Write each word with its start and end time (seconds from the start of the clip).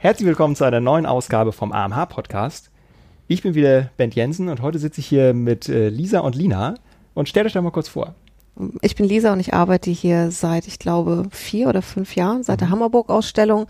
Herzlich 0.00 0.28
willkommen 0.28 0.54
zu 0.54 0.62
einer 0.62 0.78
neuen 0.78 1.06
Ausgabe 1.06 1.50
vom 1.50 1.72
AMH 1.72 2.06
Podcast. 2.06 2.70
Ich 3.26 3.42
bin 3.42 3.56
wieder 3.56 3.90
Bent 3.96 4.14
Jensen 4.14 4.48
und 4.48 4.62
heute 4.62 4.78
sitze 4.78 5.00
ich 5.00 5.08
hier 5.08 5.34
mit 5.34 5.68
äh, 5.68 5.88
Lisa 5.88 6.20
und 6.20 6.36
Lina 6.36 6.74
und 7.14 7.28
stellt 7.28 7.46
euch 7.46 7.52
doch 7.54 7.62
mal 7.62 7.72
kurz 7.72 7.88
vor. 7.88 8.14
Ich 8.80 8.94
bin 8.94 9.06
Lisa 9.06 9.32
und 9.32 9.40
ich 9.40 9.54
arbeite 9.54 9.90
hier 9.90 10.30
seit, 10.30 10.68
ich 10.68 10.78
glaube, 10.78 11.24
vier 11.32 11.68
oder 11.68 11.82
fünf 11.82 12.14
Jahren, 12.14 12.44
seit 12.44 12.60
der 12.60 12.70
Hammerburg-Ausstellung. 12.70 13.66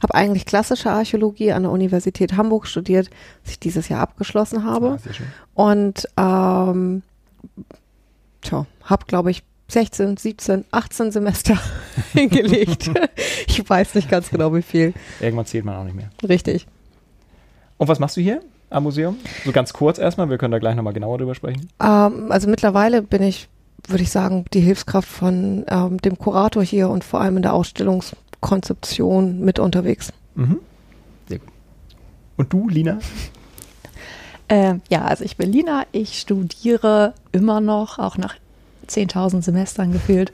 Habe 0.00 0.14
eigentlich 0.14 0.46
klassische 0.46 0.92
Archäologie 0.92 1.50
an 1.50 1.64
der 1.64 1.72
Universität 1.72 2.36
Hamburg 2.36 2.68
studiert, 2.68 3.10
was 3.42 3.54
ich 3.54 3.58
dieses 3.58 3.88
Jahr 3.88 4.02
abgeschlossen 4.02 4.62
habe. 4.62 4.90
Ah, 4.90 4.98
sehr 4.98 5.14
schön. 5.14 5.26
Und 5.54 6.06
ähm, 6.16 7.02
habe, 8.84 9.04
glaube 9.08 9.32
ich, 9.32 9.42
16, 9.68 10.16
17, 10.16 10.64
18 10.70 11.12
Semester 11.12 11.58
hingelegt. 12.12 12.90
ich 13.46 13.68
weiß 13.68 13.94
nicht 13.94 14.10
ganz 14.10 14.30
genau, 14.30 14.54
wie 14.54 14.62
viel. 14.62 14.92
Irgendwann 15.20 15.46
zählt 15.46 15.64
man 15.64 15.76
auch 15.76 15.84
nicht 15.84 15.96
mehr. 15.96 16.10
Richtig. 16.28 16.66
Und 17.78 17.88
was 17.88 17.98
machst 17.98 18.16
du 18.16 18.20
hier 18.20 18.42
am 18.70 18.84
Museum? 18.84 19.16
So 19.44 19.52
ganz 19.52 19.72
kurz 19.72 19.98
erstmal, 19.98 20.30
wir 20.30 20.38
können 20.38 20.52
da 20.52 20.58
gleich 20.58 20.76
nochmal 20.76 20.92
genauer 20.92 21.18
drüber 21.18 21.34
sprechen. 21.34 21.68
Ähm, 21.82 22.30
also 22.30 22.48
mittlerweile 22.48 23.02
bin 23.02 23.22
ich, 23.22 23.48
würde 23.88 24.02
ich 24.02 24.10
sagen, 24.10 24.44
die 24.52 24.60
Hilfskraft 24.60 25.08
von 25.08 25.64
ähm, 25.68 25.98
dem 25.98 26.18
Kurator 26.18 26.62
hier 26.62 26.88
und 26.90 27.02
vor 27.02 27.20
allem 27.20 27.38
in 27.38 27.42
der 27.42 27.54
Ausstellungskonzeption 27.54 29.40
mit 29.40 29.58
unterwegs. 29.58 30.12
Mhm. 30.34 30.58
Sehr 31.28 31.38
gut. 31.38 31.48
Und 32.36 32.52
du, 32.52 32.68
Lina? 32.68 32.98
Ähm, 34.48 34.82
ja, 34.90 35.02
also 35.06 35.24
ich 35.24 35.36
bin 35.36 35.50
Lina, 35.50 35.86
ich 35.92 36.18
studiere 36.18 37.14
immer 37.32 37.60
noch, 37.60 37.98
auch 37.98 38.18
nach 38.18 38.36
10.000 38.92 39.42
Semestern 39.42 39.92
gefühlt, 39.92 40.32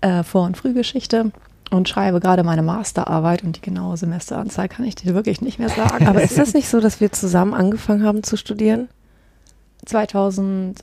äh, 0.00 0.22
Vor- 0.22 0.46
und 0.46 0.56
Frühgeschichte 0.56 1.32
und 1.70 1.88
schreibe 1.88 2.20
gerade 2.20 2.44
meine 2.44 2.62
Masterarbeit 2.62 3.42
und 3.42 3.56
die 3.56 3.60
genaue 3.60 3.96
Semesteranzahl 3.96 4.68
kann 4.68 4.84
ich 4.84 4.94
dir 4.94 5.14
wirklich 5.14 5.40
nicht 5.40 5.58
mehr 5.58 5.68
sagen. 5.68 6.06
Aber 6.06 6.22
ist 6.22 6.38
das 6.38 6.54
nicht 6.54 6.68
so, 6.68 6.80
dass 6.80 7.00
wir 7.00 7.12
zusammen 7.12 7.54
angefangen 7.54 8.04
haben 8.04 8.22
zu 8.22 8.36
studieren? 8.36 8.88
2000 9.84 10.82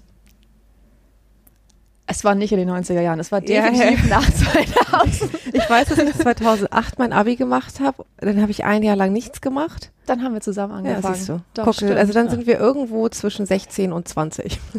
es 2.08 2.24
war 2.24 2.36
nicht 2.36 2.52
in 2.52 2.60
den 2.60 2.70
90er 2.70 3.02
Jahren, 3.02 3.20
es 3.20 3.32
war 3.32 3.42
Ja, 3.48 3.70
definitiv 3.70 4.10
ja. 4.10 4.20
nach 4.20 4.32
2000. 4.32 5.32
Ich 5.54 5.70
weiß, 5.70 5.88
dass 5.88 5.98
ich 6.00 6.14
2008 6.16 7.00
mein 7.00 7.14
Abi 7.14 7.36
gemacht 7.38 7.80
habe. 7.80 8.06
Dann 8.18 8.42
habe 8.42 8.52
ich 8.52 8.64
ein 8.66 8.84
Jahr 8.84 8.96
lang 8.96 9.14
nichts 9.14 9.40
gemacht. 9.42 9.92
Dann 10.06 10.22
haben 10.22 10.34
wir 10.34 10.42
zusammen 10.42 10.86
Ja, 10.86 10.92
angefangen. 10.92 11.16
siehst 11.16 11.30
du. 11.30 11.42
Doch, 11.54 11.64
Guck, 11.66 11.76
stimmt. 11.76 11.94
also 11.94 12.14
dann 12.14 12.30
sind 12.30 12.46
wir 12.46 12.60
irgendwo 12.60 13.08
zwischen 13.10 13.46
16 13.46 13.92
und 13.94 14.08
20. 14.08 14.60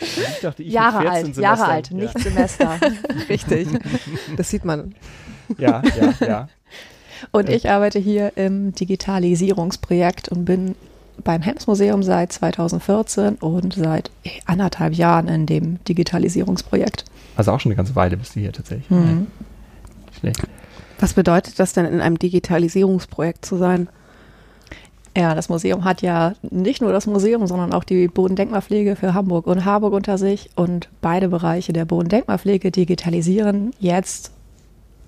Ich 0.00 0.40
dachte, 0.42 0.62
ich 0.62 0.72
Jahre 0.72 0.98
mit 1.04 1.12
14 1.12 1.26
alt, 1.26 1.36
Jahre 1.36 1.56
Semestern. 1.56 1.70
alt, 1.70 1.90
nicht 1.92 2.18
Semester. 2.18 2.76
Richtig. 3.28 3.68
Das 4.36 4.50
sieht 4.50 4.64
man. 4.64 4.94
Ja, 5.58 5.82
ja, 5.96 6.14
ja. 6.20 6.26
ja. 6.26 6.48
Und 7.30 7.48
ich 7.48 7.70
arbeite 7.70 7.98
hier 7.98 8.32
im 8.36 8.72
Digitalisierungsprojekt 8.74 10.28
und 10.28 10.44
bin 10.44 10.74
beim 11.22 11.42
Hems 11.42 11.66
Museum 11.66 12.02
seit 12.02 12.32
2014 12.32 13.36
und 13.36 13.74
seit 13.74 14.10
anderthalb 14.46 14.94
Jahren 14.94 15.28
in 15.28 15.46
dem 15.46 15.82
Digitalisierungsprojekt. 15.84 17.04
Also 17.36 17.52
auch 17.52 17.60
schon 17.60 17.70
eine 17.70 17.76
ganze 17.76 17.94
Weile 17.96 18.16
bist 18.16 18.36
du 18.36 18.40
hier 18.40 18.52
tatsächlich. 18.52 18.90
Mhm. 18.90 19.26
Schlecht. 20.18 20.42
Was 20.98 21.14
bedeutet 21.14 21.58
das 21.58 21.72
denn, 21.72 21.86
in 21.86 22.00
einem 22.00 22.18
Digitalisierungsprojekt 22.18 23.44
zu 23.44 23.56
sein? 23.56 23.88
Ja, 25.16 25.34
das 25.34 25.48
Museum 25.48 25.84
hat 25.84 26.00
ja 26.00 26.34
nicht 26.42 26.80
nur 26.80 26.92
das 26.92 27.06
Museum, 27.06 27.46
sondern 27.46 27.72
auch 27.74 27.84
die 27.84 28.08
Bodendenkmalpflege 28.08 28.96
für 28.96 29.12
Hamburg 29.12 29.46
und 29.46 29.64
Harburg 29.64 29.92
unter 29.92 30.16
sich. 30.16 30.50
Und 30.54 30.88
beide 31.00 31.28
Bereiche 31.28 31.72
der 31.72 31.84
Bodendenkmalpflege 31.84 32.70
digitalisieren 32.70 33.72
jetzt 33.78 34.32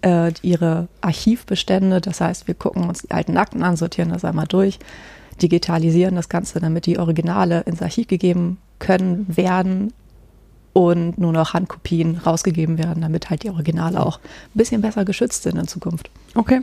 äh, 0.03 0.33
ihre 0.43 0.89
Archivbestände. 1.01 2.01
Das 2.01 2.21
heißt, 2.21 2.47
wir 2.47 2.55
gucken 2.55 2.89
uns 2.89 3.03
die 3.03 3.11
alten 3.11 3.37
Akten 3.39 3.63
an, 3.63 3.77
sortieren 3.77 4.11
das 4.11 4.25
einmal 4.25 4.47
durch, 4.47 4.79
digitalisieren 5.43 6.15
das 6.17 6.29
Ganze, 6.29 6.61
damit 6.61 6.87
die 6.87 6.99
Originale 6.99 7.61
ins 7.63 7.83
Archiv 7.83 8.09
gegeben 8.09 8.59
können 8.79 9.27
werden 9.29 9.93
und 10.73 11.19
nur 11.19 11.33
noch 11.33 11.55
Handkopien 11.55 12.19
rausgegeben 12.19 12.79
werden, 12.79 13.01
damit 13.03 13.31
halt 13.31 13.45
die 13.45 13.51
Originale 13.51 14.05
auch 14.05 14.19
ein 14.19 14.59
bisschen 14.59 14.83
besser 14.83 15.05
geschützt 15.05 15.45
sind 15.45 15.57
in 15.57 15.69
Zukunft. 15.69 16.11
Okay. 16.35 16.59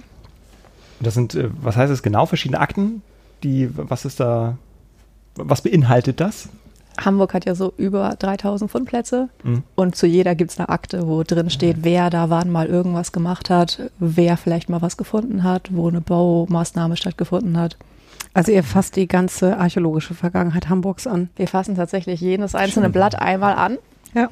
Und 0.99 1.07
das 1.07 1.13
sind, 1.13 1.33
äh, 1.35 1.49
was 1.61 1.77
heißt 1.77 1.91
es 1.91 2.03
genau, 2.03 2.25
verschiedene 2.25 2.59
Akten? 2.59 3.01
Die, 3.43 3.69
was 3.75 4.05
ist 4.05 4.19
da, 4.19 4.57
was 5.35 5.61
beinhaltet 5.61 6.19
das? 6.19 6.49
Hamburg 6.99 7.33
hat 7.33 7.45
ja 7.45 7.55
so 7.55 7.73
über 7.77 8.15
3000 8.19 8.69
Fundplätze 8.69 9.29
Mhm. 9.43 9.63
und 9.75 9.95
zu 9.95 10.05
jeder 10.05 10.35
gibt 10.35 10.51
es 10.51 10.59
eine 10.59 10.67
Akte, 10.69 11.07
wo 11.07 11.23
drin 11.23 11.49
steht, 11.49 11.77
wer 11.81 12.09
da 12.09 12.29
wann 12.29 12.51
mal 12.51 12.67
irgendwas 12.67 13.13
gemacht 13.13 13.49
hat, 13.49 13.89
wer 13.97 14.35
vielleicht 14.35 14.69
mal 14.69 14.81
was 14.81 14.97
gefunden 14.97 15.43
hat, 15.43 15.69
wo 15.71 15.87
eine 15.87 16.01
Baumaßnahme 16.01 16.97
stattgefunden 16.97 17.57
hat. 17.57 17.77
Also 18.33 18.51
ihr 18.51 18.63
fasst 18.63 18.95
die 18.95 19.07
ganze 19.07 19.57
archäologische 19.57 20.13
Vergangenheit 20.13 20.69
Hamburgs 20.69 21.07
an. 21.07 21.29
Wir 21.35 21.47
fassen 21.47 21.75
tatsächlich 21.75 22.21
jedes 22.21 22.55
einzelne 22.55 22.87
Schön. 22.87 22.93
Blatt 22.93 23.15
einmal 23.19 23.55
an, 23.55 23.77
Ja. 24.13 24.29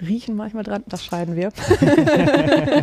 riechen 0.00 0.36
manchmal 0.36 0.64
dran, 0.64 0.82
das 0.88 1.04
scheiden 1.04 1.36
wir. 1.36 1.52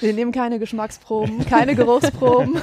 wir 0.00 0.12
nehmen 0.12 0.32
keine 0.32 0.58
Geschmacksproben, 0.58 1.44
keine 1.46 1.74
Geruchsproben. 1.74 2.58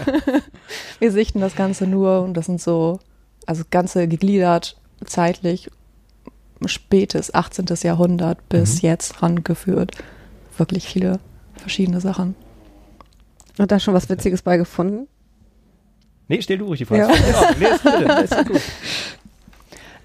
wir 1.00 1.12
sichten 1.12 1.40
das 1.40 1.56
Ganze 1.56 1.88
nur 1.88 2.22
und 2.22 2.34
das 2.35 2.46
sind 2.47 2.62
so, 2.62 3.00
also 3.46 3.63
das 3.63 3.69
Ganze 3.72 4.07
gegliedert 4.07 4.78
zeitlich 5.06 5.69
spätes 6.66 7.34
18. 7.34 7.66
Jahrhundert 7.84 8.47
bis 8.50 8.81
Mhm. 8.81 8.90
jetzt 8.90 9.22
rangeführt. 9.22 9.91
Wirklich 10.57 10.88
viele 10.88 11.19
verschiedene 11.56 12.02
Sachen. 12.02 12.35
Und 13.57 13.72
da 13.72 13.79
schon 13.79 13.94
was 13.94 14.09
Witziges 14.09 14.41
bei 14.41 14.57
gefunden? 14.57 15.07
Nee, 16.28 16.41
stell 16.41 16.58
du 16.58 16.66
ruhig 16.66 16.80
die 16.80 16.86
Frage. 16.86 17.02
Ja. 17.02 17.09
Ja. 17.09 17.52
Nee, 17.59 17.66
ist 17.68 17.84
gut, 17.84 18.24
ist 18.24 18.47
gut. 18.47 18.62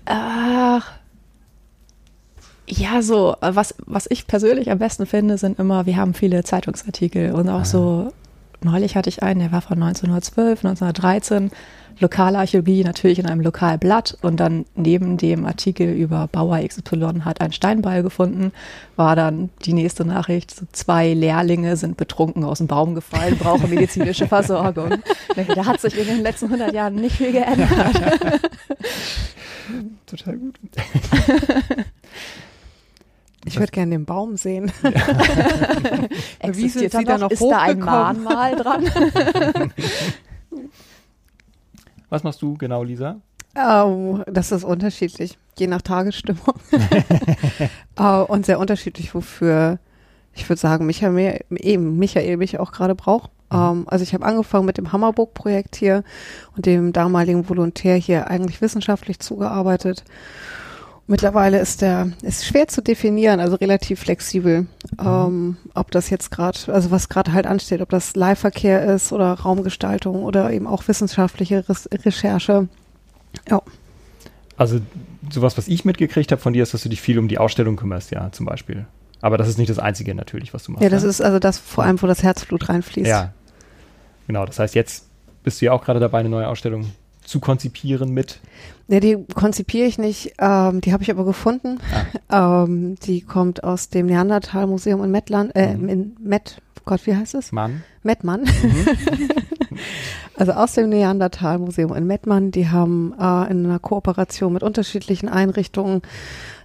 Ach, 0.04 0.90
ja, 2.66 3.02
so, 3.02 3.34
äh, 3.40 3.54
was, 3.54 3.74
was 3.86 4.06
ich 4.10 4.26
persönlich 4.26 4.70
am 4.70 4.78
besten 4.78 5.06
finde, 5.06 5.38
sind 5.38 5.58
immer, 5.58 5.86
wir 5.86 5.96
haben 5.96 6.14
viele 6.14 6.44
Zeitungsartikel 6.44 7.32
und 7.32 7.48
auch 7.48 7.60
Ah. 7.60 7.64
so, 7.64 8.12
neulich 8.62 8.96
hatte 8.96 9.08
ich 9.08 9.22
einen, 9.22 9.40
der 9.40 9.52
war 9.52 9.62
von 9.62 9.82
1912, 9.82 10.64
1913, 10.64 11.50
Lokalarchäologie 12.00 12.82
natürlich 12.82 13.18
in 13.18 13.26
einem 13.26 13.42
Lokalblatt 13.42 14.16
und 14.22 14.40
dann 14.40 14.64
neben 14.74 15.18
dem 15.18 15.44
Artikel 15.44 15.92
über 15.92 16.28
Bauer 16.28 16.58
XY 16.66 17.20
hat 17.24 17.40
ein 17.42 17.52
Steinbeil 17.52 18.02
gefunden, 18.02 18.52
war 18.96 19.16
dann 19.16 19.50
die 19.64 19.74
nächste 19.74 20.04
Nachricht, 20.06 20.54
so 20.54 20.64
zwei 20.72 21.12
Lehrlinge 21.12 21.76
sind 21.76 21.98
betrunken 21.98 22.44
aus 22.44 22.58
dem 22.58 22.68
Baum 22.68 22.94
gefallen, 22.94 23.36
brauchen 23.36 23.70
medizinische 23.70 24.26
Versorgung. 24.26 24.94
Da 25.54 25.66
hat 25.66 25.80
sich 25.80 25.98
in 25.98 26.06
den 26.06 26.22
letzten 26.22 26.46
100 26.46 26.72
Jahren 26.72 26.94
nicht 26.94 27.16
viel 27.16 27.32
geändert. 27.32 27.70
Total 30.06 30.36
gut. 30.36 30.58
Ich 33.44 33.58
würde 33.58 33.72
gerne 33.72 33.92
den 33.92 34.04
Baum 34.04 34.36
sehen. 34.36 34.70
Wie 34.82 34.90
Existiert 36.40 36.92
sind 36.92 37.00
Sie 37.00 37.06
da 37.06 37.14
noch? 37.14 37.20
noch 37.20 37.30
Ist 37.30 37.42
da 37.42 37.62
ein? 37.62 37.78
Mahnmal 37.78 38.54
dran? 38.56 38.84
Was 42.10 42.22
machst 42.22 42.42
du 42.42 42.56
genau, 42.56 42.82
Lisa? 42.82 43.20
Oh, 43.56 44.18
das 44.26 44.52
ist 44.52 44.64
unterschiedlich, 44.64 45.38
je 45.58 45.66
nach 45.66 45.82
Tagesstimmung. 45.82 46.54
Äh, 47.96 48.02
und 48.28 48.46
sehr 48.46 48.58
unterschiedlich, 48.58 49.14
wofür 49.14 49.78
ich 50.34 50.48
würde 50.48 50.60
sagen, 50.60 50.86
Michael, 50.86 51.40
eben 51.50 51.98
Michael 51.98 52.36
mich 52.36 52.58
auch 52.58 52.72
gerade 52.72 52.94
braucht. 52.94 53.30
Ähm, 53.52 53.84
also 53.88 54.02
ich 54.02 54.14
habe 54.14 54.24
angefangen 54.24 54.66
mit 54.66 54.78
dem 54.78 54.92
Hammerburg-Projekt 54.92 55.76
hier 55.76 56.04
und 56.56 56.66
dem 56.66 56.92
damaligen 56.92 57.48
Volontär 57.48 57.96
hier 57.96 58.28
eigentlich 58.28 58.60
wissenschaftlich 58.60 59.18
zugearbeitet. 59.18 60.04
Mittlerweile 61.10 61.58
ist 61.58 61.82
der, 61.82 62.12
ist 62.22 62.46
schwer 62.46 62.68
zu 62.68 62.82
definieren, 62.82 63.40
also 63.40 63.56
relativ 63.56 63.98
flexibel, 63.98 64.68
ähm, 65.04 65.56
ob 65.74 65.90
das 65.90 66.08
jetzt 66.08 66.30
gerade, 66.30 66.72
also 66.72 66.92
was 66.92 67.08
gerade 67.08 67.32
halt 67.32 67.48
ansteht, 67.48 67.80
ob 67.80 67.88
das 67.88 68.14
Leihverkehr 68.14 68.84
ist 68.94 69.10
oder 69.10 69.32
Raumgestaltung 69.32 70.22
oder 70.22 70.52
eben 70.52 70.68
auch 70.68 70.86
wissenschaftliche 70.86 71.68
Res 71.68 71.88
Recherche. 71.92 72.68
Ja. 73.48 73.60
Also 74.56 74.78
sowas, 75.32 75.58
was 75.58 75.66
ich 75.66 75.84
mitgekriegt 75.84 76.30
habe 76.30 76.40
von 76.40 76.52
dir, 76.52 76.62
ist, 76.62 76.74
dass 76.74 76.84
du 76.84 76.88
dich 76.88 77.00
viel 77.00 77.18
um 77.18 77.26
die 77.26 77.38
Ausstellung 77.38 77.74
kümmerst, 77.74 78.12
ja, 78.12 78.30
zum 78.30 78.46
Beispiel. 78.46 78.86
Aber 79.20 79.36
das 79.36 79.48
ist 79.48 79.58
nicht 79.58 79.68
das 79.68 79.80
Einzige 79.80 80.14
natürlich, 80.14 80.54
was 80.54 80.62
du 80.62 80.70
machst. 80.70 80.84
Ja, 80.84 80.90
das 80.90 81.02
ne? 81.02 81.08
ist 81.08 81.20
also 81.20 81.40
das 81.40 81.58
vor 81.58 81.82
allem, 81.82 82.00
wo 82.00 82.06
das 82.06 82.22
Herzblut 82.22 82.68
reinfließt. 82.68 83.08
Ja. 83.08 83.32
Genau, 84.28 84.46
das 84.46 84.60
heißt, 84.60 84.76
jetzt 84.76 85.08
bist 85.42 85.60
du 85.60 85.64
ja 85.64 85.72
auch 85.72 85.84
gerade 85.84 85.98
dabei, 85.98 86.20
eine 86.20 86.28
neue 86.28 86.46
Ausstellung 86.46 86.92
zu 87.30 87.40
konzipieren 87.40 88.10
mit. 88.12 88.40
Ja, 88.88 88.98
die 89.00 89.16
konzipiere 89.34 89.86
ich 89.86 89.98
nicht, 89.98 90.34
ähm, 90.40 90.80
die 90.80 90.92
habe 90.92 91.02
ich 91.02 91.10
aber 91.10 91.24
gefunden. 91.24 91.78
Ah. 92.30 92.62
Ähm, 92.64 92.94
die 93.02 93.22
kommt 93.22 93.64
aus 93.64 93.88
dem 93.88 94.06
Neandertal-Museum 94.06 95.02
in 95.04 95.10
Mettland, 95.10 95.50
äh, 95.56 95.74
Mhm. 95.76 95.88
in 95.88 96.16
Met, 96.20 96.60
Gott, 96.84 97.04
wie 97.06 97.16
heißt 97.16 97.34
es? 97.34 97.50
Mann. 97.52 97.82
Mettmann. 98.02 98.42
Mhm. 98.42 99.28
Also 100.36 100.52
aus 100.52 100.72
dem 100.72 100.88
Neandertal-Museum 100.88 101.94
in 101.94 102.06
Mettmann. 102.06 102.50
Die 102.50 102.68
haben 102.68 103.12
äh, 103.18 103.50
in 103.50 103.66
einer 103.66 103.78
Kooperation 103.78 104.52
mit 104.52 104.62
unterschiedlichen 104.62 105.28
Einrichtungen 105.28 106.00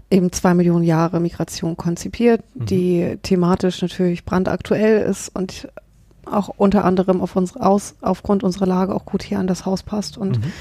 eben 0.10 0.32
zwei 0.32 0.54
Millionen 0.54 0.84
Jahre 0.84 1.20
Migration 1.20 1.76
konzipiert, 1.76 2.42
Mhm. 2.56 2.66
die 2.68 3.18
thematisch 3.24 3.82
natürlich 3.82 4.24
brandaktuell 4.24 5.02
ist 5.10 5.30
und 5.36 5.68
auch 6.28 6.50
unter 6.50 6.86
anderem 6.86 7.22
auf 7.22 7.36
unsere, 7.36 7.66
aus, 7.66 7.96
aufgrund 8.02 8.44
unserer 8.44 8.66
Lage 8.66 8.96
auch 8.96 9.06
gut 9.06 9.24
hier 9.24 9.40
an 9.40 9.48
das 9.48 9.66
Haus 9.66 9.84
passt. 9.84 10.18
Und 10.18 10.40
mhm. 10.40 10.52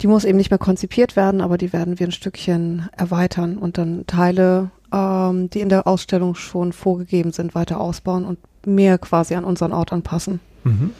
die 0.00 0.06
muss 0.06 0.24
eben 0.24 0.38
nicht 0.38 0.50
mehr 0.50 0.58
konzipiert 0.58 1.16
werden, 1.16 1.40
aber 1.40 1.58
die 1.58 1.72
werden 1.72 1.98
wir 1.98 2.06
ein 2.06 2.12
Stückchen 2.12 2.88
erweitern 2.96 3.58
und 3.58 3.78
dann 3.78 4.06
Teile, 4.06 4.70
ähm, 4.92 5.50
die 5.50 5.60
in 5.60 5.68
der 5.68 5.86
Ausstellung 5.86 6.34
schon 6.34 6.72
vorgegeben 6.72 7.32
sind, 7.32 7.54
weiter 7.54 7.80
ausbauen 7.80 8.24
und 8.24 8.38
mehr 8.66 8.98
quasi 8.98 9.34
an 9.34 9.44
unseren 9.44 9.72
Ort 9.72 9.92
anpassen. 9.92 10.40
Mhm. 10.64 10.92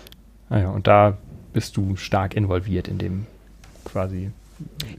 Ah 0.51 0.69
und 0.69 0.87
da 0.87 1.19
bist 1.53 1.77
du 1.77 1.97
stark 1.97 2.35
involviert 2.35 2.89
in 2.89 2.99
dem 2.99 3.27
quasi 3.85 4.31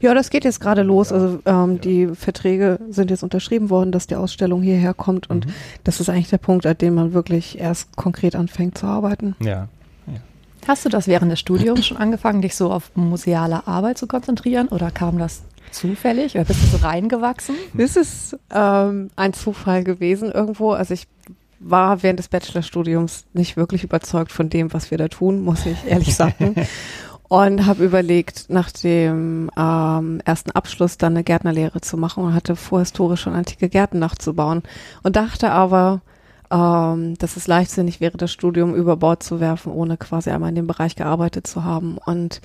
ja, 0.00 0.14
das 0.14 0.30
geht 0.30 0.44
jetzt 0.44 0.60
gerade 0.60 0.82
los. 0.82 1.12
Also 1.12 1.40
ähm, 1.44 1.72
ja. 1.74 1.78
die 1.78 2.06
Verträge 2.14 2.78
sind 2.90 3.10
jetzt 3.10 3.22
unterschrieben 3.22 3.70
worden, 3.70 3.92
dass 3.92 4.06
die 4.06 4.16
Ausstellung 4.16 4.62
hierher 4.62 4.94
kommt 4.94 5.28
und 5.28 5.46
mhm. 5.46 5.52
das 5.84 6.00
ist 6.00 6.08
eigentlich 6.08 6.30
der 6.30 6.38
Punkt, 6.38 6.66
an 6.66 6.78
dem 6.78 6.94
man 6.94 7.12
wirklich 7.12 7.58
erst 7.58 7.96
konkret 7.96 8.36
anfängt 8.36 8.78
zu 8.78 8.86
arbeiten. 8.86 9.36
Ja. 9.40 9.68
ja. 10.06 10.20
Hast 10.66 10.84
du 10.84 10.88
das 10.88 11.06
während 11.06 11.30
des 11.30 11.40
Studiums 11.40 11.86
schon 11.86 11.96
angefangen, 11.96 12.42
dich 12.42 12.54
so 12.54 12.72
auf 12.72 12.90
museale 12.94 13.66
Arbeit 13.66 13.98
zu 13.98 14.06
konzentrieren 14.06 14.68
oder 14.68 14.90
kam 14.90 15.18
das 15.18 15.42
zufällig 15.70 16.34
oder 16.34 16.44
bist 16.44 16.62
du 16.62 16.78
so 16.78 16.84
reingewachsen? 16.84 17.54
Das 17.74 17.96
ist 17.96 18.36
ähm, 18.52 19.10
ein 19.16 19.32
Zufall 19.32 19.84
gewesen 19.84 20.30
irgendwo. 20.32 20.72
Also 20.72 20.94
ich 20.94 21.06
war 21.60 22.02
während 22.02 22.18
des 22.18 22.28
Bachelorstudiums 22.28 23.26
nicht 23.34 23.56
wirklich 23.56 23.84
überzeugt 23.84 24.32
von 24.32 24.48
dem, 24.48 24.72
was 24.72 24.90
wir 24.90 24.98
da 24.98 25.08
tun, 25.08 25.42
muss 25.42 25.66
ich 25.66 25.76
ehrlich 25.86 26.16
sagen. 26.16 26.54
Und 27.30 27.64
habe 27.64 27.84
überlegt, 27.84 28.46
nach 28.50 28.72
dem 28.72 29.52
ähm, 29.56 30.20
ersten 30.24 30.50
Abschluss 30.50 30.98
dann 30.98 31.12
eine 31.12 31.22
Gärtnerlehre 31.22 31.80
zu 31.80 31.96
machen 31.96 32.24
und 32.24 32.34
hatte 32.34 32.56
vor, 32.56 32.80
historisch 32.80 33.20
schon 33.20 33.34
antike 33.34 33.68
Gärten 33.68 34.00
nachzubauen. 34.00 34.64
Und 35.04 35.14
dachte 35.14 35.52
aber, 35.52 36.00
ähm, 36.50 37.16
dass 37.18 37.36
es 37.36 37.46
leichtsinnig 37.46 38.00
wäre, 38.00 38.18
das 38.18 38.32
Studium 38.32 38.74
über 38.74 38.96
Bord 38.96 39.22
zu 39.22 39.38
werfen, 39.38 39.70
ohne 39.70 39.96
quasi 39.96 40.30
einmal 40.30 40.48
in 40.48 40.56
dem 40.56 40.66
Bereich 40.66 40.96
gearbeitet 40.96 41.46
zu 41.46 41.62
haben. 41.62 41.98
Und 42.04 42.40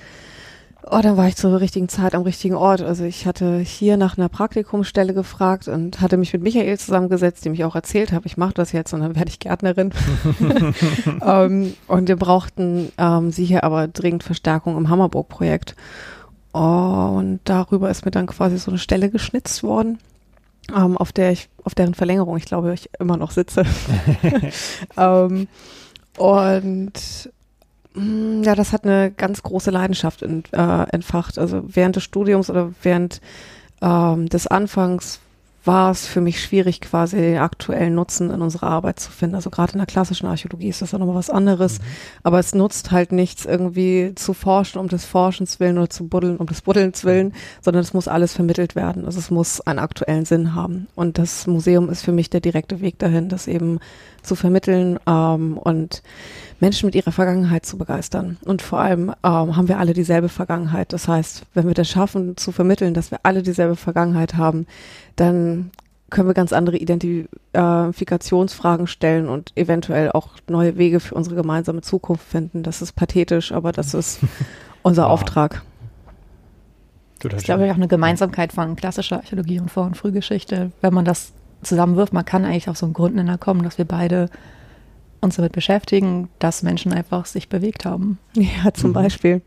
Oh, 0.88 1.00
dann 1.02 1.16
war 1.16 1.26
ich 1.26 1.34
zur 1.34 1.60
richtigen 1.60 1.88
Zeit 1.88 2.14
am 2.14 2.22
richtigen 2.22 2.54
Ort. 2.54 2.80
Also 2.80 3.02
ich 3.02 3.26
hatte 3.26 3.58
hier 3.58 3.96
nach 3.96 4.16
einer 4.16 4.28
Praktikumsstelle 4.28 5.14
gefragt 5.14 5.66
und 5.66 6.00
hatte 6.00 6.16
mich 6.16 6.32
mit 6.32 6.42
Michael 6.42 6.78
zusammengesetzt, 6.78 7.44
dem 7.44 7.54
ich 7.54 7.64
auch 7.64 7.74
erzählt 7.74 8.12
habe, 8.12 8.26
ich 8.26 8.36
mache 8.36 8.54
das 8.54 8.70
jetzt 8.70 8.92
und 8.94 9.00
dann 9.00 9.16
werde 9.16 9.28
ich 9.28 9.40
Gärtnerin. 9.40 9.92
um, 10.38 11.20
ähm, 11.22 11.74
und 11.88 12.06
wir 12.06 12.14
brauchten 12.14 12.92
ähm, 12.98 13.32
sie 13.32 13.44
hier 13.44 13.64
aber 13.64 13.88
dringend 13.88 14.22
Verstärkung 14.22 14.76
im 14.76 14.88
Hammerburg-Projekt. 14.88 15.74
Oh, 16.52 17.16
und 17.18 17.40
darüber 17.44 17.90
ist 17.90 18.04
mir 18.04 18.12
dann 18.12 18.26
quasi 18.26 18.56
so 18.56 18.70
eine 18.70 18.78
Stelle 18.78 19.10
geschnitzt 19.10 19.64
worden, 19.64 19.98
ähm, 20.74 20.96
auf 20.96 21.10
der 21.10 21.32
ich, 21.32 21.48
auf 21.64 21.74
deren 21.74 21.94
Verlängerung 21.94 22.36
ich 22.36 22.44
glaube, 22.44 22.72
ich 22.72 22.90
immer 23.00 23.16
noch 23.16 23.32
sitze. 23.32 23.64
um, 24.94 25.48
und 26.16 27.30
ja, 27.96 28.54
das 28.54 28.72
hat 28.72 28.84
eine 28.84 29.10
ganz 29.10 29.42
große 29.42 29.70
Leidenschaft 29.70 30.22
ent, 30.22 30.52
äh, 30.52 30.82
entfacht. 30.90 31.38
Also 31.38 31.62
während 31.66 31.96
des 31.96 32.04
Studiums 32.04 32.50
oder 32.50 32.72
während 32.82 33.20
ähm, 33.80 34.28
des 34.28 34.46
Anfangs 34.46 35.20
war 35.66 35.90
es 35.90 36.06
für 36.06 36.20
mich 36.20 36.40
schwierig, 36.40 36.80
quasi 36.80 37.16
den 37.16 37.38
aktuellen 37.38 37.94
Nutzen 37.94 38.30
in 38.30 38.40
unserer 38.40 38.68
Arbeit 38.68 39.00
zu 39.00 39.10
finden. 39.10 39.34
Also 39.34 39.50
gerade 39.50 39.72
in 39.72 39.78
der 39.78 39.86
klassischen 39.86 40.26
Archäologie 40.26 40.68
ist 40.68 40.80
das 40.80 40.92
ja 40.92 40.98
nochmal 40.98 41.16
was 41.16 41.30
anderes. 41.30 41.80
Mhm. 41.80 41.84
Aber 42.22 42.38
es 42.38 42.54
nutzt 42.54 42.92
halt 42.92 43.10
nichts, 43.10 43.44
irgendwie 43.44 44.12
zu 44.14 44.32
forschen 44.32 44.78
um 44.78 44.88
des 44.88 45.04
Forschens 45.04 45.58
willen 45.58 45.78
oder 45.78 45.90
zu 45.90 46.06
buddeln 46.06 46.36
um 46.36 46.46
des 46.46 46.62
Buddelns 46.62 47.04
willen, 47.04 47.32
sondern 47.60 47.82
es 47.82 47.94
muss 47.94 48.06
alles 48.06 48.32
vermittelt 48.32 48.76
werden. 48.76 49.04
Also 49.06 49.18
es 49.18 49.30
muss 49.30 49.60
einen 49.60 49.80
aktuellen 49.80 50.24
Sinn 50.24 50.54
haben. 50.54 50.86
Und 50.94 51.18
das 51.18 51.46
Museum 51.46 51.90
ist 51.90 52.02
für 52.02 52.12
mich 52.12 52.30
der 52.30 52.40
direkte 52.40 52.80
Weg 52.80 52.98
dahin, 52.98 53.28
das 53.28 53.48
eben 53.48 53.80
zu 54.22 54.36
vermitteln 54.36 54.98
ähm, 55.06 55.58
und 55.58 56.02
Menschen 56.60 56.86
mit 56.86 56.94
ihrer 56.94 57.12
Vergangenheit 57.12 57.66
zu 57.66 57.78
begeistern. 57.78 58.38
Und 58.44 58.62
vor 58.62 58.78
allem 58.78 59.10
ähm, 59.22 59.56
haben 59.56 59.68
wir 59.68 59.78
alle 59.78 59.92
dieselbe 59.92 60.28
Vergangenheit. 60.28 60.92
Das 60.92 61.08
heißt, 61.08 61.44
wenn 61.54 61.66
wir 61.66 61.74
das 61.74 61.88
schaffen 61.88 62.36
zu 62.36 62.52
vermitteln, 62.52 62.94
dass 62.94 63.10
wir 63.10 63.20
alle 63.22 63.42
dieselbe 63.42 63.76
Vergangenheit 63.76 64.36
haben, 64.36 64.66
dann 65.16 65.70
können 66.08 66.28
wir 66.28 66.34
ganz 66.34 66.52
andere 66.52 66.76
Identifikationsfragen 66.76 68.86
stellen 68.86 69.28
und 69.28 69.50
eventuell 69.56 70.12
auch 70.12 70.28
neue 70.48 70.78
Wege 70.78 71.00
für 71.00 71.14
unsere 71.14 71.34
gemeinsame 71.34 71.80
Zukunft 71.82 72.28
finden. 72.28 72.62
Das 72.62 72.80
ist 72.80 72.92
pathetisch, 72.92 73.50
aber 73.52 73.72
das 73.72 73.92
ist 73.92 74.20
unser 74.82 75.02
wow. 75.04 75.10
Auftrag. 75.10 75.62
Das 77.20 77.34
ist, 77.34 77.44
glaube 77.44 77.66
ich, 77.66 77.72
auch 77.72 77.76
eine 77.76 77.88
Gemeinsamkeit 77.88 78.52
von 78.52 78.76
klassischer 78.76 79.16
Archäologie 79.16 79.58
und 79.58 79.70
Vor- 79.70 79.86
und 79.86 79.96
Frühgeschichte. 79.96 80.70
Wenn 80.80 80.94
man 80.94 81.04
das 81.04 81.32
zusammenwirft, 81.62 82.12
man 82.12 82.24
kann 82.24 82.44
eigentlich 82.44 82.68
auf 82.68 82.76
so 82.76 82.86
einen 82.86 82.92
Grundnenner 82.92 83.36
kommen, 83.38 83.64
dass 83.64 83.78
wir 83.78 83.86
beide 83.86 84.28
uns 85.20 85.36
damit 85.36 85.52
beschäftigen, 85.52 86.28
dass 86.38 86.62
Menschen 86.62 86.92
einfach 86.92 87.26
sich 87.26 87.48
bewegt 87.48 87.84
haben. 87.84 88.18
Ja, 88.34 88.72
zum 88.72 88.90
mhm. 88.90 88.94
Beispiel. 88.94 89.42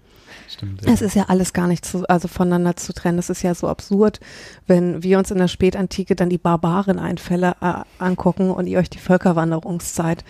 Stimmt, 0.48 0.84
ja. 0.84 0.92
Es 0.92 1.02
ist 1.02 1.16
ja 1.16 1.26
alles 1.28 1.54
gar 1.54 1.68
nicht 1.68 1.86
zu, 1.86 2.08
also 2.10 2.28
voneinander 2.28 2.76
zu 2.76 2.92
trennen. 2.94 3.20
Es 3.20 3.30
ist 3.30 3.44
ja 3.44 3.54
so 3.54 3.68
absurd, 3.68 4.20
wenn 4.66 5.04
wir 5.04 5.20
uns 5.20 5.30
in 5.30 5.38
der 5.38 5.48
Spätantike 5.48 6.16
dann 6.16 6.30
die 6.30 6.40
Barbareneinfälle 6.40 7.56
äh, 7.62 7.74
angucken 8.00 8.50
und 8.50 8.66
ihr 8.66 8.80
euch 8.80 8.90
die 8.90 8.98
Völkerwanderungszeit. 8.98 10.24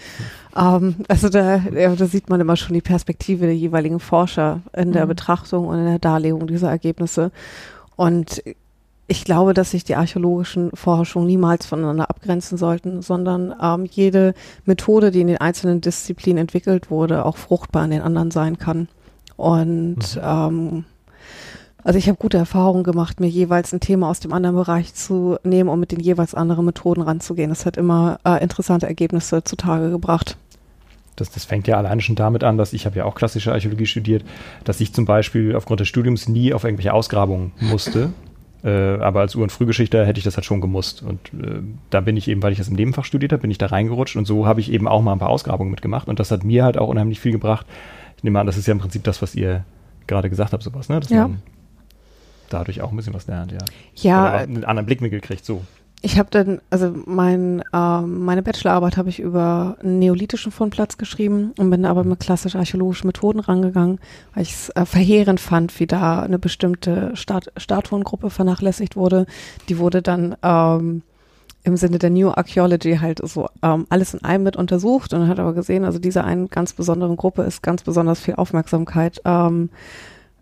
Ähm, 0.57 0.95
also 1.07 1.29
da, 1.29 1.57
ja, 1.57 1.95
da 1.95 2.05
sieht 2.05 2.29
man 2.29 2.41
immer 2.41 2.57
schon 2.57 2.73
die 2.73 2.81
Perspektive 2.81 3.45
der 3.45 3.55
jeweiligen 3.55 3.99
Forscher 3.99 4.61
in 4.75 4.91
der 4.91 5.05
mhm. 5.05 5.09
Betrachtung 5.09 5.67
und 5.67 5.79
in 5.79 5.85
der 5.85 5.99
Darlegung 5.99 6.47
dieser 6.47 6.69
Ergebnisse. 6.69 7.31
Und 7.95 8.43
ich 9.09 9.25
glaube, 9.25 9.55
dass 9.55 9.71
sich 9.71 9.83
die 9.83 9.95
archäologischen 9.95 10.69
Forschungen 10.75 11.27
niemals 11.27 11.65
voneinander 11.65 12.09
abgrenzen 12.09 12.59
sollten, 12.59 13.01
sondern 13.01 13.55
ähm, 13.61 13.85
jede 13.85 14.35
Methode, 14.65 15.09
die 15.09 15.21
in 15.21 15.27
den 15.27 15.37
einzelnen 15.37 15.81
Disziplinen 15.81 16.37
entwickelt 16.37 16.91
wurde, 16.91 17.25
auch 17.25 17.37
fruchtbar 17.37 17.85
in 17.85 17.91
den 17.91 18.01
anderen 18.01 18.29
sein 18.29 18.59
kann. 18.59 18.87
Und 19.35 20.15
mhm. 20.15 20.21
ähm, 20.21 20.85
also 21.83 21.97
ich 21.97 22.07
habe 22.07 22.19
gute 22.19 22.37
Erfahrungen 22.37 22.83
gemacht, 22.83 23.19
mir 23.19 23.29
jeweils 23.29 23.73
ein 23.73 23.79
Thema 23.79 24.09
aus 24.09 24.19
dem 24.19 24.31
anderen 24.31 24.55
Bereich 24.55 24.93
zu 24.93 25.37
nehmen 25.43 25.69
und 25.69 25.79
mit 25.79 25.91
den 25.91 25.99
jeweils 25.99 26.35
anderen 26.35 26.65
Methoden 26.65 27.01
ranzugehen. 27.01 27.49
Das 27.49 27.65
hat 27.65 27.77
immer 27.77 28.19
äh, 28.23 28.43
interessante 28.43 28.85
Ergebnisse 28.85 29.43
zutage 29.43 29.89
gebracht. 29.89 30.37
Das, 31.15 31.31
das 31.31 31.45
fängt 31.45 31.67
ja 31.67 31.77
alleine 31.77 32.01
schon 32.01 32.15
damit 32.15 32.43
an, 32.43 32.59
dass 32.59 32.73
ich 32.73 32.85
habe 32.85 32.97
ja 32.97 33.05
auch 33.05 33.15
klassische 33.15 33.51
Archäologie 33.51 33.87
studiert, 33.87 34.23
dass 34.65 34.79
ich 34.81 34.93
zum 34.93 35.05
Beispiel 35.05 35.55
aufgrund 35.55 35.79
des 35.79 35.87
Studiums 35.87 36.27
nie 36.27 36.53
auf 36.53 36.63
irgendwelche 36.63 36.93
Ausgrabungen 36.93 37.53
musste. 37.59 38.13
Äh, 38.63 38.69
aber 38.99 39.21
als 39.21 39.35
Ur- 39.35 39.43
und 39.43 39.51
Frühgeschichte 39.51 40.05
hätte 40.05 40.17
ich 40.17 40.25
das 40.25 40.35
halt 40.35 40.45
schon 40.45 40.59
gemusst. 40.59 41.01
Und 41.01 41.19
äh, 41.33 41.61
da 41.89 42.01
bin 42.01 42.17
ich 42.17 42.27
eben, 42.27 42.43
weil 42.43 42.51
ich 42.51 42.57
das 42.57 42.67
im 42.67 42.75
Nebenfach 42.75 43.05
studiert 43.05 43.31
habe, 43.31 43.41
bin 43.41 43.51
ich 43.51 43.57
da 43.57 43.67
reingerutscht 43.67 44.17
und 44.17 44.25
so 44.25 44.45
habe 44.45 44.59
ich 44.59 44.71
eben 44.71 44.87
auch 44.87 45.01
mal 45.01 45.13
ein 45.13 45.19
paar 45.19 45.29
Ausgrabungen 45.29 45.71
mitgemacht 45.71 46.07
und 46.07 46.19
das 46.19 46.31
hat 46.31 46.43
mir 46.43 46.63
halt 46.63 46.77
auch 46.77 46.89
unheimlich 46.89 47.19
viel 47.19 47.31
gebracht. 47.31 47.65
Ich 48.17 48.23
nehme 48.23 48.39
an, 48.39 48.45
das 48.45 48.57
ist 48.57 48.67
ja 48.67 48.73
im 48.73 48.79
Prinzip 48.79 49.03
das, 49.05 49.21
was 49.21 49.33
ihr 49.33 49.63
gerade 50.07 50.29
gesagt 50.29 50.51
habt, 50.51 50.63
sowas, 50.63 50.89
ne? 50.89 50.99
Dass 50.99 51.09
ja. 51.09 51.27
man 51.27 51.41
dadurch 52.49 52.81
auch 52.81 52.91
ein 52.91 52.97
bisschen 52.97 53.13
was 53.13 53.27
lernt, 53.27 53.51
ja. 53.53 53.59
Ja. 53.95 54.27
Oder 54.27 54.37
einen 54.39 54.63
anderen 54.65 54.85
Blickwinkel 54.85 55.21
kriegt, 55.21 55.45
so. 55.45 55.61
Ich 56.01 56.17
habe 56.17 56.29
dann, 56.31 56.61
also 56.69 56.93
mein, 57.05 57.61
äh, 57.73 58.01
meine 58.01 58.41
Bachelorarbeit 58.41 58.95
habe 58.95 59.09
ich 59.09 59.19
über 59.19 59.75
einen 59.81 59.99
neolithischen 59.99 60.51
Fundplatz 60.51 60.97
geschrieben 60.97 61.51
und 61.57 61.69
bin 61.69 61.85
aber 61.85 62.05
mit 62.05 62.21
klassisch 62.21 62.55
archäologischen 62.55 63.07
Methoden 63.07 63.41
rangegangen, 63.41 63.99
weil 64.33 64.43
ich 64.43 64.53
es 64.53 64.69
äh, 64.69 64.85
verheerend 64.85 65.41
fand, 65.41 65.77
wie 65.77 65.87
da 65.87 66.21
eine 66.21 66.39
bestimmte 66.39 67.11
Stat 67.15 67.51
Statuengruppe 67.57 68.29
vernachlässigt 68.29 68.95
wurde. 68.95 69.25
Die 69.67 69.77
wurde 69.77 70.01
dann 70.01 70.37
ähm, 70.41 71.01
im 71.63 71.75
Sinne 71.75 71.99
der 71.99 72.11
New 72.11 72.29
Archaeology 72.29 72.95
halt 72.95 73.19
so 73.27 73.49
ähm, 73.61 73.85
alles 73.89 74.13
in 74.13 74.23
einem 74.23 74.45
mit 74.45 74.55
untersucht 74.55 75.13
und 75.13 75.27
hat 75.27 75.39
aber 75.39 75.53
gesehen, 75.53 75.83
also 75.83 75.99
dieser 75.99 76.23
einen 76.23 76.47
ganz 76.47 76.71
besonderen 76.71 77.17
Gruppe 77.17 77.43
ist 77.43 77.61
ganz 77.61 77.83
besonders 77.83 78.21
viel 78.21 78.35
Aufmerksamkeit 78.35 79.19
ähm, 79.25 79.69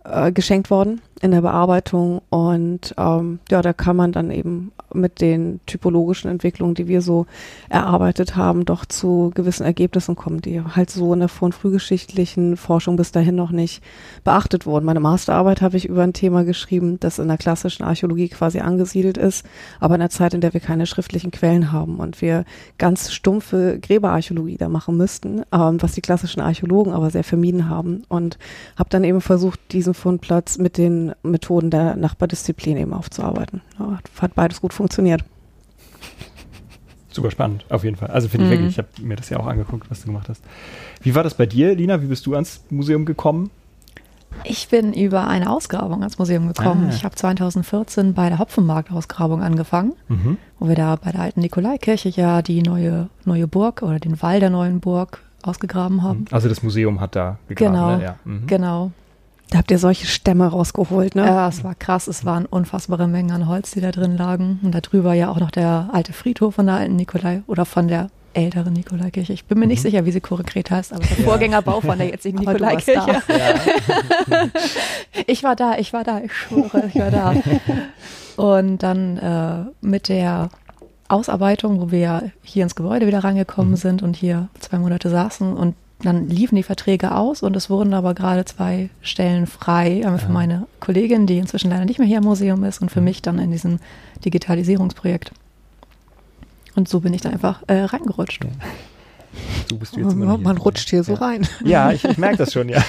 äh, 0.04 0.32
geschenkt 0.32 0.70
worden 0.70 1.02
in 1.22 1.32
der 1.32 1.42
Bearbeitung 1.42 2.22
und 2.30 2.94
ähm, 2.98 3.40
ja, 3.50 3.62
da 3.62 3.74
kann 3.74 3.96
man 3.96 4.12
dann 4.12 4.32
eben 4.32 4.72
mit 4.94 5.22
den 5.22 5.60
typologischen 5.66 6.30
Entwicklungen, 6.30 6.76
die 6.76 6.88
wir 6.88 7.02
so 7.02 7.26
erarbeitet 7.70 8.36
haben, 8.36 8.66
doch 8.66 8.86
zu 8.86 9.32
gewissen 9.34 9.64
Ergebnissen 9.64 10.16
kommen, 10.16 10.42
die 10.42 10.62
halt 10.62 10.90
so 10.90 11.14
in 11.14 11.20
der 11.20 11.30
vor- 11.30 11.48
und 11.48 11.56
frühgeschichtlichen 11.56 12.58
Forschung 12.58 12.96
bis 12.96 13.12
dahin 13.12 13.36
noch 13.36 13.52
nicht 13.52 13.84
beachtet 14.24 14.66
wurden. 14.66 14.86
Meine 14.86 15.00
Masterarbeit 15.00 15.62
habe 15.62 15.78
ich 15.78 15.88
über 15.88 16.04
ein 16.04 16.14
Thema 16.14 16.44
geschrieben, 16.44 17.00
das 17.00 17.20
in 17.20 17.28
der 17.28 17.38
klassischen 17.38 17.84
Archäologie 17.84 18.30
quasi 18.30 18.60
angesiedelt 18.60 19.18
ist, 19.18 19.46
aber 19.80 19.96
in 19.96 20.02
der 20.02 20.10
Zeit, 20.10 20.34
in 20.34 20.42
der 20.42 20.54
wir 20.54 20.62
keine 20.62 20.86
schriftlichen 20.86 21.32
Quellen 21.32 21.72
haben 21.72 21.98
und 21.98 22.22
wir 22.22 22.46
ganz 22.78 23.12
stumpfe 23.12 23.80
Gräberarchäologie 23.82 24.58
da 24.58 24.70
machen 24.70 24.98
müssten, 24.98 25.44
ähm, 25.52 25.82
was 25.82 25.94
die 25.94 26.02
klassischen 26.02 26.42
Archäologen 26.42 26.94
aber 26.94 27.10
sehr 27.10 27.24
vermieden 27.24 27.70
haben 27.70 28.04
und 28.08 28.38
habe 28.78 28.90
dann 28.90 29.04
eben 29.04 29.22
versucht, 29.22 29.60
diesen 29.72 29.94
Fundplatz 29.94 30.58
mit 30.58 30.78
den 30.78 31.07
Methoden 31.24 31.70
der 31.70 31.96
Nachbardisziplin 31.96 32.78
eben 32.78 32.94
aufzuarbeiten. 32.94 33.62
Ja, 33.80 34.00
hat 34.20 34.36
beides 34.36 34.62
gut 34.62 34.74
funktioniert. 34.74 35.24
Super 37.10 37.32
spannend, 37.32 37.66
auf 37.70 37.84
jeden 37.84 37.96
Fall. 37.96 38.10
Also 38.10 38.28
finde 38.28 38.46
ich 38.46 38.52
mhm. 38.52 38.56
wirklich, 38.56 38.74
ich 38.74 38.78
habe 38.78 38.90
mir 39.02 39.16
das 39.16 39.30
ja 39.30 39.40
auch 39.40 39.48
angeguckt, 39.48 39.90
was 39.90 40.02
du 40.02 40.08
gemacht 40.08 40.30
hast. 40.30 40.44
Wie 41.02 41.16
war 41.16 41.24
das 41.24 41.34
bei 41.34 41.46
dir, 41.46 41.74
Lina? 41.76 42.02
Wie 42.02 42.06
bist 42.06 42.26
du 42.26 42.36
ans 42.36 42.64
Museum 42.70 43.06
gekommen? 43.06 43.50
Ich 44.44 44.70
bin 44.70 44.94
über 44.94 45.28
eine 45.28 45.50
Ausgrabung 45.50 46.02
ans 46.02 46.20
Museum 46.20 46.48
gekommen. 46.48 46.90
Ah. 46.90 46.94
Ich 46.94 47.04
habe 47.04 47.16
2014 47.16 48.14
bei 48.14 48.30
der 48.30 48.40
Hopfenmarkt-Ausgrabung 48.40 49.42
angefangen, 49.42 49.94
mhm. 50.08 50.38
wo 50.60 50.68
wir 50.68 50.76
da 50.76 50.96
bei 50.96 51.12
der 51.12 51.22
alten 51.22 51.42
Nikolaikirche 51.42 52.10
ja 52.10 52.42
die 52.42 52.62
neue, 52.62 53.10
neue 53.26 53.48
Burg 53.48 53.82
oder 53.82 54.00
den 54.00 54.22
Wall 54.22 54.40
der 54.40 54.50
neuen 54.50 54.80
Burg 54.80 55.24
ausgegraben 55.44 56.04
haben. 56.04 56.26
Also 56.32 56.50
das 56.50 56.62
Museum 56.62 57.00
hat 57.00 57.16
da 57.16 57.40
gegraben, 57.48 57.74
Genau, 57.74 57.98
ne? 57.98 58.04
Ja. 58.04 58.16
Mhm. 58.26 58.48
genau. 58.48 58.92
Da 59.50 59.60
habt 59.60 59.72
ihr 59.72 59.80
solche 59.80 60.06
Stämme 60.08 60.48
rausgeholt, 60.48 61.16
ne? 61.16 61.26
Ja, 61.26 61.48
es 61.48 61.64
war 61.64 61.74
krass. 61.74 62.08
Es 62.08 62.26
waren 62.26 62.46
unfassbare 62.46 63.08
Mengen 63.08 63.32
an 63.32 63.48
Holz, 63.48 63.72
die 63.72 63.80
da 63.82 63.92
drin 63.92 64.18
lagen. 64.18 64.60
Und 64.62 64.74
darüber 64.76 65.14
ja 65.14 65.30
auch 65.30 65.40
noch 65.40 65.52
der 65.52 65.90
alte 65.94 66.12
Friedhof 66.12 66.56
von 66.56 66.66
der 66.66 66.76
alten 66.76 66.98
Nikolai 66.98 67.44
oder 67.48 67.64
von 67.66 67.88
der 67.88 68.10
älteren 68.34 68.74
Nikolaikirche. 68.74 69.32
Ich 69.34 69.46
bin 69.46 69.58
mir 69.58 69.66
nicht 69.68 69.80
Mhm. 69.80 69.84
sicher, 69.90 70.06
wie 70.06 70.12
sie 70.12 70.20
korrekt 70.20 70.70
heißt, 70.70 70.92
aber 70.94 71.04
der 71.06 71.18
Ja. 71.18 71.24
Vorgängerbau 71.24 71.80
von 71.82 71.98
der 71.98 72.08
jetzigen 72.08 72.38
Nikolaikirche. 72.40 72.92
Ja. 72.94 73.22
Ich 75.26 75.44
war 75.44 75.56
da, 75.56 75.78
ich 75.78 75.94
war 75.94 76.04
da, 76.04 76.20
ich 76.20 76.34
schwöre, 76.34 76.84
ich 76.88 76.96
war 76.96 77.12
da. 77.12 77.34
Und 78.36 78.84
dann 78.84 79.18
äh, 79.18 79.66
mit 79.82 80.10
der 80.10 80.50
Ausarbeitung, 81.08 81.80
wo 81.82 81.92
wir 81.92 82.00
ja 82.00 82.22
hier 82.44 82.64
ins 82.64 82.76
Gebäude 82.76 83.08
wieder 83.08 83.24
reingekommen 83.24 83.72
Mhm. 83.72 83.78
sind 83.78 84.04
und 84.04 84.16
hier 84.16 84.50
zwei 84.60 84.78
Monate 84.78 85.10
saßen 85.10 85.54
und 85.56 85.76
dann 86.00 86.30
liefen 86.30 86.56
die 86.56 86.64
Verträge 86.64 87.16
aus 87.16 87.42
und 87.42 87.56
es 87.56 87.70
wurden 87.70 87.94
aber 87.94 88.14
gerade 88.14 88.46
zwei 88.46 88.90
Stellen 89.02 89.48
frei, 89.48 90.04
einmal 90.06 90.20
für 90.20 90.28
Ja. 90.28 90.32
meine 90.34 90.68
Kollegin, 90.80 91.26
die 91.26 91.38
inzwischen 91.40 91.72
leider 91.72 91.86
nicht 91.86 91.98
mehr 91.98 92.08
hier 92.08 92.20
im 92.20 92.24
Museum 92.24 92.64
ist 92.64 92.82
und 92.82 92.90
für 92.92 93.00
Mhm. 93.00 93.06
mich 93.06 93.22
dann 93.24 93.40
in 93.40 93.52
diesem 93.52 93.80
Digitalisierungsprojekt. 94.24 95.32
Und 96.76 96.88
so 96.88 97.00
bin 97.00 97.14
ich 97.14 97.22
da 97.22 97.30
einfach 97.30 97.64
äh, 97.68 97.82
reingerutscht. 97.82 98.44
Ja. 98.44 98.52
So 99.70 99.78
bist 99.78 99.96
du 99.96 100.02
jetzt 100.02 100.14
immer 100.14 100.38
Man, 100.38 100.58
rutscht 100.58 100.90
hier 100.90 101.04
so 101.04 101.14
Ja. 101.14 101.18
rein. 101.20 101.48
Ja, 101.66 101.92
ich, 101.92 102.06
ich 102.06 102.18
merke 102.18 102.38
das 102.38 102.54
schon, 102.54 102.70
ja. 102.70 102.84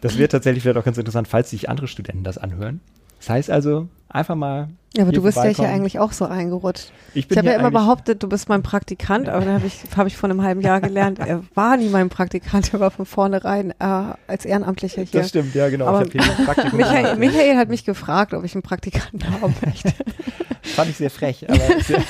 Das 0.00 0.16
wird 0.16 0.32
tatsächlich 0.32 0.62
vielleicht 0.62 0.78
auch 0.78 0.84
ganz 0.84 0.96
interessant, 0.98 1.28
falls 1.28 1.50
sich 1.50 1.68
andere 1.68 1.86
Studenten 1.88 2.24
das 2.24 2.38
anhören. 2.38 2.80
Das 3.28 3.34
heißt 3.34 3.50
also, 3.50 3.88
einfach 4.08 4.36
mal. 4.36 4.70
Ja, 4.96 5.02
aber 5.02 5.12
du 5.12 5.22
bist 5.22 5.36
ja 5.36 5.44
hier 5.44 5.68
eigentlich 5.68 5.98
auch 5.98 6.12
so 6.12 6.24
reingerutscht. 6.24 6.92
Ich, 7.12 7.30
Ich 7.30 7.36
habe 7.36 7.48
ja 7.48 7.58
immer 7.58 7.70
behauptet, 7.70 8.22
du 8.22 8.28
bist 8.28 8.48
mein 8.48 8.62
Praktikant, 8.62 9.28
aber 9.28 9.44
dann 9.44 9.56
habe 9.56 9.66
ich, 9.66 9.82
hab 9.94 10.06
ich 10.06 10.16
vor 10.16 10.30
einem 10.30 10.42
halben 10.42 10.62
Jahr 10.62 10.80
gelernt, 10.80 11.18
er 11.18 11.42
war 11.54 11.76
nie 11.76 11.90
mein 11.90 12.08
Praktikant, 12.08 12.72
er 12.72 12.80
war 12.80 12.90
von 12.90 13.04
vornherein 13.04 13.72
äh, 13.72 14.14
als 14.26 14.46
Ehrenamtlicher 14.46 15.02
hier. 15.02 15.20
Das 15.20 15.28
stimmt, 15.28 15.54
ja, 15.54 15.68
genau. 15.68 15.88
Aber 15.88 16.06
Michael. 16.72 17.16
Michael 17.16 17.58
hat 17.58 17.68
mich 17.68 17.84
gefragt, 17.84 18.32
ob 18.32 18.44
ich 18.44 18.54
einen 18.54 18.62
Praktikanten 18.62 19.22
haben 19.30 19.54
möchte. 19.62 19.92
Fand 20.62 20.88
ich 20.88 20.96
sehr 20.96 21.10
frech, 21.10 21.44
aber 21.50 21.58
sehr, 21.82 22.00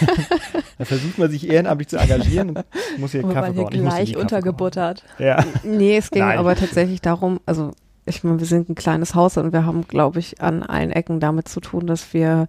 da 0.79 0.85
versucht 0.85 1.19
man 1.19 1.33
sich 1.33 1.51
ehrenamtlich 1.51 1.89
zu 1.89 1.97
engagieren 1.97 2.51
und 2.51 2.65
muss 2.99 3.11
hier 3.11 3.25
wir 3.25 3.35
Kaffee 3.35 3.57
waren 3.57 3.73
hier. 3.73 3.83
Ich 3.83 4.13
gleich 4.13 4.17
untergebuttert. 4.17 5.03
Ja. 5.19 5.45
Nee, 5.65 5.97
es 5.97 6.13
ging 6.13 6.23
Nein. 6.23 6.39
aber 6.39 6.55
tatsächlich 6.55 7.01
darum, 7.01 7.41
also 7.45 7.73
ich 8.09 8.25
meine, 8.25 8.39
wir 8.41 8.47
sind 8.47 8.69
ein 8.69 8.75
kleines 8.75 9.15
Haus 9.15 9.37
und 9.37 9.53
wir 9.53 9.65
haben, 9.67 9.87
glaube 9.87 10.19
ich, 10.19 10.41
an 10.41 10.63
allen 10.63 10.91
Ecken 10.91 11.21
damit 11.21 11.49
zu 11.49 11.61
tun, 11.61 11.87
dass 11.87 12.13
wir 12.15 12.49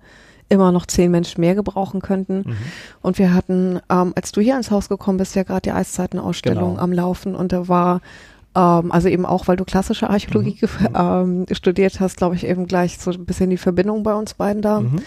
immer 0.50 0.72
noch 0.72 0.88
zehn 0.88 1.12
Menschen 1.12 1.42
mehr 1.42 1.54
gebrauchen 1.54 2.02
könnten. 2.02 2.38
Mhm. 2.40 2.56
Und 3.02 3.20
wir 3.20 3.34
hatten, 3.34 3.80
ähm, 3.92 4.14
als 4.16 4.32
du 4.32 4.42
hier 4.42 4.58
ins 4.58 4.72
Haus 4.72 4.90
gekommen 4.90 5.18
bist, 5.20 5.36
ja 5.36 5.44
gerade 5.44 5.62
die 5.62 5.72
Eiszeitenausstellung 5.72 6.72
Genau. 6.72 6.82
am 6.82 6.92
Laufen 6.92 7.36
und 7.36 7.52
da 7.52 7.68
war, 7.68 8.02
ähm, 8.56 8.92
also 8.92 9.10
eben 9.10 9.28
auch, 9.28 9.48
weil 9.48 9.58
du 9.58 9.64
klassische 9.66 10.10
Archäologie 10.10 10.58
Mhm. 10.60 10.66
gef- 10.66 11.22
ähm, 11.22 11.46
studiert 11.52 12.00
hast, 12.00 12.18
glaube 12.18 12.34
ich, 12.36 12.48
eben 12.48 12.66
gleich 12.66 12.98
so 12.98 13.12
ein 13.12 13.26
bisschen 13.26 13.52
die 13.52 13.58
Verbindung 13.58 14.02
bei 14.02 14.16
uns 14.16 14.34
beiden 14.34 14.64
da. 14.64 14.82
Mhm. 14.82 15.02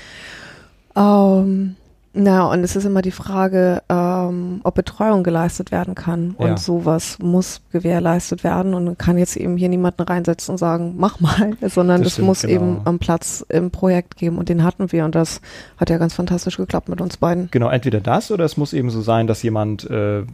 Na, 2.15 2.45
und 2.51 2.63
es 2.63 2.77
ist 2.77 2.85
immer 2.85 3.01
die 3.01 3.11
Frage, 3.11 3.83
ähm, 3.89 4.61
ob 4.65 4.75
Betreuung 4.75 5.23
geleistet 5.23 5.71
werden 5.73 5.95
kann. 5.95 6.33
Und 6.37 6.47
Ja. 6.47 6.57
sowas 6.59 7.19
muss 7.23 7.63
gewährleistet 7.73 8.45
werden. 8.45 8.75
Und 8.75 8.85
man 8.85 8.99
kann 8.99 9.17
jetzt 9.17 9.35
eben 9.37 9.57
hier 9.57 9.71
niemanden 9.71 10.03
reinsetzen 10.03 10.53
und 10.53 10.59
sagen, 10.59 10.95
mach 10.99 11.21
mal, 11.21 11.53
sondern 11.69 12.01
Das 12.03 12.09
es 12.09 12.13
stimmt, 12.15 12.29
muss 12.29 12.43
genau. 12.43 12.53
eben 12.55 12.81
am 12.85 12.99
Platz 12.99 13.43
im 13.49 13.71
Projekt 13.71 14.17
geben. 14.17 14.37
Und 14.37 14.51
den 14.51 14.63
hatten 14.63 14.93
wir. 14.93 15.07
Und 15.07 15.15
das 15.15 15.41
hat 15.79 15.89
ja 15.89 15.97
ganz 15.97 16.13
fantastisch 16.13 16.59
geklappt 16.59 16.91
mit 16.91 17.01
uns 17.01 17.17
beiden. 17.17 17.49
Genau, 17.51 17.71
entweder 17.71 18.01
das 18.01 18.31
oder 18.31 18.45
es 18.45 18.59
muss 18.59 18.75
eben 18.75 18.91
so 18.91 19.01
sein, 19.01 19.27
dass 19.27 19.43
jemand 19.43 19.89
äh, 19.89 20.25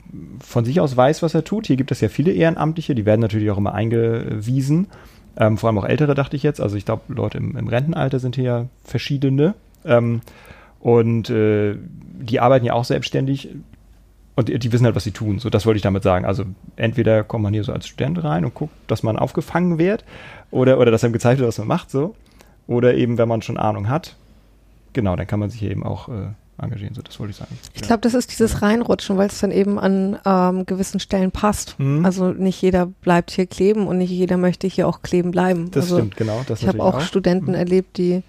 von 0.40 0.64
sich 0.64 0.80
aus 0.80 0.97
weiß, 0.97 1.23
was 1.23 1.32
er 1.35 1.44
tut. 1.44 1.68
Hier 1.68 1.76
gibt 1.76 1.92
es 1.92 2.00
ja 2.00 2.08
viele 2.08 2.32
Ehrenamtliche, 2.32 2.97
die 2.97 3.06
werden 3.06 3.20
natürlich 3.20 3.52
auch 3.52 3.58
immer 3.58 3.73
eingewiesen. 3.75 4.88
Ähm, 5.37 5.56
vor 5.58 5.68
allem 5.68 5.78
auch 5.78 5.85
Ältere, 5.85 6.16
dachte 6.16 6.35
ich 6.35 6.42
jetzt. 6.42 6.61
Also 6.61 6.75
ich 6.76 6.85
glaube, 6.85 7.02
Leute 7.14 7.38
im, 7.38 7.56
im 7.56 7.68
Rentenalter 7.68 8.18
sind 8.18 8.35
hier 8.35 8.44
ja 8.44 8.64
verschiedene. 8.82 9.54
Ähm, 9.85 10.23
und 10.80 11.30
äh, 11.30 11.76
die 12.20 12.40
arbeiten 12.40 12.66
ja 12.66 12.73
auch 12.73 12.85
selbstständig 12.85 13.50
und 14.37 14.49
die, 14.49 14.58
die 14.58 14.73
wissen 14.73 14.85
halt, 14.85 14.94
was 14.94 15.04
sie 15.04 15.11
tun. 15.11 15.40
So, 15.40 15.50
das 15.50 15.66
wollte 15.66 15.78
ich 15.78 15.82
damit 15.82 16.02
sagen. 16.02 16.25
Also 16.25 16.44
entweder 16.76 17.25
kommt 17.25 17.42
man 17.42 17.52
hier 17.52 17.64
so 17.64 17.73
als 17.73 17.88
Student 17.88 18.23
rein 18.23 18.44
und 18.44 18.54
guckt, 18.54 18.73
dass 18.87 19.02
man 19.02 19.18
aufgefangen 19.18 19.78
wird 19.78 20.04
oder, 20.50 20.78
oder 20.78 20.90
dass 20.90 21.02
einem 21.02 21.12
gezeigt 21.12 21.40
wird, 21.40 21.49
was 21.49 21.58
man 21.58 21.66
macht, 21.66 21.90
so. 21.90 22.14
Oder 22.68 22.94
eben, 22.94 23.18
wenn 23.18 23.28
man 23.28 23.42
schon 23.42 23.56
Ahnung 23.56 23.88
hat, 23.88 24.14
genau, 24.92 25.16
dann 25.16 25.26
kann 25.26 25.40
man 25.40 25.50
sich 25.50 25.58
hier 25.58 25.70
eben 25.70 25.82
auch 25.82 26.08
äh, 26.08 26.28
engagieren. 26.62 26.94
So, 26.94 27.02
das 27.02 27.18
wollte 27.18 27.32
ich 27.32 27.37
sagen. 27.37 27.56
Ich 27.75 27.82
glaube, 27.82 28.00
das 28.02 28.14
ist 28.14 28.30
dieses 28.30 28.62
Reinrutschen, 28.62 29.16
weil 29.16 29.28
es 29.28 29.40
dann 29.40 29.50
eben 29.50 29.78
an 29.78 30.18
ähm, 30.25 30.66
gewissen 30.66 31.00
Stellen 31.00 31.30
passt. 31.30 31.78
Mhm. 31.78 32.04
Also 32.04 32.30
nicht 32.30 32.61
jeder 32.61 32.87
bleibt 32.87 33.30
hier 33.30 33.47
kleben 33.47 33.87
und 33.87 33.99
nicht 33.99 34.11
jeder 34.11 34.37
möchte 34.37 34.66
hier 34.66 34.87
auch 34.87 35.02
kleben 35.02 35.30
bleiben. 35.30 35.70
Das 35.70 35.85
also 35.85 35.97
stimmt, 35.97 36.16
genau. 36.16 36.44
Das 36.47 36.62
ich 36.62 36.68
habe 36.68 36.78
natürlich 36.78 36.94
auch, 36.94 37.00
Studenten 37.00 37.54
erlebt, 37.54 37.97
die 37.97 38.23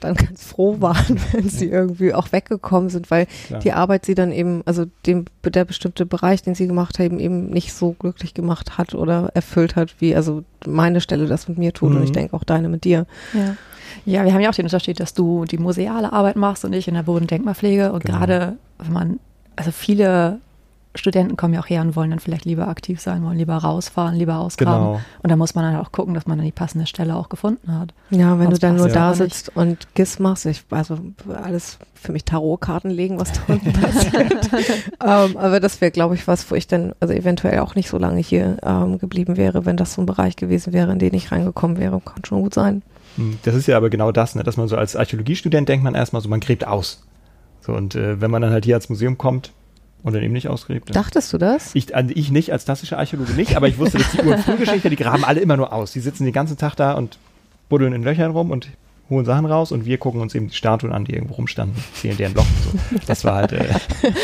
dann 0.00 0.14
ganz 0.14 0.44
froh 0.44 0.80
waren, 0.80 1.18
wenn 1.32 1.48
sie 1.48 1.66
irgendwie 1.68 2.14
auch 2.14 2.32
weggekommen 2.32 2.88
sind, 2.90 3.10
weil 3.10 3.26
Klar. 3.46 3.60
die 3.60 3.72
Arbeit 3.72 4.04
sie 4.06 4.14
dann 4.14 4.32
eben, 4.32 4.62
also 4.64 4.84
dem, 5.06 5.24
der 5.44 5.64
bestimmte 5.64 6.06
Bereich, 6.06 6.42
den 6.42 6.54
sie 6.54 6.66
gemacht 6.66 6.98
haben, 6.98 7.18
eben 7.20 7.50
nicht 7.50 7.72
so 7.72 7.92
glücklich 7.92 8.34
gemacht 8.34 8.78
hat 8.78 8.94
oder 8.94 9.30
erfüllt 9.34 9.76
hat, 9.76 9.94
wie 10.00 10.14
also 10.14 10.44
meine 10.66 11.00
Stelle 11.00 11.26
das 11.26 11.48
mit 11.48 11.58
mir 11.58 11.72
tut 11.72 11.90
und 11.92 11.98
Mhm. 11.98 12.04
ich 12.04 12.12
denke 12.12 12.34
auch 12.34 12.44
deine 12.44 12.68
mit 12.68 12.84
dir. 12.84 13.06
Ja. 13.34 13.56
ja, 14.04 14.24
wir 14.24 14.32
haben 14.34 14.40
ja 14.40 14.50
auch 14.50 14.54
den 14.54 14.66
Unterschied, 14.66 15.00
dass 15.00 15.14
du 15.14 15.44
die 15.44 15.58
museale 15.58 16.12
Arbeit 16.12 16.36
machst 16.36 16.64
und 16.64 16.72
ich 16.74 16.88
in 16.88 16.94
der 16.94 17.02
Bodendenkmalpflege. 17.04 17.92
Und 17.92 18.04
Genau. 18.04 18.18
gerade 18.18 18.56
wenn 18.78 18.92
man, 18.92 19.20
also 19.56 19.70
viele 19.72 20.40
Studenten 20.98 21.36
kommen 21.36 21.54
ja 21.54 21.60
auch 21.60 21.68
her 21.68 21.80
und 21.80 21.96
wollen 21.96 22.10
dann 22.10 22.18
vielleicht 22.18 22.44
lieber 22.44 22.68
aktiv 22.68 23.00
sein, 23.00 23.24
wollen 23.24 23.38
lieber 23.38 23.56
rausfahren, 23.56 24.14
lieber 24.16 24.38
ausgraben. 24.38 24.84
Genau. 24.86 25.00
Und 25.22 25.30
da 25.30 25.36
muss 25.36 25.54
man 25.54 25.64
dann 25.64 25.80
auch 25.80 25.92
gucken, 25.92 26.14
dass 26.14 26.26
man 26.26 26.38
dann 26.38 26.44
die 26.44 26.52
passende 26.52 26.86
Stelle 26.86 27.16
auch 27.16 27.28
gefunden 27.28 27.72
hat. 27.78 27.94
Ja, 28.10 28.38
wenn 28.38 28.46
Sonst 28.46 28.62
du 28.62 28.66
dann 28.66 28.76
nur 28.76 28.86
passt 28.86 28.96
da 28.96 29.08
nicht. 29.10 29.18
sitzt 29.18 29.56
und 29.56 29.94
GIS 29.94 30.18
machst, 30.18 30.46
ich, 30.46 30.64
also 30.70 30.98
alles 31.42 31.78
für 31.94 32.12
mich 32.12 32.24
Tarotkarten 32.24 32.90
legen, 32.90 33.18
was 33.18 33.32
da 33.32 33.40
unten 33.48 33.72
passiert. 33.72 34.50
ähm, 35.04 35.36
aber 35.36 35.60
das 35.60 35.80
wäre, 35.80 35.90
glaube 35.90 36.14
ich, 36.14 36.26
was, 36.28 36.50
wo 36.50 36.54
ich 36.54 36.66
dann, 36.66 36.94
also 37.00 37.14
eventuell 37.14 37.58
auch 37.60 37.74
nicht 37.74 37.88
so 37.88 37.98
lange 37.98 38.20
hier 38.20 38.58
ähm, 38.62 38.98
geblieben 38.98 39.36
wäre, 39.36 39.66
wenn 39.66 39.76
das 39.76 39.94
so 39.94 40.02
ein 40.02 40.06
Bereich 40.06 40.36
gewesen 40.36 40.72
wäre, 40.72 40.92
in 40.92 40.98
den 40.98 41.14
ich 41.14 41.32
reingekommen 41.32 41.78
wäre. 41.78 42.00
Kann 42.00 42.24
schon 42.24 42.42
gut 42.42 42.54
sein. 42.54 42.82
Hm, 43.16 43.38
Das 43.42 43.54
ist 43.54 43.66
ja 43.66 43.76
aber 43.76 43.90
genau 43.90 44.12
das, 44.12 44.34
ne? 44.34 44.42
dass 44.44 44.56
man 44.56 44.68
so 44.68 44.76
als 44.76 44.96
Archäologiestudent 44.96 45.68
denkt 45.68 45.84
man 45.84 45.94
erstmal 45.94 46.22
so, 46.22 46.28
man 46.28 46.40
gräbt 46.40 46.66
aus. 46.66 47.02
So, 47.60 47.72
und 47.72 47.94
äh, 47.94 48.20
wenn 48.20 48.30
man 48.30 48.42
dann 48.42 48.52
halt 48.52 48.64
hier 48.64 48.74
ans 48.76 48.88
Museum 48.88 49.18
kommt 49.18 49.52
und 50.02 50.14
dann 50.14 50.22
eben 50.22 50.32
nicht 50.32 50.48
ausgräbt. 50.48 50.94
Dachtest 50.94 51.32
du 51.32 51.38
das? 51.38 51.74
Ich, 51.74 51.94
also 51.94 52.12
ich 52.14 52.30
nicht, 52.30 52.52
als 52.52 52.64
klassischer 52.64 52.98
Archäologe 52.98 53.32
nicht, 53.32 53.56
aber 53.56 53.68
ich 53.68 53.78
wusste, 53.78 53.98
dass 53.98 54.10
die 54.12 54.18
Frühgeschichte, 54.18 54.90
die 54.90 54.96
graben 54.96 55.24
alle 55.24 55.40
immer 55.40 55.56
nur 55.56 55.72
aus. 55.72 55.92
Die 55.92 56.00
sitzen 56.00 56.24
den 56.24 56.32
ganzen 56.32 56.56
Tag 56.56 56.74
da 56.76 56.92
und 56.92 57.18
buddeln 57.68 57.92
in 57.92 58.02
Löchern 58.02 58.30
rum 58.30 58.50
und 58.50 58.68
holen 59.10 59.24
Sachen 59.24 59.46
raus 59.46 59.72
und 59.72 59.86
wir 59.86 59.96
gucken 59.96 60.20
uns 60.20 60.34
eben 60.34 60.48
die 60.48 60.54
Statuen 60.54 60.92
an, 60.92 61.06
die 61.06 61.14
irgendwo 61.14 61.34
rumstanden, 61.34 61.82
zählen 61.94 62.16
deren 62.18 62.36
und 62.36 62.44
so. 62.62 62.98
Das 63.06 63.24
war 63.24 63.36
halt 63.36 63.52
äh, 63.52 63.64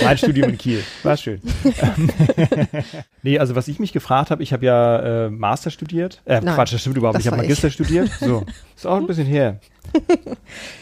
mein 0.02 0.18
Studium 0.18 0.50
in 0.50 0.58
Kiel. 0.58 0.82
War 1.02 1.16
schön. 1.16 1.40
nee, 3.22 3.38
also 3.38 3.54
was 3.56 3.68
ich 3.68 3.78
mich 3.78 3.92
gefragt 3.92 4.30
habe, 4.30 4.42
ich 4.42 4.52
habe 4.52 4.66
ja 4.66 5.26
äh, 5.26 5.30
Master 5.30 5.70
studiert. 5.70 6.20
Äh, 6.26 6.40
Nein, 6.42 6.54
Quatsch, 6.54 6.74
das 6.74 6.82
stimmt 6.82 6.98
überhaupt 6.98 7.16
nicht. 7.16 7.24
Ich 7.24 7.32
habe 7.32 7.38
war 7.38 7.44
ich. 7.44 7.48
Magister 7.48 7.70
studiert. 7.70 8.10
So, 8.20 8.44
ist 8.76 8.86
auch 8.86 8.96
ein 8.98 9.06
bisschen 9.06 9.26
her. 9.26 9.58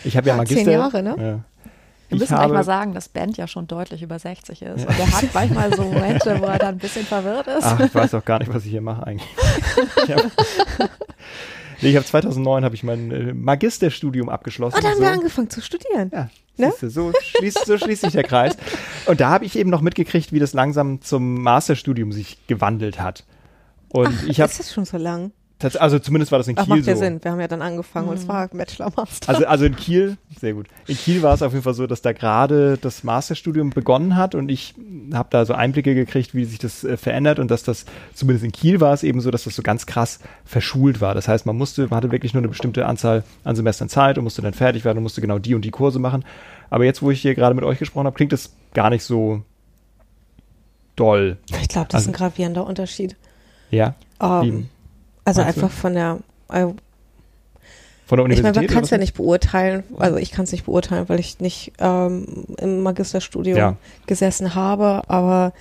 Ich 0.04 0.16
habe 0.16 0.26
ja, 0.26 0.32
Ja, 0.34 0.38
Magister. 0.38 0.64
zehn 0.64 0.72
Jahre, 0.72 1.02
ne? 1.02 1.44
Wir 2.12 2.19
müssen 2.19 2.37
gleich 2.37 2.49
mal 2.49 2.64
sagen, 2.64 2.95
dass 2.95 3.09
Ben 3.09 3.33
ja 3.33 3.47
schon 3.47 3.66
deutlich 3.66 4.02
über 4.02 4.19
60 4.19 4.62
ist. 4.62 4.87
Und 4.87 4.99
er 4.99 5.12
hat 5.12 5.35
manchmal 5.35 5.75
so 5.75 5.83
Momente, 5.92 6.40
wo 6.40 6.47
er 6.47 6.59
dann 6.59 6.76
ein 6.76 6.78
bisschen 6.78 7.04
verwirrt 7.04 7.47
ist. 7.47 7.64
Ach, 7.64 7.81
ich 7.81 7.95
weiß 7.95 8.14
auch 8.14 8.25
gar 8.25 8.38
nicht, 8.38 8.52
was 8.52 8.64
ich 8.64 8.71
hier 8.71 8.81
mache 8.81 9.07
eigentlich. 9.07 9.28
Ich 10.04 10.12
habe 10.12 10.31
nee, 11.81 11.97
hab 11.97 12.07
2009 12.07 12.64
habe 12.64 12.75
ich 12.75 12.83
mein 12.83 13.11
äh, 13.11 13.33
Magisterstudium 13.33 14.28
abgeschlossen. 14.28 14.76
Oh, 14.78 14.83
da 14.83 14.88
haben 14.88 14.97
so. 14.97 15.02
wir 15.02 15.11
angefangen 15.11 15.50
zu 15.50 15.61
studieren. 15.61 16.11
Ja, 16.12 16.28
Ne? 16.59 16.66
siehste, 16.71 16.90
so, 16.90 17.12
schließt, 17.19 17.64
so 17.66 17.78
schließt 17.78 18.02
sich 18.02 18.12
der 18.12 18.25
Kreis. 18.25 18.57
Und 19.07 19.21
da 19.21 19.31
habe 19.31 19.45
ich 19.45 19.57
eben 19.57 19.71
noch 19.71 19.81
mitgekriegt, 19.81 20.33
wie 20.33 20.38
das 20.38 20.52
langsam 20.52 21.00
zum 21.00 21.42
Masterstudium 21.42 22.12
sich 22.12 22.47
gewandelt 22.47 23.00
hat. 23.00 23.25
Und 23.88 24.28
ich 24.28 24.40
habe, 24.40 24.50
ist 24.50 24.61
das 24.61 24.73
schon 24.73 24.85
so 24.85 24.99
lang? 24.99 25.33
Also 25.64 25.99
zumindest 25.99 26.33
war 26.33 26.38
das 26.38 26.49
in 26.49 26.57
Ach, 26.59 26.64
Kiel 26.64 26.76
macht 26.76 26.87
ja 26.87 26.95
so. 26.95 27.00
Sinn. 27.00 27.23
Wir 27.23 27.31
haben 27.33 27.40
ja 27.40 27.49
dann 27.49 27.62
angefangen 27.62 28.09
und 28.09 28.14
es 28.16 28.25
Mhm. 28.25 28.28
war 28.28 28.49
Bachelor 28.49 28.92
Master. 28.97 29.28
Also, 29.28 29.47
also 29.47 29.64
in 29.64 29.76
Kiel, 29.76 30.16
sehr 30.40 30.54
gut. 30.54 30.66
In 30.87 30.97
Kiel 30.97 31.23
war 31.23 31.35
es 31.35 31.42
auf 31.42 31.52
jeden 31.52 31.62
Fall 31.64 31.75
so, 31.75 31.87
dass 31.87 32.02
da 32.02 32.12
gerade 32.12 32.78
das 32.81 33.04
Masterstudium 33.04 33.71
begonnen 33.71 34.16
hat 34.16 34.35
und 34.35 34.50
ich 34.50 34.75
habe 35.12 35.28
da 35.31 35.45
so 35.45 35.54
Einblicke 35.54 35.95
gekriegt, 35.95 36.35
wie 36.35 36.45
sich 36.45 36.59
das 36.59 36.85
äh, 36.85 36.97
verändert 36.97 37.38
und 37.38 37.50
dass 37.50 37.62
das, 37.62 37.85
zumindest 38.14 38.45
in 38.45 38.52
Kiel 38.52 38.81
war 38.81 38.92
es 38.92 39.02
eben 39.02 39.21
so, 39.21 39.31
dass 39.31 39.45
das 39.45 39.54
so 39.57 39.62
ganz 39.62 39.87
krass 39.87 40.19
verschult 40.45 41.00
war. 41.00 41.14
Das 41.14 41.28
heißt, 41.28 41.47
man 41.47 41.57
musste, 41.57 41.83
man 41.88 41.97
hatte 41.99 42.11
wirklich 42.12 42.35
nur 42.35 42.40
eine 42.40 42.49
bestimmte 42.49 42.87
Anzahl 42.87 43.25
an 43.45 43.57
Semestern 43.57 43.88
Zeit 43.88 44.19
und 44.19 44.25
musste 44.25 44.42
dann 44.42 44.54
fertig 44.54 44.85
werden 44.85 44.99
und 44.99 45.02
musste 45.04 45.21
genau 45.21 45.38
die 45.38 45.54
und 45.54 45.64
die 45.64 45.71
Kurse 45.71 45.99
machen. 45.99 46.25
Aber 46.71 46.85
jetzt, 46.85 47.02
wo 47.02 47.11
ich 47.11 47.21
hier 47.21 47.35
gerade 47.35 47.54
mit 47.54 47.64
euch 47.64 47.78
gesprochen 47.78 48.07
habe, 48.07 48.16
klingt 48.16 48.33
das 48.33 48.52
gar 48.75 48.90
nicht 48.90 49.04
so 49.04 49.42
doll. 50.97 51.38
ich 51.61 51.69
glaube, 51.69 51.88
das 51.88 51.95
Also- 51.97 51.99
ist 51.99 52.09
ein 52.09 52.12
gravierender 52.19 52.66
Unterschied. 52.66 53.16
Ja, 53.71 53.95
Ähm, 54.21 54.42
Wie 54.42 54.66
also 55.24 55.42
meinst 55.42 55.58
du? 55.58 55.62
einfach 55.64 55.76
von 55.76 55.94
der, 55.94 56.18
äh, 56.48 56.60
von 56.60 58.18
der 58.18 58.18
ich 58.18 58.24
Universität. 58.24 58.42
meine, 58.42 58.66
man 58.66 58.74
kann 58.74 58.84
es 58.84 58.90
ja 58.90 58.98
nicht 58.98 59.14
beurteilen, 59.14 59.84
also 59.98 60.16
ich 60.16 60.30
kann 60.32 60.44
es 60.44 60.52
nicht 60.52 60.64
beurteilen, 60.64 61.08
weil 61.08 61.20
ich 61.20 61.40
nicht 61.40 61.72
ähm, 61.78 62.44
im 62.58 62.82
Magisterstudium 62.82 63.56
Ja. 63.56 63.76
gesessen 64.06 64.54
habe, 64.54 65.02
aber 65.08 65.52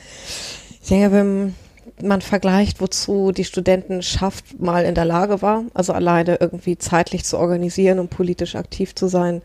ich 0.81 0.89
denke, 0.89 1.11
wenn, 1.11 1.55
man 2.03 2.21
vergleicht, 2.21 2.81
wozu 2.81 3.31
die 3.31 3.43
Studentenschaft 3.43 4.59
mal 4.59 4.85
in 4.85 4.95
der 4.95 5.05
Lage 5.05 5.41
war, 5.41 5.63
also 5.73 5.93
alleine 5.93 6.37
irgendwie 6.39 6.77
zeitlich 6.77 7.25
zu 7.25 7.37
organisieren 7.37 7.99
und 7.99 8.09
politisch 8.09 8.55
aktiv 8.55 8.95
zu 8.95 9.07
sein, 9.07 9.41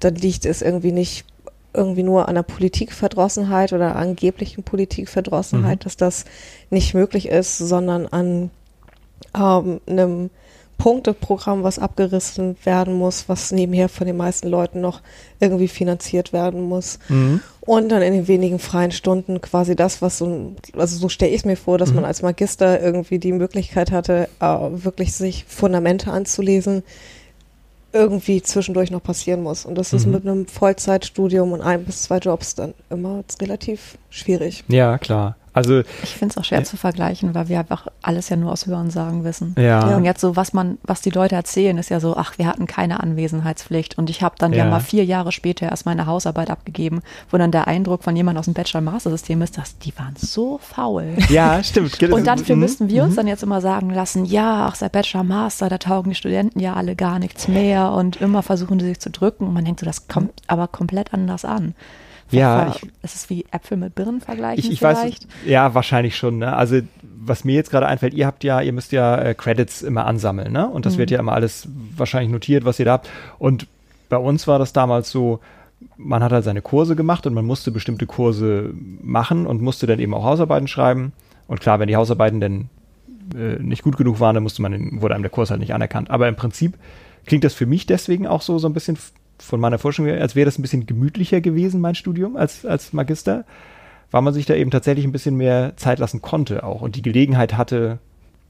dann 0.00 0.14
liegt 0.14 0.46
es 0.46 0.62
irgendwie 0.62 0.92
nicht 0.92 1.24
irgendwie 1.74 2.02
nur 2.02 2.28
an 2.28 2.34
der 2.34 2.42
Politikverdrossenheit 2.42 3.72
oder 3.72 3.96
angeblichen 3.96 4.62
Politikverdrossenheit, 4.62 5.80
mhm. 5.80 5.84
dass 5.84 5.96
das 5.96 6.24
nicht 6.70 6.94
möglich 6.94 7.28
ist, 7.28 7.58
sondern 7.58 8.06
an 8.06 8.50
ähm, 9.34 9.80
einem 9.86 10.30
Punkteprogramm, 10.78 11.62
was 11.62 11.78
abgerissen 11.78 12.56
werden 12.64 12.94
muss, 12.94 13.28
was 13.28 13.50
nebenher 13.50 13.88
von 13.88 14.06
den 14.06 14.16
meisten 14.16 14.48
Leuten 14.48 14.80
noch 14.80 15.00
irgendwie 15.40 15.68
finanziert 15.68 16.32
werden 16.32 16.62
muss. 16.62 16.98
Mhm. 17.08 17.40
Und 17.60 17.88
dann 17.88 18.02
in 18.02 18.12
den 18.12 18.28
wenigen 18.28 18.58
freien 18.58 18.92
Stunden 18.92 19.40
quasi 19.40 19.74
das, 19.74 20.02
was 20.02 20.18
so, 20.18 20.54
also 20.76 20.96
so 20.98 21.08
stelle 21.08 21.32
ich 21.32 21.38
es 21.38 21.44
mir 21.44 21.56
vor, 21.56 21.78
dass 21.78 21.90
mhm. 21.90 21.96
man 21.96 22.04
als 22.04 22.22
Magister 22.22 22.80
irgendwie 22.80 23.18
die 23.18 23.32
Möglichkeit 23.32 23.90
hatte, 23.90 24.28
äh, 24.40 24.44
wirklich 24.46 25.14
sich 25.14 25.44
Fundamente 25.48 26.12
anzulesen, 26.12 26.82
irgendwie 27.92 28.42
zwischendurch 28.42 28.90
noch 28.90 29.02
passieren 29.02 29.42
muss. 29.42 29.64
Und 29.64 29.76
das 29.76 29.94
ist 29.94 30.06
mhm. 30.06 30.12
mit 30.12 30.26
einem 30.26 30.46
Vollzeitstudium 30.46 31.52
und 31.52 31.62
ein 31.62 31.84
bis 31.84 32.02
zwei 32.02 32.18
Jobs 32.18 32.54
dann 32.54 32.74
immer 32.90 33.24
relativ 33.40 33.96
schwierig. 34.10 34.64
Ja, 34.68 34.98
klar. 34.98 35.36
Also 35.56 35.80
ich 36.02 36.10
finde 36.10 36.32
es 36.32 36.36
auch 36.36 36.44
schwer 36.44 36.60
äh, 36.60 36.64
zu 36.64 36.76
vergleichen, 36.76 37.34
weil 37.34 37.48
wir 37.48 37.58
einfach 37.58 37.86
alles 38.02 38.28
ja 38.28 38.36
nur 38.36 38.52
aus 38.52 38.66
Hörensagen 38.66 39.24
wissen. 39.24 39.54
Ja. 39.56 39.96
Und 39.96 40.04
jetzt 40.04 40.20
so, 40.20 40.36
was 40.36 40.52
man, 40.52 40.76
was 40.82 41.00
die 41.00 41.08
Leute 41.08 41.34
erzählen, 41.34 41.78
ist 41.78 41.88
ja 41.88 41.98
so, 41.98 42.14
ach, 42.14 42.36
wir 42.36 42.46
hatten 42.46 42.66
keine 42.66 43.00
Anwesenheitspflicht 43.00 43.96
und 43.96 44.10
ich 44.10 44.20
habe 44.20 44.34
dann 44.38 44.52
ja. 44.52 44.64
ja. 44.64 44.70
mal 44.70 44.80
vier 44.80 45.06
Jahre 45.06 45.32
später 45.32 45.64
erst 45.64 45.86
meine 45.86 46.04
Hausarbeit 46.04 46.50
abgegeben, 46.50 47.00
wo 47.30 47.38
dann 47.38 47.52
der 47.52 47.68
Eindruck 47.68 48.04
von 48.04 48.14
jemandem 48.14 48.40
aus 48.40 48.44
dem 48.44 48.52
Bachelor-Master-System 48.52 49.40
ist, 49.40 49.56
dass 49.56 49.78
die 49.78 49.96
waren 49.96 50.14
so 50.14 50.58
faul. 50.58 51.16
Ja, 51.30 51.64
stimmt. 51.64 52.02
und 52.12 52.26
dafür 52.26 52.54
müssten 52.54 52.90
wir 52.90 53.04
uns 53.04 53.12
mhm. 53.12 53.16
dann 53.16 53.26
jetzt 53.26 53.42
immer 53.42 53.62
sagen 53.62 53.88
lassen, 53.88 54.26
ja, 54.26 54.66
ach, 54.68 54.74
seit 54.74 54.92
Bachelor-Master, 54.92 55.70
da 55.70 55.78
taugen 55.78 56.10
die 56.10 56.16
Studenten 56.16 56.60
ja 56.60 56.74
alle 56.74 56.96
gar 56.96 57.18
nichts 57.18 57.48
mehr 57.48 57.92
und 57.92 58.16
immer 58.20 58.42
versuchen 58.42 58.78
sie 58.78 58.88
sich 58.88 59.00
zu 59.00 59.08
drücken 59.08 59.46
und 59.46 59.54
man 59.54 59.64
denkt 59.64 59.80
so, 59.80 59.86
das 59.86 60.06
kommt 60.06 60.42
aber 60.48 60.68
komplett 60.68 61.14
anders 61.14 61.46
an. 61.46 61.74
Ja. 62.30 62.74
ist 63.02 63.14
es 63.14 63.30
wie 63.30 63.44
Äpfel 63.50 63.76
mit 63.76 63.94
Birnen 63.94 64.20
vergleichen 64.20 64.64
ich, 64.64 64.70
ich 64.70 64.78
vielleicht? 64.78 65.24
Weiß, 65.24 65.36
ja, 65.46 65.74
wahrscheinlich 65.74 66.16
schon. 66.16 66.38
Ne? 66.38 66.54
Also 66.54 66.80
was 67.02 67.44
mir 67.44 67.54
jetzt 67.54 67.70
gerade 67.70 67.86
einfällt, 67.86 68.14
ihr 68.14 68.26
habt 68.26 68.44
ja, 68.44 68.60
ihr 68.60 68.72
müsst 68.72 68.92
ja 68.92 69.16
äh, 69.16 69.34
Credits 69.34 69.82
immer 69.82 70.06
ansammeln, 70.06 70.52
ne? 70.52 70.68
Und 70.68 70.86
das 70.86 70.94
mhm. 70.94 70.98
wird 70.98 71.10
ja 71.10 71.18
immer 71.18 71.32
alles 71.32 71.68
wahrscheinlich 71.96 72.30
notiert, 72.30 72.64
was 72.64 72.78
ihr 72.78 72.84
da 72.84 72.92
habt. 72.92 73.10
Und 73.38 73.66
bei 74.08 74.16
uns 74.16 74.46
war 74.46 74.58
das 74.58 74.72
damals 74.72 75.10
so, 75.10 75.40
man 75.96 76.22
hat 76.22 76.32
halt 76.32 76.44
seine 76.44 76.62
Kurse 76.62 76.96
gemacht 76.96 77.26
und 77.26 77.34
man 77.34 77.44
musste 77.44 77.70
bestimmte 77.70 78.06
Kurse 78.06 78.72
machen 79.02 79.46
und 79.46 79.60
musste 79.60 79.86
dann 79.86 79.98
eben 79.98 80.14
auch 80.14 80.24
Hausarbeiten 80.24 80.68
schreiben. 80.68 81.12
Und 81.48 81.60
klar, 81.60 81.78
wenn 81.80 81.88
die 81.88 81.96
Hausarbeiten 81.96 82.40
dann 82.40 82.68
äh, 83.34 83.60
nicht 83.60 83.82
gut 83.82 83.96
genug 83.96 84.20
waren, 84.20 84.34
dann 84.34 84.42
musste 84.42 84.62
man 84.62 84.72
den, 84.72 85.02
wurde 85.02 85.14
einem 85.14 85.22
der 85.22 85.30
Kurs 85.30 85.50
halt 85.50 85.60
nicht 85.60 85.74
anerkannt. 85.74 86.10
Aber 86.10 86.28
im 86.28 86.36
Prinzip 86.36 86.74
klingt 87.26 87.44
das 87.44 87.54
für 87.54 87.66
mich 87.66 87.86
deswegen 87.86 88.26
auch 88.26 88.42
so, 88.42 88.58
so 88.58 88.68
ein 88.68 88.74
bisschen 88.74 88.96
von 89.38 89.60
meiner 89.60 89.78
Forschung, 89.78 90.08
als 90.08 90.34
wäre 90.34 90.46
das 90.46 90.58
ein 90.58 90.62
bisschen 90.62 90.86
gemütlicher 90.86 91.40
gewesen, 91.40 91.80
mein 91.80 91.94
Studium 91.94 92.36
als, 92.36 92.64
als 92.64 92.92
Magister, 92.92 93.44
weil 94.10 94.22
man 94.22 94.34
sich 94.34 94.46
da 94.46 94.54
eben 94.54 94.70
tatsächlich 94.70 95.04
ein 95.04 95.12
bisschen 95.12 95.36
mehr 95.36 95.74
Zeit 95.76 95.98
lassen 95.98 96.22
konnte 96.22 96.64
auch 96.64 96.82
und 96.82 96.96
die 96.96 97.02
Gelegenheit 97.02 97.56
hatte, 97.56 97.98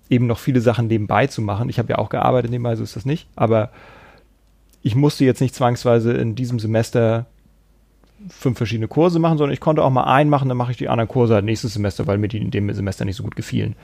eben 0.09 0.27
noch 0.27 0.39
viele 0.39 0.61
Sachen 0.61 0.87
nebenbei 0.87 1.27
zu 1.27 1.43
machen. 1.43 1.69
Ich 1.69 1.79
habe 1.79 1.91
ja 1.91 1.99
auch 1.99 2.09
gearbeitet 2.09 2.51
nebenbei, 2.51 2.77
so 2.77 2.85
ist 2.85 2.97
das 2.97 3.05
nicht, 3.05 3.29
aber 3.35 3.71
ich 4.83 4.95
musste 4.95 5.25
jetzt 5.25 5.41
nicht 5.41 5.55
zwangsweise 5.55 6.13
in 6.13 6.37
diesem 6.37 6.61
Semester 6.61 7.27
fünf 8.29 8.57
verschiedene 8.57 8.89
Kurse 8.89 9.19
machen, 9.19 9.39
sondern 9.39 9.53
ich 9.53 9.61
konnte 9.61 9.83
auch 9.83 9.91
mal 9.91 10.05
einen 10.05 10.31
machen, 10.31 10.49
dann 10.49 10.57
mache 10.57 10.71
ich 10.71 10.79
die 10.79 10.89
anderen 10.89 11.09
Kurse 11.09 11.35
halt 11.35 11.45
nächstes 11.45 11.75
Semester, 11.75 12.07
weil 12.07 12.19
mir 12.19 12.29
die 12.29 12.39
in 12.39 12.51
dem 12.51 12.73
Semester 12.73 13.05
nicht 13.05 13.17
so 13.17 13.23
gut 13.23 13.37
gefielen. 13.37 13.75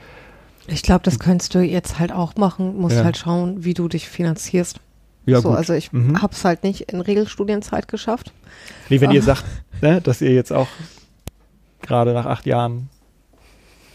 Ich 0.67 0.81
glaube, 0.81 1.03
das 1.03 1.19
könntest 1.19 1.53
du 1.55 1.59
jetzt 1.59 1.99
halt 1.99 2.11
auch 2.13 2.35
machen, 2.37 2.77
musst 2.77 2.95
ja. 2.95 3.03
halt 3.03 3.17
schauen, 3.17 3.63
wie 3.65 3.73
du 3.73 3.87
dich 3.87 4.07
finanzierst. 4.07 4.79
Ja, 5.25 5.41
so, 5.41 5.49
gut. 5.49 5.57
also 5.57 5.73
ich 5.73 5.93
mhm. 5.93 6.21
habe 6.21 6.33
es 6.33 6.43
halt 6.43 6.63
nicht 6.63 6.91
in 6.91 7.01
Regelstudienzeit 7.01 7.87
geschafft. 7.87 8.33
Nee, 8.89 8.99
wenn 9.01 9.11
ihr 9.11 9.21
sagt, 9.21 9.45
ne, 9.81 10.01
dass 10.01 10.21
ihr 10.21 10.33
jetzt 10.33 10.51
auch 10.51 10.67
gerade 11.81 12.13
nach 12.13 12.25
acht 12.25 12.45
Jahren 12.45 12.89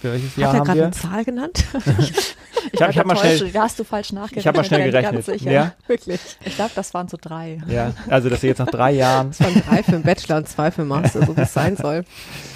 für 0.01 0.13
welches 0.13 0.37
Jahr 0.37 0.53
Hat 0.53 0.61
er 0.61 0.65
gerade 0.65 0.83
eine 0.85 0.93
Zahl 0.93 1.25
genannt? 1.25 1.65
ich 2.73 2.83
habe 2.83 2.93
hab 2.93 3.07
mal 3.07 3.17
schnell, 3.17 3.51
da 3.51 3.63
hast 3.63 3.79
du 3.81 3.85
falsch 3.85 4.13
nachgerechnet. 4.13 4.41
Ich 4.41 4.47
habe 4.47 4.59
mal 4.59 4.65
schnell 4.65 4.91
gerechnet. 4.91 5.41
Ja? 5.43 5.75
Wirklich. 5.89 6.21
Ich 6.45 6.55
glaube, 6.55 6.71
das 6.77 6.95
waren 6.95 7.09
so 7.09 7.19
drei. 7.21 7.61
Ja, 7.67 7.93
also 8.09 8.29
dass 8.29 8.43
ihr 8.45 8.51
jetzt 8.51 8.59
nach 8.59 8.69
drei 8.69 8.93
Jahren. 8.93 9.31
Das 9.31 9.41
waren 9.41 9.61
drei 9.69 9.83
für 9.83 9.93
den 9.93 10.03
Bachelor 10.03 10.37
und 10.37 10.49
zwei 10.49 10.71
für 10.71 10.83
den 10.83 10.89
Master, 10.89 11.27
so 11.27 11.37
wie 11.37 11.41
es 11.41 11.53
sein 11.53 11.77
soll. 11.77 12.05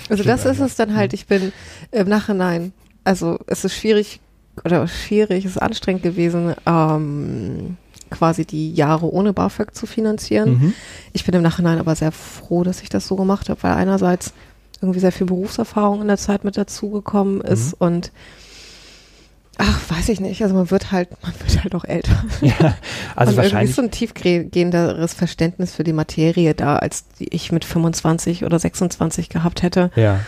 Also 0.08 0.22
Stimmt, 0.22 0.38
das 0.38 0.44
ist 0.44 0.60
es 0.60 0.76
dann 0.76 0.94
halt. 0.94 1.14
Ich 1.14 1.26
bin 1.26 1.52
im 1.90 2.08
Nachhinein, 2.08 2.72
also 3.02 3.40
es 3.48 3.64
ist 3.64 3.74
schwierig 3.74 4.20
oder 4.64 4.86
schwierig, 4.86 5.44
es 5.44 5.52
ist 5.52 5.62
anstrengend 5.62 6.04
gewesen. 6.04 6.54
Ähm, 6.64 7.76
quasi 8.12 8.44
die 8.44 8.72
Jahre 8.72 9.12
ohne 9.12 9.32
BAföG 9.32 9.74
zu 9.74 9.86
finanzieren. 9.86 10.50
Mhm. 10.50 10.74
Ich 11.12 11.24
bin 11.24 11.34
im 11.34 11.42
Nachhinein 11.42 11.78
aber 11.78 11.96
sehr 11.96 12.12
froh, 12.12 12.62
dass 12.62 12.82
ich 12.82 12.88
das 12.88 13.06
so 13.06 13.16
gemacht 13.16 13.48
habe, 13.48 13.62
weil 13.62 13.72
einerseits 13.72 14.32
irgendwie 14.80 15.00
sehr 15.00 15.12
viel 15.12 15.26
Berufserfahrung 15.26 16.02
in 16.02 16.08
der 16.08 16.18
Zeit 16.18 16.44
mit 16.44 16.56
dazugekommen 16.56 17.40
ist 17.40 17.80
mhm. 17.80 17.86
und 17.86 18.12
Ach, 19.58 19.78
weiß 19.90 20.08
ich 20.08 20.18
nicht. 20.18 20.42
Also 20.42 20.54
man 20.54 20.70
wird 20.70 20.92
halt, 20.92 21.10
man 21.22 21.32
wird 21.38 21.62
halt 21.62 21.74
auch 21.74 21.84
älter. 21.84 22.24
Ja, 22.40 22.74
also 23.14 23.30
und 23.30 23.36
wahrscheinlich 23.36 23.70
ist 23.70 23.76
so 23.76 23.82
ein 23.82 23.90
tiefgehenderes 23.90 25.14
Verständnis 25.14 25.74
für 25.74 25.84
die 25.84 25.92
Materie 25.92 26.54
da, 26.54 26.76
als 26.76 27.04
die 27.18 27.28
ich 27.28 27.52
mit 27.52 27.64
25 27.64 28.44
oder 28.44 28.58
26 28.58 29.28
gehabt 29.28 29.62
hätte. 29.62 29.90
Ja. 29.94 30.20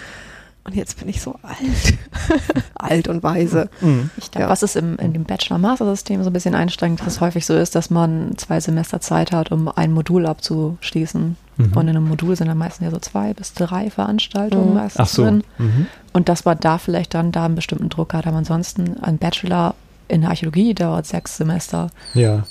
Und 0.64 0.74
jetzt 0.74 0.98
bin 0.98 1.08
ich 1.10 1.20
so 1.20 1.36
alt. 1.42 1.98
alt 2.74 3.08
und 3.08 3.22
weise. 3.22 3.68
Mhm. 3.82 4.10
Ich 4.16 4.30
glaube, 4.30 4.44
ja. 4.44 4.48
was 4.50 4.62
ist 4.62 4.76
im, 4.76 4.96
in 4.96 5.12
dem 5.12 5.24
Bachelor-Master-System 5.24 6.22
so 6.22 6.30
ein 6.30 6.32
bisschen 6.32 6.54
einstrengend, 6.54 7.00
dass 7.00 7.06
es 7.08 7.20
häufig 7.20 7.44
so 7.44 7.54
ist, 7.54 7.74
dass 7.74 7.90
man 7.90 8.32
zwei 8.38 8.60
Semester 8.60 9.00
Zeit 9.00 9.30
hat, 9.30 9.52
um 9.52 9.68
ein 9.68 9.92
Modul 9.92 10.24
abzuschließen. 10.24 11.36
Mhm. 11.56 11.72
Und 11.74 11.82
in 11.82 11.96
einem 11.96 12.08
Modul 12.08 12.34
sind 12.34 12.48
dann 12.48 12.56
meistens 12.56 12.86
ja 12.86 12.90
so 12.90 12.98
zwei 12.98 13.34
bis 13.34 13.52
drei 13.52 13.90
Veranstaltungen 13.90 14.70
mhm. 14.70 14.74
meistens 14.74 15.00
Ach 15.00 15.08
so. 15.08 15.22
drin. 15.24 15.44
Mhm. 15.58 15.86
Und 16.14 16.30
dass 16.30 16.46
man 16.46 16.58
da 16.58 16.78
vielleicht 16.78 17.12
dann 17.12 17.30
da 17.30 17.44
einen 17.44 17.56
bestimmten 17.56 17.90
Druck 17.90 18.14
hat. 18.14 18.26
Aber 18.26 18.38
ansonsten 18.38 19.02
ein 19.02 19.18
Bachelor 19.18 19.74
in 20.08 20.22
der 20.22 20.30
Archäologie 20.30 20.72
dauert 20.72 21.06
sechs 21.06 21.36
Semester. 21.36 21.90
Ja. 22.14 22.44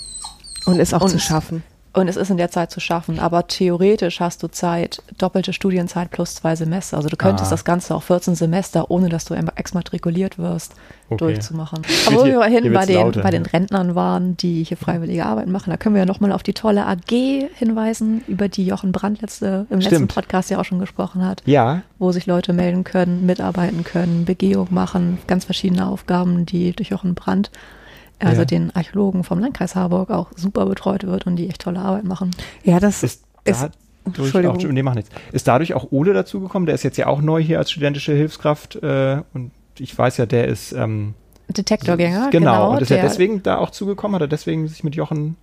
Und 0.66 0.78
ist 0.78 0.94
auch 0.94 1.02
und 1.02 1.10
zu 1.10 1.18
schaffen. 1.18 1.64
Und 1.94 2.08
es 2.08 2.16
ist 2.16 2.28
in 2.28 2.36
der 2.36 2.50
Zeit 2.50 2.72
zu 2.72 2.80
schaffen. 2.80 3.20
Aber 3.20 3.46
theoretisch 3.46 4.18
hast 4.18 4.42
du 4.42 4.48
Zeit, 4.48 5.00
doppelte 5.16 5.52
Studienzeit 5.52 6.10
plus 6.10 6.34
zwei 6.34 6.56
Semester. 6.56 6.96
Also 6.96 7.08
du 7.08 7.16
könntest 7.16 7.48
ah. 7.48 7.54
das 7.54 7.64
Ganze 7.64 7.94
auch 7.94 8.02
14 8.02 8.34
Semester, 8.34 8.90
ohne 8.90 9.08
dass 9.08 9.26
du 9.26 9.34
exmatrikuliert 9.34 10.36
wirst, 10.36 10.74
okay. 11.08 11.18
durchzumachen. 11.18 11.82
Aber 12.06 12.16
wo 12.16 12.24
wir 12.24 12.42
hinten 12.46 12.72
bei 12.72 12.84
den, 12.84 13.12
bei 13.12 13.30
den 13.30 13.46
Rentnern 13.46 13.94
waren, 13.94 14.36
die 14.36 14.64
hier 14.64 14.76
freiwillige 14.76 15.24
Arbeit 15.24 15.46
machen, 15.46 15.70
da 15.70 15.76
können 15.76 15.94
wir 15.94 16.00
ja 16.00 16.06
nochmal 16.06 16.32
auf 16.32 16.42
die 16.42 16.52
tolle 16.52 16.84
AG 16.84 17.12
hinweisen, 17.54 18.22
über 18.26 18.48
die 18.48 18.66
Jochen 18.66 18.90
Brandt 18.90 19.22
letzte, 19.22 19.66
im 19.70 19.80
Stimmt. 19.80 19.92
letzten 19.92 20.08
Podcast 20.08 20.50
ja 20.50 20.58
auch 20.58 20.64
schon 20.64 20.80
gesprochen 20.80 21.24
hat. 21.24 21.42
Ja. 21.46 21.82
Wo 22.00 22.10
sich 22.10 22.26
Leute 22.26 22.52
melden 22.52 22.82
können, 22.82 23.24
mitarbeiten 23.24 23.84
können, 23.84 24.24
Begehung 24.24 24.66
machen, 24.70 25.18
ganz 25.28 25.44
verschiedene 25.44 25.86
Aufgaben, 25.86 26.44
die 26.44 26.72
durch 26.72 26.88
Jochen 26.88 27.14
Brandt 27.14 27.52
also 28.18 28.42
ja. 28.42 28.44
den 28.44 28.74
Archäologen 28.74 29.24
vom 29.24 29.38
Landkreis 29.38 29.74
Harburg 29.74 30.10
auch 30.10 30.30
super 30.36 30.66
betreut 30.66 31.04
wird 31.04 31.26
und 31.26 31.36
die 31.36 31.48
echt 31.48 31.62
tolle 31.62 31.80
Arbeit 31.80 32.04
machen. 32.04 32.30
Ja, 32.62 32.80
das 32.80 33.02
ist, 33.02 33.24
ist 33.44 33.68
Entschuldigung. 34.04 34.56
Auch, 34.56 34.62
nee, 34.62 34.82
mach 34.82 34.94
nichts. 34.94 35.10
Ist 35.32 35.48
dadurch 35.48 35.74
auch 35.74 35.90
Ole 35.90 36.12
dazugekommen? 36.12 36.66
Der 36.66 36.74
ist 36.74 36.82
jetzt 36.82 36.96
ja 36.96 37.06
auch 37.06 37.22
neu 37.22 37.42
hier 37.42 37.58
als 37.58 37.70
studentische 37.70 38.12
Hilfskraft 38.12 38.76
äh, 38.76 39.22
und 39.32 39.50
ich 39.78 39.96
weiß 39.96 40.18
ja, 40.18 40.26
der 40.26 40.46
ist 40.46 40.72
ähm, 40.72 41.14
Detektorgänger. 41.48 42.30
Genau, 42.30 42.52
genau 42.52 42.72
und 42.72 42.82
ist 42.82 42.90
er 42.90 43.02
deswegen 43.02 43.42
da 43.42 43.58
auch 43.58 43.70
zugekommen? 43.70 44.14
Hat 44.14 44.22
er 44.22 44.28
deswegen 44.28 44.68
sich 44.68 44.84
mit 44.84 44.94
Jochen 44.94 45.36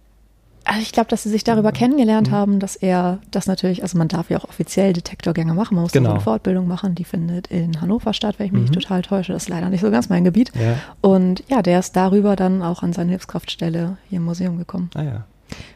also 0.63 0.81
ich 0.81 0.91
glaube, 0.91 1.09
dass 1.09 1.23
sie 1.23 1.29
sich 1.29 1.43
darüber 1.43 1.69
mhm. 1.69 1.75
kennengelernt 1.75 2.29
mhm. 2.29 2.31
haben, 2.31 2.59
dass 2.59 2.75
er 2.75 3.19
das 3.31 3.47
natürlich, 3.47 3.83
also 3.83 3.97
man 3.97 4.07
darf 4.07 4.29
ja 4.29 4.37
auch 4.37 4.45
offiziell 4.45 4.93
Detektorgänge 4.93 5.53
machen, 5.53 5.75
man 5.75 5.83
muss 5.83 5.91
genau. 5.91 6.11
eine 6.11 6.19
Fortbildung 6.19 6.67
machen, 6.67 6.95
die 6.95 7.03
findet 7.03 7.47
in 7.47 7.81
Hannover 7.81 8.13
statt, 8.13 8.35
wenn 8.37 8.47
ich 8.47 8.51
mich 8.51 8.61
mhm. 8.61 8.67
nicht 8.69 8.73
total 8.73 9.01
täusche. 9.01 9.33
Das 9.33 9.43
ist 9.43 9.49
leider 9.49 9.69
nicht 9.69 9.81
so 9.81 9.91
ganz 9.91 10.09
mein 10.09 10.23
Gebiet. 10.23 10.51
Ja. 10.55 10.77
Und 11.01 11.43
ja, 11.47 11.61
der 11.61 11.79
ist 11.79 11.95
darüber 11.95 12.35
dann 12.35 12.61
auch 12.61 12.83
an 12.83 12.93
seine 12.93 13.09
Hilfskraftstelle 13.09 13.97
hier 14.09 14.17
im 14.17 14.25
Museum 14.25 14.57
gekommen. 14.57 14.89
Ah 14.95 15.03
ja. 15.03 15.25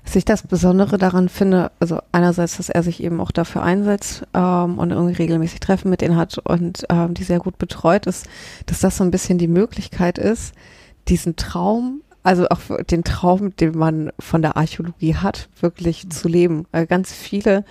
Was 0.05 0.15
ich 0.15 0.23
das 0.23 0.43
Besondere 0.43 0.97
daran 0.97 1.27
finde, 1.27 1.71
also 1.79 1.99
einerseits, 2.11 2.57
dass 2.57 2.69
er 2.69 2.83
sich 2.83 3.03
eben 3.03 3.19
auch 3.19 3.31
dafür 3.31 3.63
einsetzt 3.63 4.23
ähm, 4.33 4.79
und 4.79 4.91
irgendwie 4.91 5.15
regelmäßig 5.15 5.59
Treffen 5.59 5.89
mit 5.89 6.01
denen 6.01 6.15
hat 6.15 6.37
und 6.37 6.85
ähm, 6.89 7.13
die 7.13 7.23
sehr 7.23 7.39
gut 7.39 7.57
betreut 7.57 8.05
ist, 8.05 8.27
dass 8.67 8.79
das 8.79 8.97
so 8.97 9.03
ein 9.03 9.11
bisschen 9.11 9.37
die 9.37 9.47
Möglichkeit 9.47 10.17
ist, 10.17 10.53
diesen 11.07 11.35
Traum 11.35 12.01
also 12.25 12.49
auch 12.49 12.59
den 12.89 13.03
Traum, 13.03 13.55
den 13.55 13.77
man 13.77 14.11
von 14.19 14.41
der 14.41 14.57
Archäologie 14.57 15.15
hat, 15.15 15.47
wirklich 15.61 16.09
zu 16.09 16.27
leben. 16.27 16.65
Ganz 16.87 17.13
viele 17.13 17.63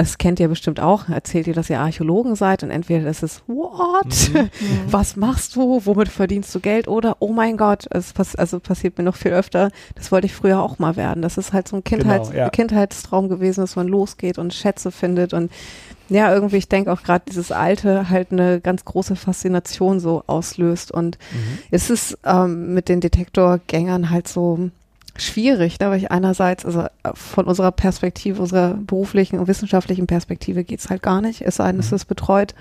das 0.00 0.16
kennt 0.16 0.40
ihr 0.40 0.48
bestimmt 0.48 0.80
auch, 0.80 1.10
erzählt 1.10 1.46
ihr, 1.46 1.52
dass 1.52 1.68
ihr 1.68 1.78
Archäologen 1.78 2.34
seid 2.34 2.62
und 2.62 2.70
entweder 2.70 3.04
das 3.04 3.22
ist, 3.22 3.42
what? 3.46 4.30
Mhm. 4.32 4.48
Was 4.90 5.14
machst 5.16 5.56
du? 5.56 5.82
Womit 5.84 6.08
verdienst 6.08 6.54
du 6.54 6.60
Geld? 6.60 6.88
Oder, 6.88 7.18
oh 7.18 7.32
mein 7.32 7.58
Gott, 7.58 7.86
es 7.90 8.14
pass 8.14 8.34
also 8.34 8.60
passiert 8.60 8.96
mir 8.96 9.04
noch 9.04 9.16
viel 9.16 9.32
öfter, 9.32 9.70
das 9.96 10.10
wollte 10.10 10.26
ich 10.26 10.34
früher 10.34 10.62
auch 10.62 10.78
mal 10.78 10.96
werden. 10.96 11.20
Das 11.20 11.36
ist 11.36 11.52
halt 11.52 11.68
so 11.68 11.76
ein 11.76 11.84
Kindheits 11.84 12.30
Genau, 12.30 12.44
ja. 12.44 12.48
Kindheitstraum 12.48 13.28
gewesen, 13.28 13.60
dass 13.60 13.76
man 13.76 13.88
losgeht 13.88 14.38
und 14.38 14.54
Schätze 14.54 14.90
findet 14.90 15.34
und 15.34 15.52
ja, 16.08 16.32
irgendwie, 16.32 16.56
ich 16.56 16.68
denke 16.68 16.90
auch 16.92 17.02
gerade 17.02 17.24
dieses 17.28 17.52
Alte 17.52 18.08
halt 18.08 18.32
eine 18.32 18.60
ganz 18.60 18.84
große 18.86 19.16
Faszination 19.16 20.00
so 20.00 20.24
auslöst 20.26 20.90
und 20.92 21.18
Mhm. 21.32 21.58
es 21.70 21.90
ist 21.90 22.18
ähm, 22.24 22.72
mit 22.72 22.88
den 22.88 23.00
Detektorgängern 23.00 24.08
halt 24.08 24.28
so 24.28 24.70
schwierig, 25.16 25.78
ne? 25.80 25.90
weil 25.90 25.98
ich 25.98 26.10
einerseits, 26.10 26.64
also 26.64 26.80
äh, 26.82 26.88
von 27.14 27.46
unserer 27.46 27.72
Perspektive, 27.72 28.40
unserer 28.40 28.74
beruflichen 28.74 29.38
und 29.38 29.48
wissenschaftlichen 29.48 30.06
Perspektive 30.06 30.64
geht's 30.64 30.90
halt 30.90 31.02
gar 31.02 31.20
nicht, 31.20 31.42
es 31.42 31.56
sei 31.56 31.70
denn, 31.70 31.80
es 31.80 31.90
Mhm. 31.90 31.96
ist 31.96 32.04
betreut. 32.06 32.54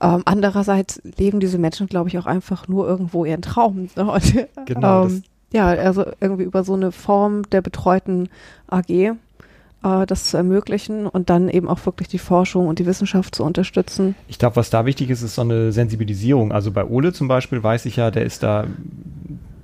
Ähm, 0.00 0.22
andererseits 0.26 1.00
leben 1.16 1.40
diese 1.40 1.58
Menschen, 1.58 1.86
glaube 1.86 2.08
ich, 2.08 2.18
auch 2.18 2.26
einfach 2.26 2.68
nur 2.68 2.86
irgendwo 2.86 3.24
ihren 3.24 3.42
Traum. 3.42 3.88
Ne? 3.96 4.04
Und, 4.10 4.46
Genau, 4.66 5.06
ähm, 5.06 5.22
ja, 5.52 5.68
also 5.68 6.04
irgendwie 6.20 6.42
über 6.44 6.64
so 6.64 6.74
eine 6.74 6.92
Form 6.92 7.48
der 7.50 7.62
betreuten 7.62 8.28
AG 8.68 8.90
äh, 8.90 10.06
das 10.06 10.24
zu 10.24 10.36
ermöglichen 10.36 11.06
und 11.06 11.30
dann 11.30 11.48
eben 11.48 11.68
auch 11.68 11.86
wirklich 11.86 12.08
die 12.08 12.18
Forschung 12.18 12.66
und 12.66 12.78
die 12.78 12.84
Wissenschaft 12.86 13.34
zu 13.34 13.44
unterstützen. 13.44 14.16
Ich 14.28 14.38
glaube, 14.38 14.56
was 14.56 14.68
da 14.70 14.84
wichtig 14.84 15.08
ist, 15.08 15.22
ist 15.22 15.36
so 15.36 15.42
eine 15.42 15.72
Sensibilisierung. 15.72 16.52
Also 16.52 16.72
bei 16.72 16.84
Ole 16.84 17.12
zum 17.12 17.28
Beispiel 17.28 17.62
weiß 17.62 17.86
ich 17.86 17.96
ja, 17.96 18.10
der 18.10 18.24
ist 18.24 18.42
da 18.42 18.66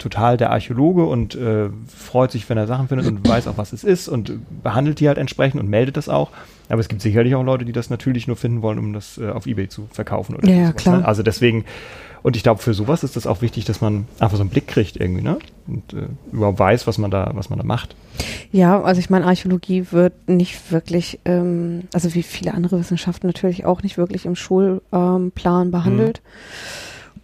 total 0.03 0.37
der 0.37 0.51
Archäologe 0.51 1.05
und 1.05 1.35
äh, 1.35 1.71
freut 1.87 2.31
sich, 2.33 2.49
wenn 2.49 2.59
er 2.59 2.67
Sachen 2.67 2.89
findet 2.89 3.07
und 3.07 3.27
weiß 3.27 3.47
auch, 3.49 3.57
was 3.57 3.73
es 3.73 3.85
ist 3.85 4.09
und 4.09 4.33
behandelt 4.63 5.01
die 5.01 5.09
halt 5.09 5.19
entsprechend 5.19 5.61
und 5.61 5.69
meldet 5.69 5.97
das 5.97 6.09
auch. 6.09 6.31
Aber 6.69 6.81
es 6.81 6.89
gibt 6.89 7.03
sicherlich 7.03 7.35
auch 7.35 7.43
Leute, 7.43 7.65
die 7.65 7.73
das 7.73 7.91
natürlich 7.91 8.27
nur 8.27 8.37
finden 8.37 8.63
wollen, 8.63 8.79
um 8.79 8.93
das 8.93 9.19
äh, 9.19 9.31
auf 9.31 9.47
Ebay 9.47 9.69
zu 9.69 9.89
verkaufen 9.93 10.37
oder 10.37 10.49
Ja, 10.49 10.69
sowas, 10.69 10.77
klar. 10.77 10.99
Ne? 10.99 11.05
Also 11.05 11.23
deswegen, 11.23 11.65
und 12.23 12.37
ich 12.37 12.43
glaube, 12.43 12.63
für 12.63 12.73
sowas 12.73 13.05
ist 13.05 13.17
das 13.17 13.27
auch 13.27 13.43
wichtig, 13.43 13.65
dass 13.65 13.81
man 13.81 14.07
einfach 14.19 14.37
so 14.37 14.43
einen 14.43 14.51
Blick 14.51 14.69
kriegt 14.69 14.97
irgendwie, 14.97 15.23
ne? 15.23 15.39
Und 15.67 15.93
äh, 15.93 16.07
überhaupt 16.33 16.59
weiß, 16.59 16.87
was 16.87 16.99
man 16.99 17.11
da, 17.11 17.31
was 17.35 17.51
man 17.51 17.59
da 17.59 17.65
macht. 17.65 17.95
Ja, 18.53 18.81
also 18.83 19.01
ich 19.01 19.11
meine, 19.11 19.27
Archäologie 19.27 19.87
wird 19.91 20.29
nicht 20.29 20.73
wirklich, 20.73 21.21
ähm, 21.25 21.83
also 21.93 22.15
wie 22.15 22.23
viele 22.23 22.55
andere 22.55 22.79
Wissenschaften 22.79 23.27
natürlich 23.27 23.65
auch 23.65 23.83
nicht 23.83 23.99
wirklich 23.99 24.27
im 24.27 24.37
Schulplan 24.37 25.33
ähm, 25.67 25.71
behandelt. 25.71 26.23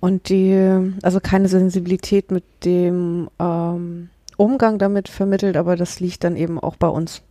Und 0.01 0.29
die, 0.29 0.93
also 1.03 1.19
keine 1.21 1.49
Sensibilität 1.49 2.31
mit 2.31 2.45
dem 2.65 3.29
ähm, 3.41 4.11
Umgang 4.37 4.79
damit 4.79 5.09
vermittelt, 5.09 5.57
aber 5.57 5.75
das 5.77 5.99
liegt 6.01 6.23
dann 6.25 6.37
eben 6.37 6.61
auch 6.61 6.77
bei 6.77 6.87
uns. 6.89 7.23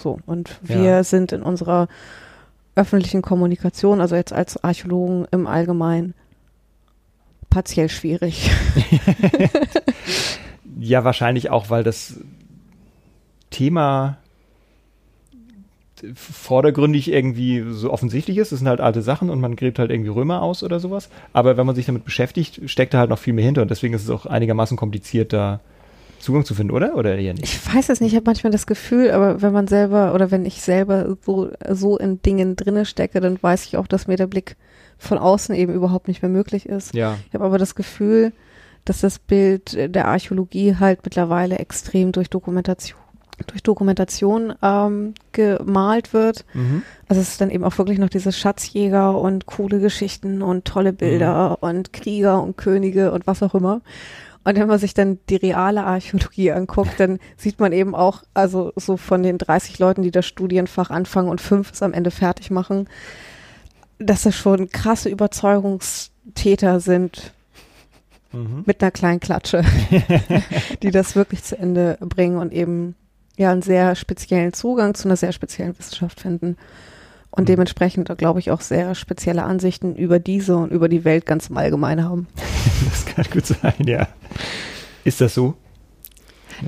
So. 0.00 0.18
Und 0.26 0.58
wir 0.62 0.82
Ja. 0.82 1.04
sind 1.04 1.32
in 1.32 1.42
unserer 1.42 1.88
öffentlichen 2.76 3.22
Kommunikation, 3.22 4.00
also 4.00 4.14
jetzt 4.14 4.32
als 4.32 4.62
Archäologen 4.62 5.26
im 5.32 5.46
Allgemeinen, 5.46 6.14
partiell 7.50 7.88
schwierig. 7.88 8.50
Ja, 10.78 11.04
wahrscheinlich 11.04 11.48
auch, 11.48 11.70
weil 11.70 11.82
das 11.84 12.20
Thema 13.50 14.18
vordergründig 16.14 17.10
irgendwie 17.10 17.64
so 17.70 17.92
offensichtlich 17.92 18.38
ist. 18.38 18.52
Das 18.52 18.58
sind 18.58 18.68
halt 18.68 18.80
alte 18.80 19.02
Sachen 19.02 19.30
und 19.30 19.40
man 19.40 19.56
gräbt 19.56 19.78
halt 19.78 19.90
irgendwie 19.90 20.10
Römer 20.10 20.42
aus 20.42 20.62
oder 20.62 20.80
sowas. 20.80 21.08
Aber 21.32 21.56
wenn 21.56 21.66
man 21.66 21.74
sich 21.74 21.86
damit 21.86 22.04
beschäftigt, 22.04 22.60
steckt 22.66 22.94
da 22.94 22.98
halt 22.98 23.10
noch 23.10 23.18
viel 23.18 23.32
mehr 23.32 23.44
hinter 23.44 23.62
und 23.62 23.70
deswegen 23.70 23.94
ist 23.94 24.04
es 24.04 24.10
auch 24.10 24.26
einigermaßen 24.26 24.76
kompliziert, 24.76 25.32
da 25.32 25.60
Zugang 26.18 26.44
zu 26.44 26.54
finden, 26.54 26.72
oder? 26.72 26.96
Oder 26.96 27.16
eher 27.16 27.34
nicht? 27.34 27.44
Ich 27.44 27.74
weiß 27.74 27.88
es 27.88 28.00
nicht, 28.00 28.12
ich 28.12 28.16
habe 28.16 28.26
manchmal 28.26 28.50
das 28.50 28.66
Gefühl, 28.66 29.10
aber 29.10 29.42
wenn 29.42 29.52
man 29.52 29.68
selber 29.68 30.14
oder 30.14 30.30
wenn 30.30 30.44
ich 30.44 30.62
selber 30.62 31.16
so, 31.24 31.50
so 31.70 31.98
in 31.98 32.20
Dingen 32.22 32.56
drinne 32.56 32.84
stecke, 32.84 33.20
dann 33.20 33.38
weiß 33.40 33.66
ich 33.66 33.76
auch, 33.76 33.86
dass 33.86 34.06
mir 34.06 34.16
der 34.16 34.26
Blick 34.26 34.56
von 34.98 35.18
außen 35.18 35.54
eben 35.54 35.72
überhaupt 35.72 36.08
nicht 36.08 36.22
mehr 36.22 36.30
möglich 36.30 36.66
ist. 36.66 36.94
Ja. 36.94 37.16
Ich 37.28 37.34
habe 37.34 37.44
aber 37.44 37.58
das 37.58 37.74
Gefühl, 37.74 38.32
dass 38.84 39.00
das 39.00 39.18
Bild 39.18 39.76
der 39.94 40.08
Archäologie 40.08 40.76
halt 40.76 41.00
mittlerweile 41.04 41.58
extrem 41.58 42.12
durch 42.12 42.30
Dokumentation 42.30 42.98
durch 43.46 43.62
Dokumentation 43.62 44.54
ähm, 44.62 45.14
gemalt 45.32 46.12
wird. 46.12 46.44
Mhm. 46.54 46.82
Also 47.08 47.20
es 47.20 47.30
ist 47.30 47.40
dann 47.40 47.50
eben 47.50 47.64
auch 47.64 47.76
wirklich 47.78 47.98
noch 47.98 48.08
diese 48.08 48.32
Schatzjäger 48.32 49.18
und 49.18 49.46
coole 49.46 49.78
Geschichten 49.78 50.42
und 50.42 50.64
tolle 50.64 50.92
Bilder 50.92 51.62
und 51.62 51.92
Krieger 51.92 52.42
und 52.42 52.56
Könige 52.56 53.12
und 53.12 53.26
was 53.26 53.42
auch 53.42 53.54
immer. 53.54 53.82
Und 54.44 54.56
wenn 54.56 54.68
man 54.68 54.78
sich 54.78 54.94
dann 54.94 55.18
die 55.28 55.36
reale 55.36 55.84
Archäologie 55.84 56.52
anguckt, 56.52 56.98
dann 57.00 57.18
sieht 57.36 57.58
man 57.58 57.72
eben 57.72 57.94
auch, 57.94 58.22
also 58.32 58.72
so 58.76 58.96
von 58.96 59.22
den 59.22 59.38
30 59.38 59.78
Leuten, 59.80 60.02
die 60.02 60.12
das 60.12 60.24
Studienfach 60.24 60.90
anfangen 60.90 61.28
und 61.28 61.40
fünf 61.40 61.72
es 61.72 61.82
am 61.82 61.92
Ende 61.92 62.12
fertig 62.12 62.50
machen, 62.50 62.88
dass 63.98 64.22
das 64.22 64.36
schon 64.36 64.70
krasse 64.70 65.08
Überzeugungstäter 65.08 66.80
sind 66.80 67.32
Mhm. 68.32 68.64
mit 68.66 68.82
einer 68.82 68.90
kleinen 68.90 69.20
Klatsche, 69.20 69.62
die 70.82 70.90
das 70.90 71.16
wirklich 71.16 71.42
zu 71.42 71.58
Ende 71.58 71.96
bringen 72.00 72.38
und 72.38 72.52
eben 72.52 72.94
ja 73.36 73.50
einen 73.52 73.62
sehr 73.62 73.94
speziellen 73.94 74.52
Zugang 74.52 74.94
zu 74.94 75.08
einer 75.08 75.16
sehr 75.16 75.32
speziellen 75.32 75.78
Wissenschaft 75.78 76.20
finden. 76.20 76.56
Und 77.30 77.42
Mhm. 77.44 77.46
dementsprechend, 77.46 78.16
glaube 78.16 78.40
ich, 78.40 78.50
auch 78.50 78.62
sehr 78.62 78.94
spezielle 78.94 79.42
Ansichten 79.42 79.94
über 79.94 80.18
diese 80.18 80.56
und 80.56 80.72
über 80.72 80.88
die 80.88 81.04
Welt 81.04 81.26
ganz 81.26 81.48
im 81.48 81.56
Allgemeinen 81.56 82.04
haben. 82.04 82.26
Das 82.90 83.06
kann 83.06 83.24
gut 83.32 83.46
sein, 83.46 83.74
ja. 83.84 84.06
Ist 85.04 85.20
das 85.20 85.34
so? 85.34 85.54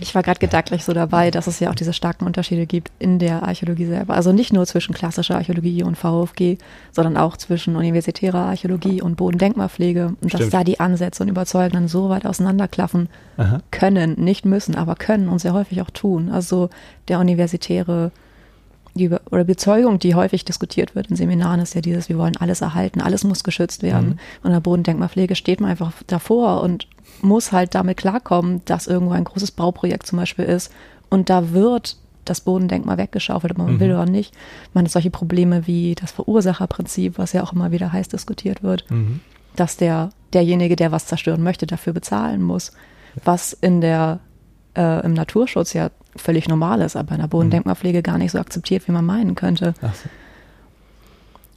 Ich 0.01 0.15
war 0.15 0.23
gerade 0.23 0.41
gedanklich 0.41 0.85
so 0.85 0.93
dabei, 0.93 1.31
dass 1.31 1.47
es 1.47 1.61
ja 1.61 1.71
auch 1.71 1.75
diese 1.75 1.93
starken 1.93 2.25
Unterschiede 2.25 2.67
gibt 2.67 2.91
in 2.99 3.19
der 3.19 3.43
Archäologie 3.43 3.87
selber. 3.87 4.15
Also 4.15 4.33
nicht 4.33 4.53
nur 4.53 4.67
zwischen 4.67 4.95
klassischer 4.95 5.37
Archäologie 5.37 5.83
und 5.83 5.97
VfG, 5.97 6.59
sondern 6.93 7.17
auch 7.17 7.37
zwischen 7.37 7.77
universitärer 7.77 8.47
Archäologie 8.47 9.03
und 9.03 9.17
Bodendenkmalpflege. 9.17 10.15
Und 10.21 10.35
dass 10.35 10.41
Stimmt. 10.41 10.55
da 10.55 10.65
die 10.65 10.81
Ansätze 10.81 11.23
und 11.23 11.29
Überzeugungen 11.29 11.89
so 11.89 12.09
weit 12.09 12.27
auseinanderklaffen 12.27 13.09
Aha. 13.37 13.61
können, 13.71 14.15
nicht 14.15 14.45
müssen, 14.45 14.75
aber 14.75 14.95
können 14.95 15.29
und 15.29 15.39
sehr 15.39 15.55
häufig 15.55 15.83
auch 15.83 15.91
tun. 15.91 16.31
Also 16.31 16.71
der 17.09 17.21
universitäre 17.21 18.13
die 18.99 19.09
oder 19.31 19.45
Bezeugung, 19.45 19.99
die 19.99 20.15
häufig 20.15 20.45
diskutiert 20.45 20.95
wird 20.95 21.07
in 21.09 21.17
Seminaren, 21.17 21.61
ist 21.61 21.75
ja 21.75 21.81
dieses, 21.81 22.11
wir 22.11 22.19
wollen 22.19 22.37
alles 22.37 22.61
erhalten, 22.61 23.01
alles 23.01 23.25
muss 23.25 23.43
geschützt 23.45 23.83
werden. 23.83 24.09
Mhm. 24.11 24.19
Und 24.43 24.47
in 24.47 24.53
der 24.53 24.61
Bodendenkmalpflege 24.61 25.35
steht 25.35 25.61
man 25.61 25.71
einfach 25.71 25.93
davor 26.07 26.63
und 26.63 26.87
muss 27.23 27.53
halt 27.53 27.75
damit 27.75 27.97
klarkommen, 27.97 28.61
dass 28.67 28.87
irgendwo 28.87 29.15
ein 29.15 29.25
großes 29.25 29.53
Bauprojekt 29.53 30.07
zum 30.07 30.19
Beispiel 30.19 30.45
ist 30.45 30.71
und 31.09 31.31
da 31.31 31.53
wird 31.53 31.97
das 32.27 32.43
Bodendenkmal 32.43 32.99
weggeschaufelt, 32.99 33.53
ob 33.53 33.59
man 33.59 33.75
Mhm. 33.77 33.81
will 33.81 33.93
oder 33.93 34.05
nicht. 34.05 34.35
Man 34.75 34.85
hat 34.85 34.93
solche 34.93 35.09
Probleme 35.11 35.67
wie 35.67 35.95
das 35.95 36.13
Verursacherprinzip, 36.13 37.17
was 37.17 37.33
ja 37.33 37.43
auch 37.43 37.55
immer 37.55 37.73
wieder 37.73 37.91
heiß 37.93 38.09
diskutiert 38.09 38.63
wird 38.63 38.85
Mhm. 38.91 39.21
dass 39.57 39.77
der 39.79 40.11
derjenige, 40.35 40.77
der 40.77 40.93
was 40.93 41.07
zerstören 41.07 41.43
möchte, 41.43 41.67
dafür 41.67 41.95
bezahlen 41.95 42.43
muss. 42.43 42.73
Was 43.25 43.55
in 43.55 43.81
der 43.81 44.21
äh, 44.77 45.05
im 45.05 45.15
Naturschutz 45.15 45.73
ja 45.73 45.91
völlig 46.21 46.49
normal 46.49 46.81
ist, 46.81 46.97
aber 46.97 47.15
in 47.15 47.21
der 47.21 47.29
Bodendenkmalpflege 47.29 48.03
gar 48.03 48.19
nicht 48.19 48.33
so 48.33 48.39
akzeptiert, 48.39 48.87
wie 48.89 48.93
man 48.93 49.05
meinen 49.05 49.35
könnte. 49.35 49.75
So. 49.81 49.89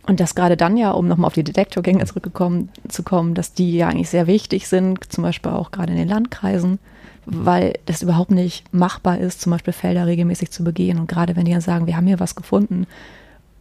Und 0.08 0.20
das 0.20 0.36
gerade 0.36 0.58
dann 0.58 0.78
ja, 0.78 0.92
um 0.92 1.08
nochmal 1.08 1.28
auf 1.28 1.34
die 1.34 1.44
Detektorgänge 1.44 2.06
zurückgekommen 2.06 2.70
zu 2.88 3.04
kommen, 3.04 3.34
dass 3.34 3.54
die 3.54 3.78
ja 3.78 3.88
eigentlich 3.88 4.10
sehr 4.10 4.28
wichtig 4.28 4.68
sind, 4.68 5.12
zum 5.12 5.24
Beispiel 5.24 5.52
auch 5.52 5.72
gerade 5.72 5.92
in 5.92 5.98
den 5.98 6.08
Landkreisen, 6.08 6.80
weil 7.26 7.74
das 7.86 8.02
überhaupt 8.02 8.32
nicht 8.32 8.74
machbar 8.74 9.20
ist, 9.20 9.42
zum 9.42 9.52
Beispiel 9.52 9.74
Felder 9.74 10.08
regelmäßig 10.08 10.52
zu 10.52 10.64
begehen. 10.64 11.00
Und 11.00 11.08
gerade 11.08 11.36
wenn 11.36 11.46
die 11.46 11.52
dann 11.52 11.62
sagen, 11.62 11.86
wir 11.86 11.96
haben 11.96 12.08
hier 12.08 12.20
was 12.20 12.36
gefunden 12.36 12.88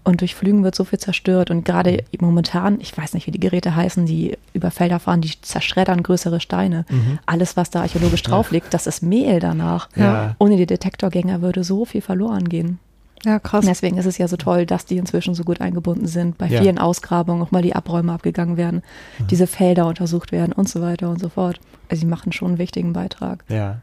und 0.05 0.21
durch 0.23 0.35
Flügen 0.35 0.65
wird 0.65 0.75
so 0.75 0.85
viel 0.85 0.99
zerstört 0.99 1.51
und 1.51 1.65
gerade 1.65 2.05
momentan, 2.21 2.81
ich 2.81 2.97
weiß 2.97 3.15
nicht, 3.15 3.27
wie 3.27 3.31
die 3.31 3.41
Geräte 3.41 3.77
heißen, 3.77 4.07
die 4.07 4.37
über 4.53 4.71
Felder 4.71 4.99
fahren, 4.99 5.21
die 5.21 5.33
zerschreddern 5.43 6.03
größere 6.03 6.41
Steine. 6.41 6.85
Alles, 7.27 7.57
was 7.57 7.71
da 7.71 7.83
archäologisch 7.83 8.23
drauf 8.23 8.51
liegt, 8.51 8.73
das 8.75 8.87
ist 8.87 9.03
Mehl 9.03 9.41
danach. 9.41 9.89
Ja. 9.97 10.35
Ohne 10.39 10.57
die 10.57 10.67
Detektorgänger 10.67 11.43
würde 11.43 11.65
so 11.65 11.85
viel 11.85 12.01
verloren 12.01 12.49
gehen. 12.49 12.79
Ja, 13.25 13.39
krass. 13.39 13.67
Deswegen 13.67 13.99
ist 13.99 14.07
es 14.07 14.17
ja 14.17 14.29
so 14.29 14.39
toll, 14.39 14.65
dass 14.65 14.87
die 14.87 14.97
inzwischen 14.97 15.35
so 15.35 15.45
gut 15.45 15.61
eingebunden 15.61 16.07
sind. 16.07 16.39
Bei 16.39 16.47
Ja. 16.47 16.63
vielen 16.63 16.79
Ausgrabungen 16.79 17.43
auch 17.43 17.51
mal 17.51 17.61
die 17.61 17.77
Abräume 17.77 18.13
abgegangen 18.13 18.57
werden, 18.57 18.83
diese 19.31 19.47
Felder 19.47 19.87
untersucht 19.87 20.33
werden 20.33 20.53
und 20.53 20.69
so 20.71 20.81
weiter 20.81 21.11
und 21.11 21.21
so 21.21 21.29
fort. 21.29 21.61
Also 21.91 22.01
die 22.01 22.07
machen 22.07 22.33
schon 22.33 22.49
einen 22.49 22.59
wichtigen 22.59 22.95
Beitrag. 22.95 23.45
Ja. 23.49 23.83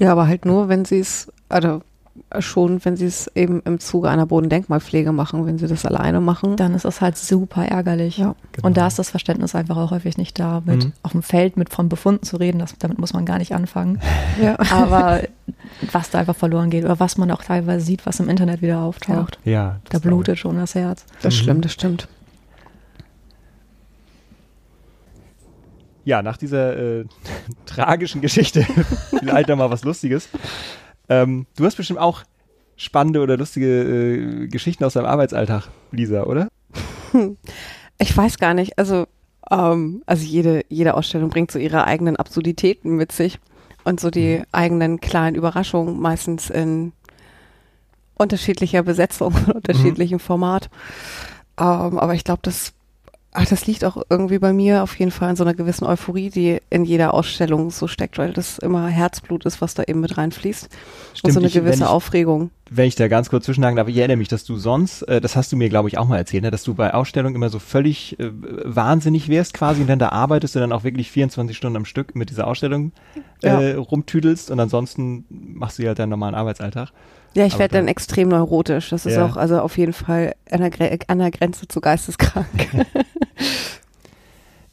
Ja, 0.00 0.12
aber 0.12 0.26
halt 0.26 0.46
nur, 0.46 0.68
wenn 0.68 0.86
sie 0.86 0.98
es, 0.98 1.30
also 1.50 1.82
schon, 2.38 2.84
wenn 2.84 2.96
sie 2.96 3.06
es 3.06 3.28
eben 3.34 3.60
im 3.64 3.80
Zuge 3.80 4.08
einer 4.08 4.26
Bodendenkmalpflege 4.26 5.12
machen, 5.12 5.46
wenn 5.46 5.58
sie 5.58 5.66
das 5.66 5.84
alleine 5.84 6.20
machen. 6.20 6.56
Dann 6.56 6.74
ist 6.74 6.84
das 6.84 7.00
halt 7.00 7.16
super 7.16 7.64
ärgerlich. 7.66 8.18
Ja. 8.18 8.34
Genau. 8.52 8.66
Und 8.66 8.76
da 8.76 8.86
ist 8.86 8.98
das 8.98 9.10
Verständnis 9.10 9.54
einfach 9.54 9.76
auch 9.76 9.90
häufig 9.90 10.16
nicht 10.16 10.38
da, 10.38 10.62
mit 10.64 10.84
Mhm. 10.84 10.92
auf 11.02 11.12
dem 11.12 11.22
Feld 11.22 11.56
mit 11.56 11.70
von 11.70 11.88
Befunden 11.88 12.22
zu 12.24 12.36
reden. 12.36 12.58
Das, 12.58 12.74
damit 12.78 12.98
muss 12.98 13.12
man 13.12 13.24
gar 13.26 13.38
nicht 13.38 13.54
anfangen. 13.54 14.00
Ja. 14.42 14.56
Aber 14.72 15.20
was 15.92 16.10
da 16.10 16.18
einfach 16.18 16.34
verloren 16.36 16.70
geht 16.70 16.84
oder 16.84 16.98
was 17.00 17.16
man 17.18 17.30
auch 17.30 17.42
teilweise 17.42 17.84
sieht, 17.84 18.04
was 18.06 18.18
im 18.20 18.28
Internet 18.28 18.62
wieder 18.62 18.80
auftaucht, 18.80 19.38
Ja. 19.44 19.62
da 19.64 19.80
das 19.84 19.90
glaube 20.02 20.08
blutet 20.08 20.38
schon 20.38 20.56
das 20.56 20.74
Herz. 20.74 21.04
Das 21.22 21.34
Mhm. 21.34 21.38
stimmt, 21.38 21.64
das 21.64 21.72
stimmt. 21.72 22.08
Ja, 26.04 26.22
nach 26.22 26.36
dieser 26.36 26.76
äh, 26.76 27.04
tragischen 27.66 28.20
Geschichte 28.20 28.62
vielleicht 29.18 29.48
mal 29.48 29.70
was 29.70 29.84
Lustiges. 29.84 30.28
Ähm, 31.08 31.46
du 31.56 31.64
hast 31.64 31.76
bestimmt 31.76 32.00
auch 32.00 32.22
spannende 32.76 33.20
oder 33.20 33.36
lustige 33.36 33.66
äh, 33.66 34.48
Geschichten 34.48 34.84
aus 34.84 34.94
deinem 34.94 35.06
Arbeitsalltag, 35.06 35.68
Lisa, 35.90 36.24
oder? 36.24 36.48
Ich 37.98 38.16
weiß 38.16 38.38
gar 38.38 38.54
nicht. 38.54 38.76
Also, 38.76 39.06
ähm, 39.50 40.02
also 40.04 40.24
jede, 40.24 40.64
jede 40.68 40.94
Ausstellung 40.94 41.30
bringt 41.30 41.52
so 41.52 41.60
ihre 41.60 41.84
eigenen 41.84 42.16
Absurditäten 42.16 42.96
mit 42.96 43.12
sich 43.12 43.38
und 43.84 44.00
so 44.00 44.10
die 44.10 44.38
mhm. 44.38 44.44
eigenen 44.52 45.00
kleinen 45.00 45.36
Überraschungen, 45.36 46.00
meistens 46.00 46.50
in 46.50 46.92
unterschiedlicher 48.14 48.82
Besetzung, 48.82 49.34
unterschiedlichem 49.54 50.16
mhm. 50.16 50.20
Format. 50.20 50.70
Ähm, 51.58 51.98
aber 51.98 52.14
ich 52.14 52.24
glaube, 52.24 52.40
das 52.42 52.72
Ach, 53.36 53.46
das 53.46 53.66
liegt 53.66 53.84
auch 53.84 54.00
irgendwie 54.08 54.38
bei 54.38 54.52
mir 54.52 54.84
auf 54.84 54.96
jeden 54.96 55.10
Fall 55.10 55.30
in 55.30 55.34
so 55.34 55.42
einer 55.42 55.54
gewissen 55.54 55.84
Euphorie, 55.84 56.30
die 56.30 56.60
in 56.70 56.84
jeder 56.84 57.12
Ausstellung 57.14 57.72
so 57.72 57.88
steckt, 57.88 58.16
weil 58.16 58.32
das 58.32 58.60
immer 58.60 58.86
Herzblut 58.86 59.44
ist, 59.44 59.60
was 59.60 59.74
da 59.74 59.82
eben 59.82 59.98
mit 59.98 60.16
reinfließt. 60.16 60.68
Stimmt, 61.14 61.24
und 61.24 61.32
so 61.32 61.40
eine 61.40 61.48
ich, 61.48 61.54
gewisse 61.54 61.82
ich, 61.82 61.88
Aufregung. 61.90 62.50
Wenn 62.70 62.86
ich 62.86 62.94
da 62.94 63.08
ganz 63.08 63.30
kurz 63.30 63.46
zwischenhaken 63.46 63.74
darf, 63.74 63.88
ich 63.88 63.96
erinnere 63.96 64.18
mich, 64.18 64.28
dass 64.28 64.44
du 64.44 64.56
sonst, 64.56 65.02
äh, 65.02 65.20
das 65.20 65.34
hast 65.34 65.50
du 65.50 65.56
mir, 65.56 65.68
glaube 65.68 65.88
ich, 65.88 65.98
auch 65.98 66.06
mal 66.06 66.16
erzählt, 66.16 66.44
ne, 66.44 66.52
dass 66.52 66.62
du 66.62 66.74
bei 66.74 66.94
Ausstellungen 66.94 67.34
immer 67.34 67.48
so 67.48 67.58
völlig 67.58 68.16
äh, 68.20 68.30
wahnsinnig 68.30 69.28
wärst 69.28 69.52
quasi 69.52 69.80
und 69.80 69.88
dann 69.88 69.98
da 69.98 70.10
arbeitest 70.10 70.54
du 70.54 70.60
dann 70.60 70.70
auch 70.70 70.84
wirklich 70.84 71.10
24 71.10 71.56
Stunden 71.56 71.76
am 71.76 71.86
Stück 71.86 72.14
mit 72.14 72.30
dieser 72.30 72.46
Ausstellung 72.46 72.92
äh, 73.42 73.72
ja. 73.72 73.78
rumtüdelst 73.78 74.52
und 74.52 74.60
ansonsten 74.60 75.24
machst 75.28 75.80
du 75.80 75.82
ja 75.82 75.88
halt 75.88 75.98
deinen 75.98 76.10
normalen 76.10 76.36
Arbeitsalltag. 76.36 76.92
Ja, 77.34 77.44
ich 77.46 77.58
werde 77.58 77.74
dann 77.74 77.88
extrem 77.88 78.28
neurotisch. 78.28 78.90
Das 78.90 79.06
ist 79.06 79.16
ja. 79.16 79.26
auch 79.26 79.36
also 79.36 79.58
auf 79.58 79.76
jeden 79.76 79.92
Fall 79.92 80.36
an 80.52 80.60
der, 80.60 80.98
an 81.08 81.18
der 81.18 81.32
Grenze 81.32 81.66
zu 81.66 81.80
geisteskrank. 81.80 82.46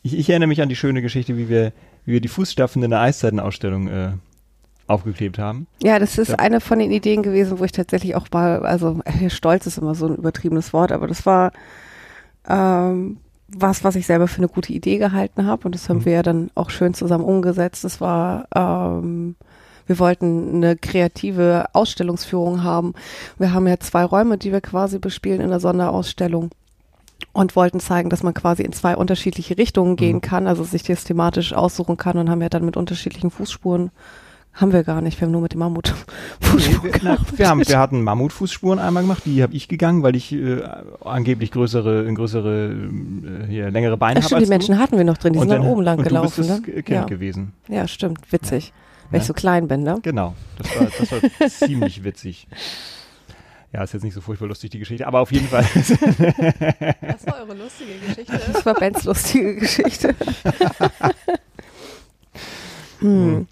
ich, 0.04 0.18
ich, 0.18 0.30
erinnere 0.30 0.48
mich 0.48 0.62
an 0.62 0.70
die 0.70 0.76
schöne 0.76 1.02
Geschichte, 1.02 1.38
wie 1.38 1.50
wir, 1.50 1.72
wie 2.06 2.14
wir 2.14 2.22
die 2.22 2.28
Fußstapfen 2.28 2.82
in 2.84 2.92
der 2.92 3.02
Eiszeitenausstellung 3.02 3.88
äh, 3.88 4.12
aufgeklebt 4.88 5.40
haben. 5.40 5.68
Ja, 5.82 6.00
das 6.00 6.18
ist 6.18 6.40
eine 6.40 6.60
von 6.60 6.80
den 6.80 6.92
Ideen 6.92 7.24
gewesen, 7.24 7.60
wo 7.60 7.64
ich 7.64 7.72
tatsächlich 7.72 8.16
auch 8.16 8.28
mal, 8.32 8.66
also 8.66 9.00
äh, 9.06 9.30
stolz 9.30 9.66
ist 9.66 9.78
immer 9.78 9.96
so 9.96 10.08
ein 10.08 10.16
übertriebenes 10.16 10.74
Wort, 10.74 10.92
aber 10.92 11.08
das 11.08 11.26
war 11.26 11.52
ähm, 12.48 13.18
was, 13.48 13.84
was 13.84 13.96
ich 13.96 14.06
selber 14.06 14.28
für 14.28 14.40
eine 14.40 14.48
gute 14.48 14.74
Idee 14.74 14.98
gehalten 14.98 15.46
habe 15.46 15.66
und 15.66 15.76
das 15.76 15.90
haben 15.90 16.00
mhm. 16.00 16.06
wir 16.06 16.14
ja 16.14 16.24
dann 16.24 16.52
auch 16.56 16.70
schön 16.70 16.94
zusammen 16.94 17.26
umgesetzt. 17.26 17.84
Das 17.84 18.02
war 18.02 18.48
ähm, 18.56 19.36
wir 19.92 20.00
wollten 20.00 20.56
eine 20.56 20.78
kreative 20.78 21.66
Ausstellungsführung 21.74 22.64
haben. 22.64 22.94
Wir 23.38 23.54
haben 23.54 23.68
ja 23.68 23.78
zwei 23.80 24.06
Räume, 24.06 24.38
die 24.38 24.54
wir 24.54 24.62
quasi 24.62 25.00
bespielen 25.00 25.42
in 25.42 25.50
der 25.50 25.60
Sonderausstellung 25.60 26.52
und 27.34 27.56
wollten 27.56 27.80
zeigen, 27.80 28.10
dass 28.10 28.24
man 28.24 28.34
quasi 28.34 28.64
in 28.64 28.74
zwei 28.74 28.96
unterschiedliche 28.96 29.58
Richtungen 29.58 29.96
gehen 29.96 30.18
mhm. 30.18 30.22
kann, 30.22 30.48
also 30.48 30.64
sich 30.64 30.84
das 30.84 31.04
thematisch 31.04 31.54
aussuchen 31.54 31.98
kann 31.98 32.18
und 32.18 32.30
haben 32.30 32.42
ja 32.42 32.50
dann 32.50 32.66
mit 32.66 32.78
unterschiedlichen 32.78 33.32
Fußspuren 33.32 33.92
haben 34.54 34.74
wir 34.74 34.84
gar 34.84 35.00
nicht, 35.00 35.18
wir 35.22 35.28
haben 35.28 35.32
nur 35.32 35.40
mit 35.40 35.54
dem 35.54 35.60
Mammut 35.60 35.94
Fußspuren 36.42 36.92
nee, 37.04 37.10
wir, 37.10 37.38
wir, 37.38 37.50
haben, 37.50 37.66
wir 37.66 37.80
hatten 37.80 38.04
Mammutfußspuren 38.04 38.80
einmal 38.80 39.04
gemacht, 39.04 39.24
die 39.26 39.42
habe 39.42 39.54
ich 39.54 39.70
gegangen, 39.70 40.04
weil 40.04 40.14
ich 40.18 40.34
äh, 40.34 40.62
angeblich 41.06 41.52
größere, 41.52 42.14
größere, 42.14 42.74
äh, 42.74 43.48
hier, 43.48 43.72
längere 43.72 43.96
Beine 43.96 44.22
habe. 44.22 44.40
Die 44.40 44.50
Menschen 44.50 44.78
hatten 44.78 44.98
wir 44.98 45.06
noch 45.06 45.18
drin, 45.18 45.34
die 45.34 45.40
und 45.40 45.48
sind 45.48 45.64
dann, 45.64 45.72
oben 45.72 45.84
lang 45.84 46.00
und 46.00 46.04
gelaufen. 46.04 46.44
Du 46.44 46.50
bist 46.50 46.50
das 46.50 46.76
ne? 46.76 46.84
Kind 46.84 46.90
ja. 46.90 47.06
gewesen. 47.06 47.54
Ja, 47.70 47.88
stimmt, 47.88 48.30
witzig. 48.34 48.68
Ja 48.68 48.74
weil 49.12 49.18
ja. 49.18 49.22
ich 49.22 49.28
so 49.28 49.34
klein 49.34 49.68
bin, 49.68 49.84
ne? 49.84 50.00
Genau, 50.02 50.36
das 50.58 50.76
war, 50.76 50.88
das 50.98 51.12
war 51.12 51.50
ziemlich 51.68 52.04
witzig. 52.04 52.48
Ja, 53.74 53.84
ist 53.84 53.94
jetzt 53.94 54.04
nicht 54.04 54.14
so 54.14 54.22
furchtbar 54.22 54.48
lustig, 54.48 54.72
die 54.72 54.80
Geschichte, 54.80 55.08
aber 55.08 55.22
auf 55.22 55.32
jeden 55.32 55.48
Fall. 55.48 55.64
Das 57.02 57.26
war 57.26 57.42
eure 57.42 57.56
lustige 57.56 57.94
Geschichte. 58.06 58.40
Das 58.52 58.66
war 58.66 58.74
Bens 58.74 59.04
lustige 59.04 59.56
Geschichte. 59.56 60.16
hm. 63.00 63.48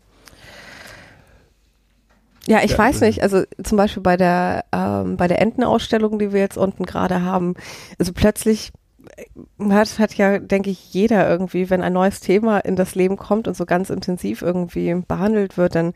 Ja, 2.48 2.64
ich 2.64 2.72
ja, 2.72 2.78
weiß 2.78 3.02
nicht. 3.02 3.22
Also 3.22 3.44
zum 3.64 3.78
Beispiel 3.78 4.04
bei 4.04 4.18
der 4.18 4.66
ähm, 4.74 5.18
bei 5.18 5.28
der 5.28 5.42
Entenausstellung, 5.42 6.20
die 6.20 6.34
wir 6.34 6.40
jetzt 6.40 6.58
unten 6.58 6.86
gerade 6.86 7.22
haben, 7.22 7.54
also 7.98 8.12
plötzlich 8.12 8.72
hat, 9.70 10.00
hat 10.00 10.14
ja, 10.16 10.40
denke 10.40 10.70
ich, 10.70 10.94
jeder 10.94 11.30
irgendwie, 11.30 11.70
wenn 11.70 11.82
ein 11.82 11.94
neues 11.94 12.20
Thema 12.20 12.60
in 12.60 12.76
das 12.76 12.96
Leben 12.96 13.18
kommt 13.18 13.48
und 13.48 13.56
so 13.56 13.66
ganz 13.66 13.90
intensiv 13.90 14.42
irgendwie 14.42 14.94
behandelt 15.08 15.58
wird, 15.58 15.76
dann 15.76 15.94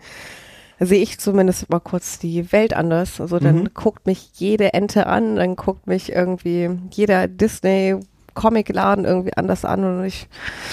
sehe 0.86 1.02
ich 1.02 1.20
zumindest 1.20 1.70
mal 1.70 1.80
kurz 1.80 2.20
die 2.20 2.52
Welt 2.52 2.74
anders. 2.74 3.22
Also 3.22 3.40
dann 3.40 3.62
mhm. 3.62 3.74
guckt 3.74 4.06
mich 4.06 4.30
jede 4.36 4.74
Ente 4.74 5.08
an, 5.08 5.36
dann 5.36 5.56
guckt 5.56 5.88
mich 5.88 6.12
irgendwie 6.12 6.70
jeder 6.92 7.28
Disney 7.28 7.98
Comicladen 8.34 9.06
irgendwie 9.06 9.34
anders 9.36 9.64
an 9.64 9.84
und 9.84 10.06
ich 10.06 10.28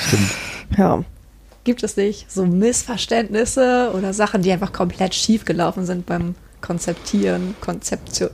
Stimmt. 0.06 0.30
ja. 0.78 1.04
Gibt 1.64 1.82
es 1.82 1.96
nicht 1.96 2.30
so 2.32 2.46
Missverständnisse 2.46 3.92
oder 3.94 4.14
Sachen, 4.14 4.40
die 4.42 4.50
einfach 4.50 4.72
komplett 4.72 5.14
schief 5.14 5.44
gelaufen 5.44 5.84
sind 5.84 6.06
beim 6.06 6.34
Konzeptieren, 6.62 7.54
Konzeption, 7.60 8.30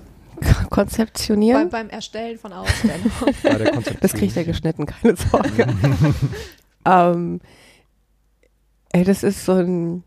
Konzeptionieren? 0.71 1.71
Bei, 1.71 1.83
beim 1.83 1.91
Erstellen 1.91 2.39
von 2.39 2.53
Ausstellungen. 2.53 3.11
das 4.01 4.12
kriegt 4.12 4.37
er 4.37 4.45
geschnitten, 4.45 4.87
keine 4.87 5.17
Sorge. 5.17 5.67
ähm, 6.85 7.41
ey, 8.93 9.05
das 9.05 9.23
ist 9.23 9.45
so 9.45 9.53
ein, 9.53 10.03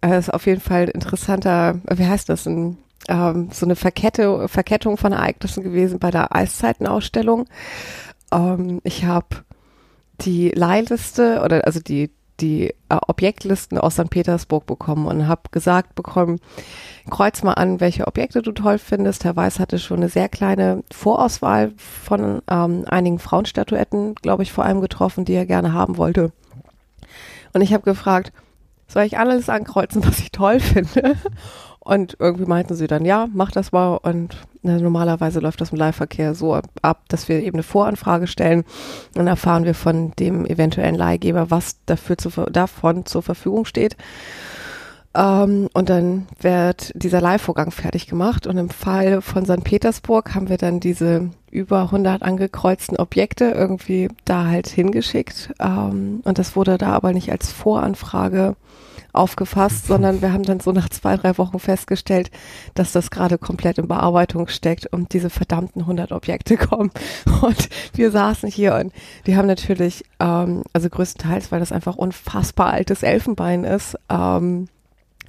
das 0.00 0.28
ist 0.28 0.34
auf 0.34 0.46
jeden 0.46 0.60
Fall 0.60 0.82
ein 0.82 0.88
interessanter, 0.88 1.80
wie 1.92 2.06
heißt 2.06 2.28
das, 2.28 2.46
ein, 2.46 2.78
ähm, 3.08 3.50
so 3.52 3.66
eine 3.66 3.76
Verkette, 3.76 4.48
Verkettung 4.48 4.96
von 4.96 5.12
Ereignissen 5.12 5.62
gewesen 5.62 5.98
bei 5.98 6.10
der 6.10 6.34
Eiszeitenausstellung. 6.34 7.46
Ähm, 8.32 8.80
ich 8.84 9.04
habe 9.04 9.28
die 10.20 10.50
Leihliste 10.50 11.42
oder 11.44 11.64
also 11.64 11.80
die 11.80 12.10
die 12.40 12.68
äh, 12.88 12.98
Objektlisten 13.06 13.78
aus 13.78 13.94
St. 13.94 14.10
Petersburg 14.10 14.66
bekommen 14.66 15.06
und 15.06 15.26
habe 15.26 15.42
gesagt 15.50 15.94
bekommen, 15.94 16.40
kreuz 17.10 17.42
mal 17.42 17.54
an, 17.54 17.80
welche 17.80 18.06
Objekte 18.06 18.42
du 18.42 18.52
toll 18.52 18.78
findest. 18.78 19.24
Herr 19.24 19.36
Weiß 19.36 19.58
hatte 19.58 19.78
schon 19.78 19.98
eine 19.98 20.08
sehr 20.08 20.28
kleine 20.28 20.84
Vorauswahl 20.92 21.72
von 21.76 22.42
ähm, 22.48 22.84
einigen 22.88 23.18
Frauenstatuetten, 23.18 24.14
glaube 24.16 24.42
ich, 24.42 24.52
vor 24.52 24.64
allem 24.64 24.80
getroffen, 24.80 25.24
die 25.24 25.34
er 25.34 25.46
gerne 25.46 25.72
haben 25.72 25.96
wollte. 25.96 26.32
Und 27.52 27.62
ich 27.62 27.72
habe 27.72 27.82
gefragt, 27.82 28.32
soll 28.88 29.04
ich 29.04 29.18
alles 29.18 29.48
ankreuzen, 29.48 30.04
was 30.06 30.18
ich 30.18 30.32
toll 30.32 30.60
finde? 30.60 31.16
Und 31.80 32.16
irgendwie 32.18 32.44
meinten 32.44 32.74
sie 32.74 32.86
dann, 32.86 33.04
ja, 33.04 33.28
mach 33.32 33.50
das 33.50 33.72
mal. 33.72 33.96
Und 33.96 34.36
na, 34.62 34.78
normalerweise 34.78 35.40
läuft 35.40 35.60
das 35.60 35.70
im 35.70 35.78
Leihverkehr 35.78 36.34
so 36.34 36.54
ab, 36.54 36.66
ab, 36.82 37.02
dass 37.08 37.28
wir 37.28 37.42
eben 37.42 37.56
eine 37.56 37.62
Voranfrage 37.62 38.26
stellen. 38.26 38.64
Dann 39.14 39.26
erfahren 39.26 39.64
wir 39.64 39.74
von 39.74 40.12
dem 40.18 40.44
eventuellen 40.44 40.96
Leihgeber, 40.96 41.50
was 41.50 41.76
dafür 41.86 42.18
zu, 42.18 42.30
davon 42.50 43.06
zur 43.06 43.22
Verfügung 43.22 43.64
steht. 43.64 43.96
Ähm, 45.14 45.68
und 45.72 45.88
dann 45.88 46.26
wird 46.40 46.92
dieser 46.94 47.20
Leihvorgang 47.20 47.70
fertig 47.70 48.06
gemacht. 48.06 48.46
Und 48.46 48.58
im 48.58 48.68
Fall 48.70 49.22
von 49.22 49.46
St. 49.46 49.64
Petersburg 49.64 50.34
haben 50.34 50.48
wir 50.48 50.58
dann 50.58 50.80
diese 50.80 51.30
über 51.50 51.82
100 51.82 52.22
angekreuzten 52.22 52.98
Objekte 52.98 53.46
irgendwie 53.46 54.08
da 54.26 54.46
halt 54.46 54.68
hingeschickt. 54.68 55.54
Ähm, 55.58 56.20
und 56.24 56.38
das 56.38 56.54
wurde 56.54 56.76
da 56.76 56.90
aber 56.90 57.12
nicht 57.12 57.30
als 57.30 57.50
Voranfrage 57.50 58.56
aufgefasst, 59.18 59.86
sondern 59.86 60.22
wir 60.22 60.32
haben 60.32 60.44
dann 60.44 60.60
so 60.60 60.72
nach 60.72 60.88
zwei, 60.88 61.16
drei 61.16 61.36
Wochen 61.36 61.58
festgestellt, 61.58 62.30
dass 62.74 62.92
das 62.92 63.10
gerade 63.10 63.36
komplett 63.36 63.78
in 63.78 63.88
Bearbeitung 63.88 64.48
steckt 64.48 64.86
und 64.86 65.12
diese 65.12 65.28
verdammten 65.28 65.82
100 65.82 66.12
Objekte 66.12 66.56
kommen. 66.56 66.90
Und 67.42 67.68
wir 67.94 68.10
saßen 68.10 68.48
hier 68.48 68.76
und 68.76 68.92
die 69.26 69.36
haben 69.36 69.46
natürlich, 69.46 70.04
ähm, 70.20 70.62
also 70.72 70.88
größtenteils, 70.88 71.52
weil 71.52 71.60
das 71.60 71.72
einfach 71.72 71.96
unfassbar 71.96 72.72
altes 72.72 73.02
Elfenbein 73.02 73.64
ist, 73.64 73.96
ähm, 74.08 74.68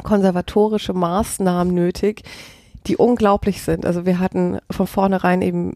konservatorische 0.03 0.93
Maßnahmen 0.93 1.73
nötig, 1.73 2.23
die 2.87 2.95
unglaublich 2.95 3.61
sind. 3.61 3.85
Also 3.85 4.05
wir 4.05 4.19
hatten 4.19 4.59
von 4.71 4.87
vornherein 4.87 5.41
eben 5.41 5.75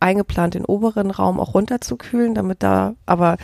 eingeplant, 0.00 0.54
den 0.54 0.64
oberen 0.64 1.10
Raum 1.10 1.40
auch 1.40 1.54
runterzukühlen, 1.54 2.34
damit 2.34 2.62
da, 2.62 2.94
aber 3.06 3.36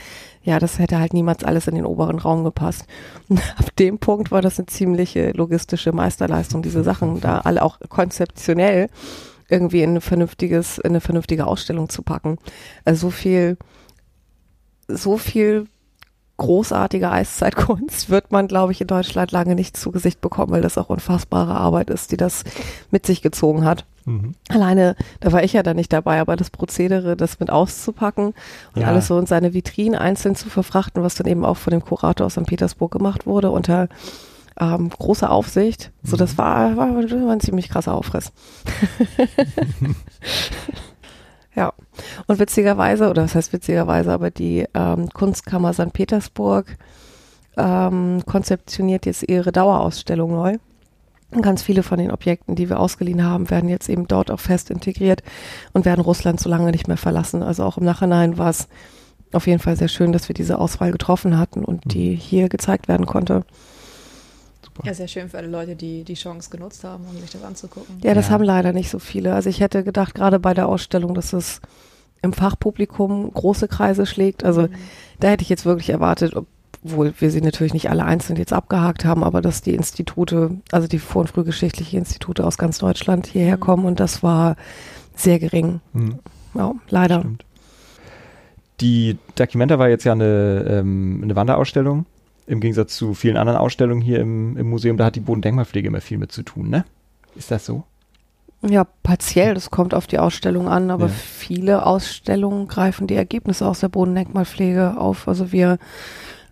ja, 0.42 0.58
das 0.58 0.78
hätte 0.78 0.98
halt 0.98 1.14
niemals 1.14 1.42
alles 1.42 1.66
in 1.66 1.74
den 1.74 1.86
oberen 1.86 2.18
Raum 2.18 2.44
gepasst. 2.44 2.86
Und 3.28 3.40
ab 3.58 3.74
dem 3.78 3.98
Punkt 3.98 4.30
war 4.30 4.42
das 4.42 4.58
eine 4.58 4.66
ziemliche 4.66 5.32
logistische 5.32 5.92
Meisterleistung, 5.92 6.62
diese 6.62 6.84
Sachen 6.84 7.20
da 7.20 7.38
alle 7.38 7.62
auch 7.62 7.78
konzeptionell 7.88 8.88
irgendwie 9.48 9.82
in 9.82 9.96
ein 9.96 10.00
vernünftiges, 10.00 10.78
in 10.78 10.90
eine 10.90 11.00
vernünftige 11.00 11.46
Ausstellung 11.46 11.88
zu 11.88 12.02
packen. 12.02 12.38
Also 12.84 13.08
so 13.08 13.10
viel, 13.10 13.58
so 14.88 15.16
viel 15.16 15.66
großartige 16.36 17.10
Eiszeitkunst 17.10 18.10
wird 18.10 18.32
man, 18.32 18.48
glaube 18.48 18.72
ich, 18.72 18.80
in 18.80 18.86
Deutschland 18.86 19.32
lange 19.32 19.54
nicht 19.54 19.76
zu 19.76 19.92
Gesicht 19.92 20.20
bekommen, 20.20 20.52
weil 20.52 20.62
das 20.62 20.78
auch 20.78 20.88
unfassbare 20.88 21.54
Arbeit 21.54 21.90
ist, 21.90 22.12
die 22.12 22.16
das 22.16 22.44
mit 22.90 23.06
sich 23.06 23.22
gezogen 23.22 23.64
hat. 23.64 23.86
Mhm. 24.04 24.34
Alleine, 24.48 24.96
da 25.20 25.32
war 25.32 25.42
ich 25.42 25.52
ja 25.52 25.62
dann 25.62 25.76
nicht 25.76 25.92
dabei, 25.92 26.20
aber 26.20 26.36
das 26.36 26.50
Prozedere, 26.50 27.16
das 27.16 27.40
mit 27.40 27.50
auszupacken 27.50 28.34
und 28.74 28.82
ja. 28.82 28.88
alles 28.88 29.06
so 29.06 29.18
in 29.18 29.26
seine 29.26 29.54
Vitrinen 29.54 29.98
einzeln 29.98 30.36
zu 30.36 30.50
verfrachten, 30.50 31.02
was 31.02 31.14
dann 31.14 31.26
eben 31.26 31.44
auch 31.44 31.56
von 31.56 31.70
dem 31.70 31.84
Kurator 31.84 32.26
aus 32.26 32.34
St. 32.34 32.46
Petersburg 32.46 32.92
gemacht 32.92 33.26
wurde, 33.26 33.50
unter 33.50 33.88
ähm, 34.60 34.90
großer 34.90 35.30
Aufsicht. 35.30 35.90
So, 36.02 36.16
das 36.16 36.34
mhm. 36.34 36.38
war, 36.38 36.76
war, 36.76 36.94
war 36.94 37.32
ein 37.32 37.40
ziemlich 37.40 37.68
krasser 37.68 37.94
Aufriss. 37.94 38.32
Ja. 41.54 41.72
Und 42.26 42.38
witzigerweise, 42.38 43.08
oder 43.08 43.24
was 43.24 43.34
heißt 43.34 43.52
witzigerweise, 43.52 44.12
aber 44.12 44.30
die 44.30 44.66
ähm, 44.74 45.08
Kunstkammer 45.10 45.72
St. 45.72 45.92
Petersburg 45.92 46.76
ähm, 47.56 48.22
konzeptioniert 48.26 49.06
jetzt 49.06 49.28
ihre 49.28 49.52
Dauerausstellung 49.52 50.32
neu. 50.32 50.58
Ganz 51.42 51.62
viele 51.62 51.82
von 51.82 51.98
den 51.98 52.10
Objekten, 52.10 52.54
die 52.54 52.68
wir 52.68 52.80
ausgeliehen 52.80 53.24
haben, 53.24 53.50
werden 53.50 53.68
jetzt 53.68 53.88
eben 53.88 54.06
dort 54.06 54.30
auch 54.30 54.40
fest 54.40 54.70
integriert 54.70 55.22
und 55.72 55.84
werden 55.84 56.00
Russland 56.00 56.40
so 56.40 56.48
lange 56.48 56.70
nicht 56.70 56.88
mehr 56.88 56.96
verlassen. 56.96 57.42
Also 57.42 57.64
auch 57.64 57.78
im 57.78 57.84
Nachhinein 57.84 58.38
war 58.38 58.50
es 58.50 58.68
auf 59.32 59.46
jeden 59.46 59.58
Fall 59.58 59.76
sehr 59.76 59.88
schön, 59.88 60.12
dass 60.12 60.28
wir 60.28 60.34
diese 60.34 60.58
Auswahl 60.58 60.92
getroffen 60.92 61.38
hatten 61.38 61.64
und 61.64 61.92
die 61.92 62.14
hier 62.14 62.48
gezeigt 62.48 62.88
werden 62.88 63.06
konnte. 63.06 63.44
Super. 64.62 64.86
Ja, 64.86 64.94
sehr 64.94 65.08
schön 65.08 65.28
für 65.28 65.38
alle 65.38 65.48
Leute, 65.48 65.76
die 65.76 66.04
die 66.04 66.14
Chance 66.14 66.50
genutzt 66.50 66.84
haben, 66.84 67.04
um 67.04 67.18
sich 67.20 67.30
das 67.30 67.42
anzugucken. 67.42 67.96
Ja, 68.02 68.14
das 68.14 68.26
ja. 68.26 68.32
haben 68.32 68.44
leider 68.44 68.72
nicht 68.72 68.90
so 68.90 68.98
viele. 68.98 69.34
Also 69.34 69.48
ich 69.50 69.60
hätte 69.60 69.84
gedacht, 69.84 70.14
gerade 70.14 70.38
bei 70.38 70.54
der 70.54 70.68
Ausstellung, 70.68 71.14
dass 71.14 71.32
es 71.32 71.60
im 72.22 72.32
Fachpublikum 72.32 73.30
große 73.32 73.68
Kreise 73.68 74.06
schlägt. 74.06 74.44
Also 74.44 74.62
mhm. 74.62 74.74
da 75.20 75.28
hätte 75.28 75.42
ich 75.42 75.48
jetzt 75.48 75.66
wirklich 75.66 75.90
erwartet, 75.90 76.34
obwohl 76.84 77.14
wir 77.18 77.30
sie 77.30 77.40
natürlich 77.40 77.72
nicht 77.72 77.90
alle 77.90 78.04
einzeln 78.04 78.36
jetzt 78.36 78.52
abgehakt 78.52 79.04
haben, 79.04 79.24
aber 79.24 79.40
dass 79.40 79.62
die 79.62 79.74
Institute, 79.74 80.50
also 80.70 80.86
die 80.86 80.98
vor- 80.98 81.22
und 81.22 81.28
frühgeschichtliche 81.28 81.96
Institute 81.96 82.44
aus 82.44 82.58
ganz 82.58 82.78
Deutschland 82.78 83.26
hierher 83.26 83.56
mhm. 83.56 83.60
kommen 83.60 83.84
und 83.86 84.00
das 84.00 84.22
war 84.22 84.56
sehr 85.14 85.38
gering. 85.38 85.80
Mhm. 85.92 86.18
Ja, 86.54 86.74
leider. 86.88 87.20
Stimmt. 87.20 87.44
Die 88.80 89.18
Documenta 89.36 89.78
war 89.78 89.88
jetzt 89.88 90.04
ja 90.04 90.12
eine, 90.12 90.64
ähm, 90.68 91.20
eine 91.22 91.36
Wanderausstellung. 91.36 92.06
Im 92.46 92.60
Gegensatz 92.60 92.96
zu 92.96 93.14
vielen 93.14 93.38
anderen 93.38 93.58
Ausstellungen 93.58 94.02
hier 94.02 94.20
im, 94.20 94.56
im 94.56 94.68
Museum, 94.68 94.98
da 94.98 95.06
hat 95.06 95.16
die 95.16 95.20
Bodendenkmalpflege 95.20 95.88
immer 95.88 96.02
viel 96.02 96.18
mit 96.18 96.32
zu 96.32 96.42
tun, 96.42 96.68
ne? 96.68 96.84
Ist 97.36 97.50
das 97.50 97.64
so? 97.64 97.84
Ja, 98.60 98.84
partiell, 99.02 99.54
das 99.54 99.70
kommt 99.70 99.94
auf 99.94 100.06
die 100.06 100.18
Ausstellung 100.18 100.68
an, 100.68 100.90
aber 100.90 101.06
ja. 101.06 101.12
viele 101.12 101.86
Ausstellungen 101.86 102.68
greifen 102.68 103.06
die 103.06 103.14
Ergebnisse 103.14 103.66
aus 103.66 103.80
der 103.80 103.88
Bodendenkmalpflege 103.88 104.96
auf. 104.98 105.28
Also 105.28 105.52
wir 105.52 105.78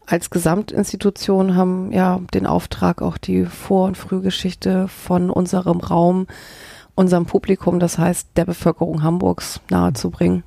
als 0.07 0.31
Gesamtinstitution 0.31 1.57
haben 1.57 1.93
ja 1.93 2.21
den 2.35 2.47
Auftrag, 2.47 3.03
auch 3.03 3.19
die 3.19 3.45
Vor- 3.45 3.87
und 3.87 3.97
Frühgeschichte 3.97 4.89
von 4.89 5.31
unserem 5.31 5.81
Raum, 5.81 6.27
unserem 6.95 7.27
Publikum, 7.27 7.81
das 7.81 7.99
heißt 7.99 8.29
der 8.37 8.45
Bevölkerung 8.45 9.03
Hamburgs 9.03 9.61
nahezubringen. 9.71 10.43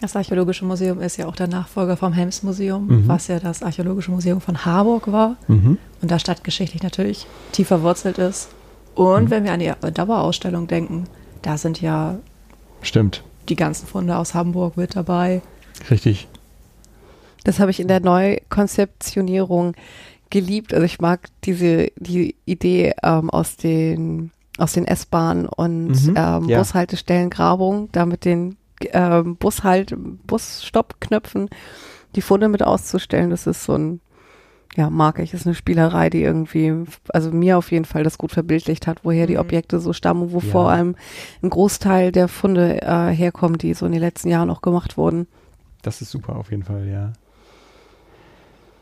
Das 0.00 0.16
Archäologische 0.16 0.64
Museum 0.64 1.00
ist 1.00 1.18
ja 1.18 1.26
auch 1.26 1.36
der 1.36 1.46
Nachfolger 1.46 1.96
vom 1.96 2.14
Helms-Museum, 2.14 2.86
mhm. 2.86 3.08
was 3.08 3.28
ja 3.28 3.38
das 3.38 3.62
Archäologische 3.62 4.10
Museum 4.10 4.40
von 4.40 4.64
Harburg 4.64 5.12
war 5.12 5.36
mhm. 5.46 5.76
und 6.00 6.10
da 6.10 6.18
stadtgeschichtlich 6.18 6.82
natürlich 6.82 7.26
tief 7.52 7.68
verwurzelt 7.68 8.16
ist. 8.16 8.48
Und 8.94 9.24
mhm. 9.24 9.30
wenn 9.30 9.44
wir 9.44 9.52
an 9.52 9.60
die 9.60 9.72
Dauerausstellung 9.92 10.66
denken, 10.66 11.04
da 11.42 11.58
sind 11.58 11.82
ja 11.82 12.16
Stimmt. 12.80 13.22
die 13.50 13.56
ganzen 13.56 13.86
Funde 13.86 14.16
aus 14.16 14.34
Hamburg 14.34 14.78
mit 14.78 14.96
dabei. 14.96 15.42
Richtig. 15.90 16.28
Das 17.44 17.60
habe 17.60 17.70
ich 17.70 17.80
in 17.80 17.88
der 17.88 18.00
Neukonzeptionierung 18.00 19.74
geliebt. 20.30 20.72
Also 20.72 20.84
ich 20.84 21.00
mag 21.00 21.28
diese 21.44 21.88
die 21.96 22.36
Idee 22.44 22.94
ähm, 23.02 23.30
aus 23.30 23.56
den 23.56 24.30
aus 24.58 24.72
den 24.72 24.86
S-Bahnen 24.86 25.46
und 25.46 25.88
mhm, 25.88 26.14
ähm, 26.16 26.48
ja. 26.48 26.58
Bushaltestellen 26.58 27.30
Grabung, 27.30 27.88
da 27.92 28.04
mit 28.04 28.24
den 28.24 28.56
ähm, 28.92 29.36
Bushalt 29.36 29.94
Busstoppknöpfen 30.26 31.48
die 32.14 32.22
Funde 32.22 32.48
mit 32.48 32.62
auszustellen. 32.62 33.30
Das 33.30 33.46
ist 33.46 33.64
so 33.64 33.74
ein 33.74 34.00
ja, 34.76 34.88
mag 34.88 35.18
ich. 35.18 35.34
Ist 35.34 35.46
eine 35.46 35.54
Spielerei, 35.54 36.10
die 36.10 36.22
irgendwie, 36.22 36.72
also 37.08 37.32
mir 37.32 37.58
auf 37.58 37.72
jeden 37.72 37.84
Fall 37.84 38.04
das 38.04 38.18
gut 38.18 38.30
verbildlicht 38.30 38.86
hat, 38.86 39.04
woher 39.04 39.26
die 39.26 39.34
mhm. 39.34 39.40
Objekte 39.40 39.80
so 39.80 39.92
stammen, 39.92 40.32
wo 40.32 40.38
ja. 40.38 40.44
vor 40.44 40.70
allem 40.70 40.94
ein 41.42 41.50
Großteil 41.50 42.12
der 42.12 42.28
Funde 42.28 42.80
äh, 42.82 43.08
herkommt, 43.08 43.62
die 43.62 43.74
so 43.74 43.86
in 43.86 43.92
den 43.92 44.00
letzten 44.00 44.28
Jahren 44.28 44.50
auch 44.50 44.62
gemacht 44.62 44.96
wurden. 44.96 45.26
Das 45.82 46.00
ist 46.02 46.10
super 46.10 46.36
auf 46.36 46.50
jeden 46.50 46.62
Fall, 46.62 46.86
ja. 46.86 47.12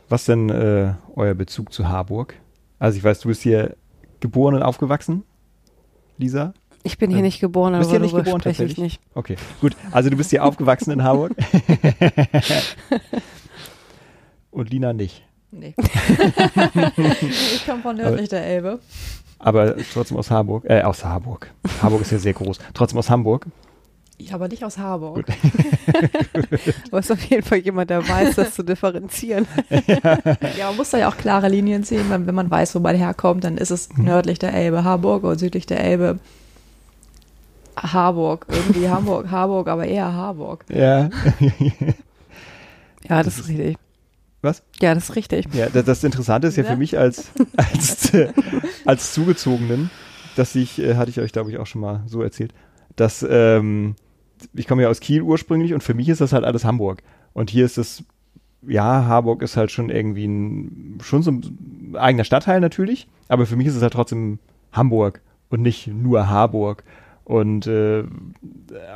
Was 0.09 0.25
denn 0.25 0.49
äh, 0.49 0.95
euer 1.15 1.35
Bezug 1.35 1.73
zu 1.73 1.89
Harburg? 1.89 2.35
Also 2.79 2.97
ich 2.97 3.05
weiß, 3.05 3.21
du 3.21 3.29
bist 3.29 3.43
hier 3.43 3.77
geboren 4.21 4.55
und 4.55 4.63
aufgewachsen, 4.63 5.25
Lisa? 6.17 6.55
Ich 6.83 6.97
bin 6.97 7.11
hier 7.11 7.19
ähm, 7.19 7.25
nicht 7.25 7.41
geboren, 7.41 7.75
aber 7.75 7.81
bist 7.81 7.91
hier 7.91 8.01
nicht 8.01 8.15
geboren 8.15 8.41
tatsächlich? 8.41 8.79
nicht. 8.79 9.01
Okay, 9.15 9.37
gut. 9.61 9.77
Also 9.91 10.11
du 10.11 10.17
bist 10.17 10.31
hier 10.31 10.45
aufgewachsen 10.45 10.93
in 10.93 11.03
Harburg. 11.03 11.33
und 14.51 14.71
Lina 14.71 14.93
nicht. 14.93 15.25
Nee. 15.51 15.75
ich 17.21 17.67
komme 17.67 17.83
von 17.83 17.97
nördlich 17.97 18.29
der 18.29 18.45
Elbe. 18.45 18.81
Aber 19.39 19.77
trotzdem 19.93 20.17
aus 20.17 20.31
Harburg. 20.31 20.65
Äh, 20.69 20.83
aus 20.83 21.05
Harburg. 21.05 21.53
Harburg 21.83 22.03
ist 22.03 22.13
ja 22.13 22.19
sehr 22.19 22.33
groß. 22.33 22.59
Trotzdem 22.75 22.99
aus 22.99 23.11
Hamburg. 23.11 23.47
Ja, 24.21 24.35
aber 24.35 24.49
nicht 24.49 24.65
aus 24.65 24.79
Harburg. 24.79 25.27
aber 26.91 26.99
ist 26.99 27.13
auf 27.13 27.23
jeden 27.25 27.45
Fall 27.45 27.59
jemand, 27.59 27.91
der 27.91 28.07
weiß, 28.07 28.35
das 28.35 28.53
zu 28.53 28.65
differenzieren. 28.65 29.47
ja, 30.59 30.67
man 30.67 30.77
muss 30.77 30.91
da 30.91 30.99
ja 30.99 31.09
auch 31.09 31.17
klare 31.17 31.49
Linien 31.49 31.85
ziehen. 31.85 32.07
Wenn, 32.09 32.27
wenn 32.27 32.35
man 32.35 32.51
weiß, 32.51 32.75
wo 32.75 32.81
man 32.81 32.97
herkommt, 32.97 33.45
dann 33.45 33.57
ist 33.57 33.71
es 33.71 33.89
mhm. 33.93 34.05
nördlich 34.05 34.41
der 34.41 34.53
Elbe 34.53 34.83
Harburg 34.83 35.23
und 35.23 35.39
südlich 35.39 35.67
der 35.67 35.85
Elbe 35.85 36.19
Harburg. 37.77 38.47
Irgendwie 38.49 38.89
Hamburg, 38.89 39.27
Harburg, 39.31 39.69
aber 39.69 39.87
eher 39.87 40.13
Harburg. 40.13 40.65
Ja. 40.69 41.11
ja, 43.09 43.23
das, 43.23 43.25
das 43.25 43.39
ist 43.39 43.49
richtig. 43.49 43.77
Was? 44.43 44.63
Ja, 44.81 44.95
das 44.95 45.11
ist 45.11 45.17
richtig. 45.17 45.47
Ja, 45.55 45.69
das, 45.69 45.85
das 45.85 46.05
Interessante 46.05 46.49
ist 46.49 46.57
ja, 46.57 46.65
ja 46.65 46.71
für 46.71 46.77
mich 46.77 46.99
als, 46.99 47.31
als, 47.57 48.15
äh, 48.15 48.33
als 48.85 49.13
Zugezogenen, 49.13 49.91
dass 50.37 50.57
ich, 50.57 50.81
äh, 50.81 50.97
hatte 50.97 51.11
ich 51.11 51.21
euch, 51.21 51.33
glaube 51.33 51.51
ich, 51.51 51.59
auch 51.59 51.67
schon 51.67 51.81
mal 51.81 52.03
so 52.07 52.23
erzählt, 52.23 52.53
dass 52.97 53.25
ähm, 53.29 53.95
ich 54.55 54.67
komme 54.67 54.83
ja 54.83 54.89
aus 54.89 55.01
Kiel 55.01 55.23
ursprünglich 55.23 55.75
und 55.75 55.83
für 55.83 55.95
mich 55.95 56.09
ist 56.09 56.21
das 56.21 56.33
halt 56.33 56.45
alles 56.45 56.65
Hamburg. 56.65 57.03
Und 57.33 57.51
hier 57.51 57.65
ist 57.65 57.79
es, 57.79 58.05
ja, 58.67 59.05
Harburg 59.05 59.43
ist 59.43 59.57
halt 59.57 59.71
schon 59.71 59.91
irgendwie 59.91 60.27
ein, 60.27 60.99
schon 61.03 61.23
so 61.23 61.31
ein 61.31 61.97
eigener 61.97 62.25
Stadtteil 62.25 62.61
natürlich, 62.61 63.09
aber 63.29 63.47
für 63.47 63.57
mich 63.57 63.67
ist 63.67 63.77
es 63.77 63.83
halt 63.83 63.93
trotzdem 63.93 64.39
Hamburg 64.73 65.21
und 65.51 65.63
nicht 65.63 65.87
nur 65.87 66.29
Harburg. 66.29 66.85
Und 67.25 67.67
äh, 67.67 68.05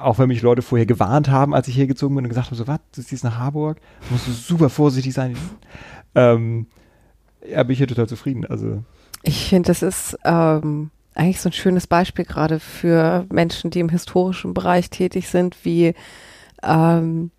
auch 0.01 0.19
wenn 0.19 0.29
mich 0.29 0.41
Leute 0.41 0.63
vorher 0.63 0.87
gewarnt 0.87 1.29
haben, 1.29 1.55
als 1.55 1.69
ich 1.69 1.75
hier 1.75 1.87
gezogen 1.87 2.15
bin 2.15 2.25
und 2.25 2.31
gesagt 2.31 2.47
haben, 2.47 2.57
so, 2.57 2.67
was, 2.67 2.81
du 2.95 3.03
ziehst 3.03 3.25
nach 3.25 3.39
Harburg, 3.39 3.79
musst 4.09 4.27
du 4.27 4.33
super 4.33 4.71
vorsichtig 4.71 5.13
sein. 5.13 5.37
Ähm, 6.15 6.67
ja, 7.47 7.63
bin 7.63 7.73
ich 7.73 7.79
hier 7.79 7.89
total 7.89 8.09
zufrieden. 8.09 8.47
Also. 8.47 8.83
Ich 9.23 9.49
finde, 9.49 9.67
das 9.67 9.83
ist 9.83 10.19
ähm, 10.25 10.91
eigentlich 11.15 11.41
so 11.41 11.49
ein 11.49 11.53
schönes 11.53 11.87
Beispiel 11.87 12.25
gerade 12.25 12.59
für 12.61 13.27
Menschen, 13.31 13.71
die 13.71 13.81
im 13.81 13.89
historischen 13.89 14.55
Bereich 14.55 14.91
tätig 14.91 15.29
sind, 15.29 15.65
wie 15.65 15.95
ähm, 16.63 17.31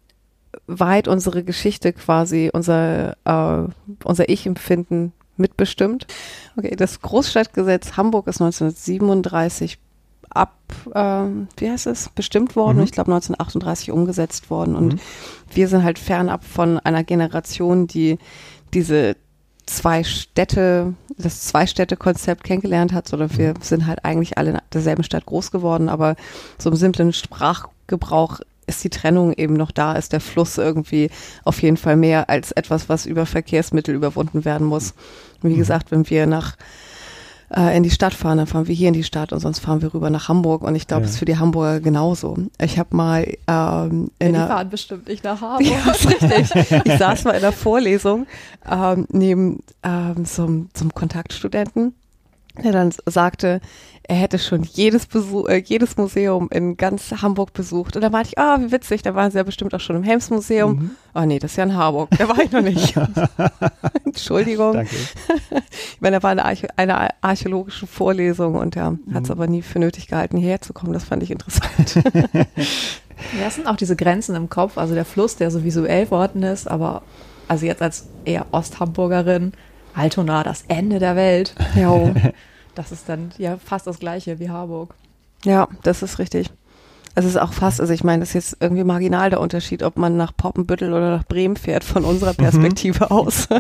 weit 0.68 1.08
unsere 1.08 1.44
Geschichte 1.44 1.94
quasi, 1.94 2.50
unser, 2.54 3.18
äh, 3.26 3.68
unser 4.04 4.30
Ich-Empfinden 4.30 5.14
mitbestimmt. 5.38 6.08
Okay, 6.58 6.76
das 6.76 7.02
Großstadtgesetz 7.02 7.98
Hamburg 7.98 8.28
ist 8.28 8.42
1937 8.42 9.80
ab, 10.30 10.56
äh, 10.94 11.26
wie 11.58 11.70
heißt 11.70 11.88
es, 11.88 12.10
bestimmt 12.10 12.56
worden. 12.56 12.78
Mhm. 12.78 12.84
Ich 12.84 12.92
glaube 12.92 13.12
1938 13.12 13.92
umgesetzt 13.92 14.50
worden. 14.50 14.76
Und 14.76 14.94
mhm. 14.94 15.00
wir 15.52 15.68
sind 15.68 15.84
halt 15.84 16.00
fernab 16.00 16.44
von 16.44 16.80
einer 16.80 17.04
Generation, 17.04 17.88
die 17.88 18.18
diese 18.74 19.16
zwei 19.66 20.04
Städte, 20.04 20.94
das 21.18 21.42
Zwei-Städte-Konzept 21.42 22.44
kennengelernt 22.44 22.94
hat, 22.94 23.08
sondern 23.08 23.36
wir 23.38 23.50
mhm. 23.50 23.62
sind 23.62 23.88
halt 23.88 24.04
eigentlich 24.04 24.38
alle 24.38 24.52
in 24.52 24.58
derselben 24.74 25.04
Stadt 25.04 25.26
groß 25.26 25.52
geworden, 25.52 25.90
aber 25.90 26.16
so 26.58 26.70
im 26.70 26.76
simplen 26.76 27.14
Sprachgebrauch 27.14 28.40
ist 28.66 28.84
die 28.84 28.90
Trennung 28.90 29.34
eben 29.34 29.56
noch 29.56 29.72
da, 29.72 29.94
ist 29.94 30.14
der 30.14 30.22
Fluss 30.22 30.58
irgendwie 30.58 31.10
auf 31.44 31.62
jeden 31.62 31.78
Fall 31.78 31.98
mehr 31.98 32.30
als 32.30 32.52
etwas, 32.52 32.88
was 32.90 33.06
über 33.06 33.26
Verkehrsmittel 33.26 33.94
überwunden 33.94 34.46
werden 34.46 34.66
muss. 34.66 34.94
Und 35.42 35.50
wie 35.50 35.56
mhm. 35.56 35.60
gesagt, 35.60 35.92
wenn 35.92 36.10
wir 36.10 36.28
nach 36.28 36.56
äh, 37.56 37.76
in 37.76 37.84
die 37.84 37.92
Stadt 37.92 38.14
fahren, 38.14 38.38
dann 38.38 38.48
fahren 38.48 38.68
wir 38.68 38.76
hier 38.76 38.88
in 38.88 38.94
die 38.94 39.04
Stadt 39.04 39.32
und 39.34 39.40
sonst 39.40 39.60
fahren 39.60 39.82
wir 39.82 39.94
rüber 39.94 40.10
nach 40.10 40.28
Hamburg 40.30 40.64
und 40.64 40.76
ich 40.76 40.88
glaube, 40.88 41.02
ja. 41.02 41.06
das 41.06 41.12
ist 41.14 41.20
für 41.20 41.26
die 41.26 41.38
Hamburger 41.38 41.80
genauso. 41.80 42.38
Ich 42.60 42.80
habe 42.80 42.96
mal 42.96 43.26
ähm, 43.48 44.10
in 44.20 44.34
ja, 44.34 44.42
die 44.44 44.48
fahren 44.48 44.70
bestimmt 44.70 45.08
nicht 45.08 45.24
nach 45.24 45.42
Hamburg. 45.42 45.68
Ja, 45.68 45.92
ist 45.92 46.30
richtig. 46.30 46.86
ich 46.86 46.98
saß 46.98 47.26
mal 47.26 47.32
in 47.34 47.42
der 47.42 47.52
Vorlesung 47.52 48.28
ähm, 48.70 49.08
neben 49.12 49.64
ähm, 49.84 50.26
so, 50.26 50.46
so 50.46 50.82
einem 50.82 50.94
Kontaktstudenten, 50.94 51.94
der 52.62 52.72
dann 52.72 52.94
sagte, 53.06 53.62
er 54.06 54.18
hätte 54.18 54.38
schon 54.38 54.64
jedes, 54.64 55.06
Besuch, 55.06 55.48
äh, 55.48 55.64
jedes 55.66 55.96
Museum 55.96 56.50
in 56.52 56.76
ganz 56.76 57.12
Hamburg 57.22 57.54
besucht. 57.54 57.96
Und 57.96 58.02
da 58.02 58.10
meinte 58.10 58.32
ich, 58.32 58.38
ah, 58.38 58.60
wie 58.60 58.72
witzig, 58.72 59.02
da 59.02 59.16
waren 59.16 59.32
sie 59.32 59.38
ja 59.38 59.44
bestimmt 59.44 59.74
auch 59.74 59.80
schon 59.80 59.96
im 59.96 60.04
Helms-Museum. 60.04 60.72
Mhm. 60.76 60.92
Oh 61.16 61.22
nee, 61.22 61.40
das 61.40 61.52
ist 61.52 61.58
ja 61.58 61.64
in 61.64 61.76
Harburg. 61.76 62.10
Da 62.18 62.28
war 62.28 62.38
ich 62.40 62.52
noch 62.52 62.62
nicht. 62.62 62.96
Entschuldigung. 64.06 64.74
Danke. 64.74 64.96
ich 64.96 66.02
meine, 66.02 66.18
da 66.18 66.24
war 66.24 66.32
eine, 66.32 66.44
Archä 66.44 66.68
eine 66.76 67.24
archäologische 67.24 67.88
Vorlesung 67.88 68.56
und 68.56 68.76
er 68.76 68.92
mhm. 68.92 69.14
hat 69.14 69.24
es 69.24 69.32
aber 69.32 69.48
nie 69.48 69.62
für 69.62 69.80
nötig 69.80 70.08
gehalten, 70.08 70.36
hierher 70.36 70.62
zu 70.62 70.74
kommen. 70.74 70.92
Das 70.92 71.06
fand 71.06 71.24
ich 71.24 71.32
interessant. 71.32 71.96
ja, 72.34 73.48
es 73.48 73.56
sind 73.56 73.68
auch 73.68 73.78
diese 73.78 73.96
Grenzen 73.96 74.36
im 74.36 74.50
Kopf, 74.50 74.78
also 74.78 74.96
der 74.96 75.06
Fluss, 75.06 75.38
der 75.38 75.50
so 75.50 75.64
visuell 75.64 76.12
worden 76.12 76.44
ist, 76.44 76.70
aber 76.70 77.04
also 77.48 77.66
jetzt 77.66 77.82
als 77.82 78.08
eher 78.26 78.48
Osthamburgerin, 78.52 79.54
Altona, 79.96 80.44
das 80.44 80.64
Ende 80.68 81.00
der 81.00 81.16
Welt. 81.16 81.56
Ja. 81.76 82.14
Das 82.76 82.92
ist 82.92 83.08
dann 83.08 83.32
ja 83.38 83.58
fast 83.58 83.86
das 83.86 84.00
gleiche 84.00 84.40
wie 84.40 84.50
Harburg. 84.50 84.96
Ja, 85.46 85.68
das 85.84 86.02
ist 86.02 86.18
richtig. 86.18 86.50
Also 87.14 87.30
es 87.30 87.36
ist 87.36 87.42
auch 87.42 87.54
fast, 87.54 87.80
also 87.80 87.94
ich 87.94 88.04
meine, 88.04 88.22
das 88.22 88.30
ist 88.30 88.34
jetzt 88.34 88.58
irgendwie 88.62 88.84
marginal 88.84 89.30
der 89.30 89.40
Unterschied, 89.42 89.84
ob 89.84 89.98
man 89.98 90.18
nach 90.18 90.36
Poppenbüttel 90.36 90.92
oder 90.92 91.16
nach 91.16 91.24
Bremen 91.26 91.56
fährt 91.56 91.84
von 91.84 92.04
unserer 92.04 92.34
Perspektive 92.34 93.12
aus. 93.12 93.48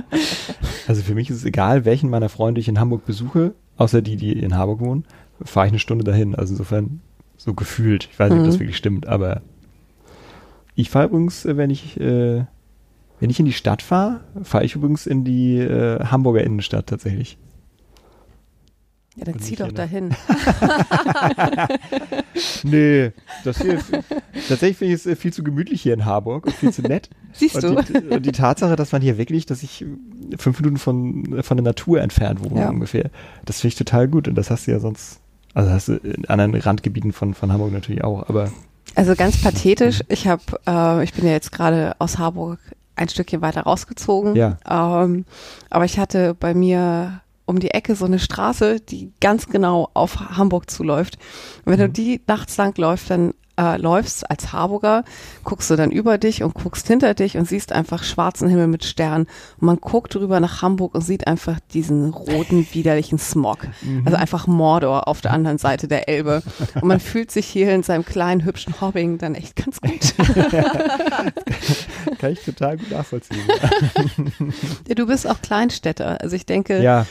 Also 0.87 1.01
für 1.03 1.13
mich 1.15 1.29
ist 1.29 1.37
es 1.37 1.45
egal, 1.45 1.85
welchen 1.85 2.09
meiner 2.09 2.27
Freunde 2.27 2.59
ich 2.59 2.67
in 2.67 2.79
Hamburg 2.79 3.05
besuche, 3.05 3.53
außer 3.77 4.01
die, 4.01 4.17
die 4.17 4.33
in 4.33 4.57
Harburg 4.57 4.79
wohnen, 4.81 5.05
fahre 5.43 5.67
ich 5.67 5.71
eine 5.71 5.79
Stunde 5.79 6.03
dahin. 6.03 6.33
Also 6.35 6.53
insofern 6.53 6.99
so 7.37 7.53
gefühlt. 7.53 8.09
Ich 8.11 8.19
weiß 8.19 8.31
nicht, 8.31 8.39
ob 8.39 8.45
das 8.47 8.55
Mhm. 8.55 8.59
wirklich 8.61 8.77
stimmt, 8.77 9.07
aber 9.07 9.41
ich 10.75 10.89
fahre 10.89 11.05
übrigens, 11.05 11.45
äh, 11.45 11.55
wenn 11.55 11.69
ich, 11.69 11.99
äh, 11.99 12.45
wenn 13.23 13.29
ich 13.29 13.39
in 13.39 13.45
die 13.45 13.53
Stadt 13.53 13.81
fahre, 13.81 14.19
fahre 14.43 14.65
ich 14.65 14.75
übrigens 14.75 15.07
in 15.07 15.23
die 15.23 15.57
äh, 15.57 16.03
Hamburger 16.03 16.43
Innenstadt 16.43 16.87
tatsächlich. 16.87 17.37
Ja, 19.15 19.23
dann 19.23 19.35
Und 19.35 19.39
zieh 19.39 19.55
doch 19.55 19.69
in- 19.69 19.75
dahin. 19.75 20.15
Nee, 22.63 23.11
das 23.43 23.61
hier, 23.61 23.79
tatsächlich 24.49 24.77
finde 24.77 24.93
ich 24.93 24.99
es 25.01 25.05
äh, 25.05 25.15
viel 25.15 25.31
zu 25.31 25.43
gemütlich 25.43 25.81
hier 25.81 25.93
in 25.93 26.05
Harburg 26.05 26.45
und 26.47 26.55
viel 26.55 26.71
zu 26.73 26.81
nett. 26.81 27.09
Siehst 27.33 27.61
du? 27.61 27.77
Und 27.77 27.89
die, 27.89 27.97
und 27.97 28.25
die 28.25 28.31
Tatsache, 28.31 28.75
dass 28.75 28.91
man 28.91 29.01
hier 29.01 29.17
wirklich, 29.17 29.45
dass 29.45 29.63
ich 29.63 29.85
fünf 30.37 30.59
Minuten 30.59 30.77
von, 30.77 31.43
von 31.43 31.57
der 31.57 31.63
Natur 31.63 32.01
entfernt 32.01 32.43
wohne 32.43 32.61
Ja. 32.61 32.69
ungefähr, 32.69 33.09
das 33.45 33.61
finde 33.61 33.69
ich 33.69 33.75
total 33.75 34.07
gut. 34.07 34.27
Und 34.27 34.35
das 34.35 34.49
hast 34.49 34.67
du 34.67 34.71
ja 34.71 34.79
sonst, 34.79 35.19
also 35.53 35.69
hast 35.69 35.87
du 35.89 35.93
in 35.93 36.25
anderen 36.25 36.55
Randgebieten 36.55 37.13
von, 37.13 37.33
von 37.33 37.51
Hamburg 37.53 37.71
natürlich 37.71 38.03
auch, 38.03 38.27
aber 38.27 38.51
Also 38.95 39.15
ganz 39.15 39.41
pathetisch. 39.41 40.01
Ich 40.09 40.27
habe, 40.27 40.41
äh, 40.67 41.03
ich 41.03 41.13
bin 41.13 41.25
ja 41.25 41.31
jetzt 41.31 41.51
gerade 41.51 41.95
aus 41.99 42.17
Harburg 42.17 42.59
ein 42.95 43.09
Stückchen 43.09 43.41
weiter 43.41 43.61
rausgezogen. 43.61 44.35
Ja. 44.35 44.57
Ähm, 44.69 45.25
aber 45.69 45.85
ich 45.85 45.99
hatte 45.99 46.33
bei 46.33 46.53
mir 46.53 47.21
um 47.45 47.59
die 47.59 47.71
Ecke 47.71 47.95
so 47.95 48.05
eine 48.05 48.19
Straße, 48.19 48.79
die 48.79 49.11
ganz 49.19 49.47
genau 49.49 49.89
auf 49.93 50.17
Hamburg 50.37 50.69
zuläuft. 50.71 51.17
Und 51.65 51.71
wenn 51.73 51.79
du 51.79 51.87
Mhm. 51.87 51.93
die 51.93 52.21
nachts 52.27 52.55
lang 52.57 52.77
läufst, 52.77 53.09
dann 53.09 53.33
äh, 53.59 53.77
läufst 53.77 54.29
als 54.29 54.51
Harburger, 54.51 55.03
guckst 55.43 55.69
du 55.69 55.75
dann 55.75 55.91
über 55.91 56.17
dich 56.17 56.43
und 56.43 56.53
guckst 56.53 56.87
hinter 56.87 57.13
dich 57.13 57.37
und 57.37 57.47
siehst 57.47 57.71
einfach 57.71 58.03
schwarzen 58.03 58.47
Himmel 58.47 58.67
mit 58.67 58.83
Sternen. 58.83 59.27
Und 59.59 59.65
man 59.65 59.77
guckt 59.77 60.15
rüber 60.15 60.39
nach 60.39 60.61
Hamburg 60.61 60.95
und 60.95 61.01
sieht 61.01 61.27
einfach 61.27 61.59
diesen 61.73 62.09
roten, 62.09 62.67
widerlichen 62.73 63.19
Smog. 63.19 63.59
Also 64.05 64.17
einfach 64.17 64.47
Mordor 64.47 65.07
auf 65.07 65.21
der 65.21 65.33
anderen 65.33 65.57
Seite 65.57 65.87
der 65.87 66.09
Elbe. 66.09 66.41
Und 66.75 66.87
man 66.87 66.99
fühlt 66.99 67.31
sich 67.31 67.45
hier 67.45 67.73
in 67.73 67.83
seinem 67.83 68.05
kleinen, 68.05 68.43
hübschen 68.43 68.79
Hobbing 68.81 69.17
dann 69.17 69.35
echt 69.35 69.55
ganz 69.55 69.79
gut. 69.81 70.15
kann 72.19 72.31
ich 72.31 72.43
total 72.43 72.77
gut 72.77 72.91
nachvollziehen. 72.91 73.41
Ja, 74.87 74.95
du 74.95 75.07
bist 75.07 75.27
auch 75.27 75.41
Kleinstädter. 75.41 76.21
Also 76.21 76.35
ich 76.35 76.45
denke, 76.45 76.81
ja, 76.81 77.05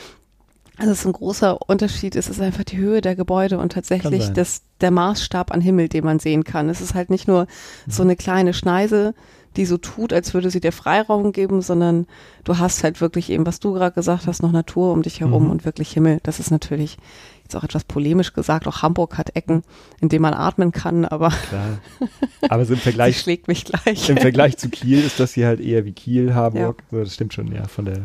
also 0.82 0.92
es 0.92 1.00
ist 1.00 1.06
ein 1.06 1.12
großer 1.12 1.58
Unterschied. 1.68 2.16
Es 2.16 2.28
ist 2.28 2.40
einfach 2.40 2.64
die 2.64 2.76
Höhe 2.76 3.00
der 3.00 3.14
Gebäude 3.16 3.58
und 3.58 3.72
tatsächlich 3.72 4.30
das, 4.30 4.62
der 4.80 4.90
Maßstab 4.90 5.52
an 5.52 5.60
Himmel, 5.60 5.88
den 5.88 6.04
man 6.04 6.18
sehen 6.18 6.44
kann. 6.44 6.68
Es 6.68 6.80
ist 6.80 6.94
halt 6.94 7.08
nicht 7.08 7.28
nur 7.28 7.46
so 7.88 8.02
eine 8.02 8.16
kleine 8.16 8.52
Schneise, 8.52 9.14
die 9.56 9.64
so 9.66 9.76
tut, 9.76 10.12
als 10.12 10.34
würde 10.34 10.50
sie 10.50 10.60
dir 10.60 10.72
Freiraum 10.72 11.30
geben, 11.32 11.60
sondern 11.62 12.06
du 12.44 12.58
hast 12.58 12.82
halt 12.84 13.00
wirklich 13.00 13.30
eben, 13.30 13.46
was 13.46 13.60
du 13.60 13.74
gerade 13.74 13.94
gesagt 13.94 14.26
hast, 14.26 14.42
noch 14.42 14.50
Natur 14.50 14.92
um 14.92 15.02
dich 15.02 15.20
herum 15.20 15.44
Mhm. 15.44 15.50
und 15.50 15.64
wirklich 15.64 15.92
Himmel. 15.92 16.20
Das 16.22 16.40
ist 16.40 16.50
natürlich 16.50 16.96
jetzt 17.44 17.54
auch 17.54 17.62
etwas 17.62 17.84
polemisch 17.84 18.32
gesagt. 18.32 18.66
Auch 18.66 18.80
Hamburg 18.82 19.18
hat 19.18 19.36
Ecken, 19.36 19.62
in 20.00 20.08
denen 20.08 20.22
man 20.22 20.32
atmen 20.34 20.72
kann, 20.72 21.04
aber 21.04 21.28
klar. 21.48 21.78
Aber 22.48 22.64
so 22.64 22.72
im 22.72 22.78
sie 22.78 22.82
Vergleich, 22.84 23.20
schlägt 23.20 23.46
mich 23.46 23.64
gleich. 23.66 24.08
im 24.08 24.16
Vergleich 24.16 24.56
zu 24.56 24.68
Kiel 24.70 24.98
ist 25.04 25.20
das 25.20 25.32
hier 25.34 25.46
halt 25.46 25.60
eher 25.60 25.84
wie 25.84 25.92
Kiel, 25.92 26.34
Harburg. 26.34 26.82
So, 26.90 26.98
das 27.00 27.14
stimmt 27.14 27.34
schon, 27.34 27.52
ja, 27.52 27.68
von 27.68 27.84
der, 27.84 28.04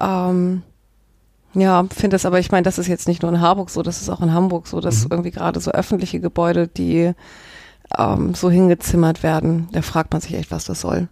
Ähm, 0.00 0.62
ja, 1.54 1.84
finde 1.90 2.16
es, 2.16 2.26
aber 2.26 2.38
ich 2.38 2.50
meine, 2.50 2.62
das 2.64 2.78
ist 2.78 2.86
jetzt 2.88 3.08
nicht 3.08 3.22
nur 3.22 3.32
in 3.32 3.40
Harburg 3.40 3.70
so, 3.70 3.82
das 3.82 4.00
ist 4.02 4.08
auch 4.10 4.20
in 4.20 4.32
Hamburg 4.32 4.66
so, 4.66 4.80
dass 4.80 5.04
Mhm. 5.04 5.08
irgendwie 5.10 5.30
gerade 5.30 5.60
so 5.60 5.70
öffentliche 5.70 6.20
Gebäude, 6.20 6.68
die 6.68 7.12
ähm, 7.96 8.34
so 8.34 8.50
hingezimmert 8.50 9.22
werden, 9.22 9.68
da 9.72 9.80
fragt 9.82 10.12
man 10.12 10.20
sich 10.20 10.34
echt, 10.34 10.50
was 10.50 10.66
das 10.66 10.80
soll. 10.82 11.08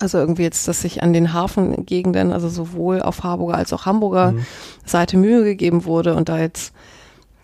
Also 0.00 0.18
irgendwie 0.18 0.42
jetzt, 0.42 0.66
dass 0.66 0.80
sich 0.80 1.02
an 1.02 1.12
den 1.12 1.32
Hafengegenden, 1.32 2.32
also 2.32 2.48
sowohl 2.48 3.00
auf 3.02 3.22
Harburger 3.22 3.56
als 3.56 3.72
auch 3.72 3.86
Hamburger 3.86 4.32
Mhm. 4.32 4.46
Seite 4.84 5.16
Mühe 5.16 5.44
gegeben 5.44 5.84
wurde 5.84 6.14
und 6.16 6.28
da 6.28 6.38
jetzt 6.38 6.72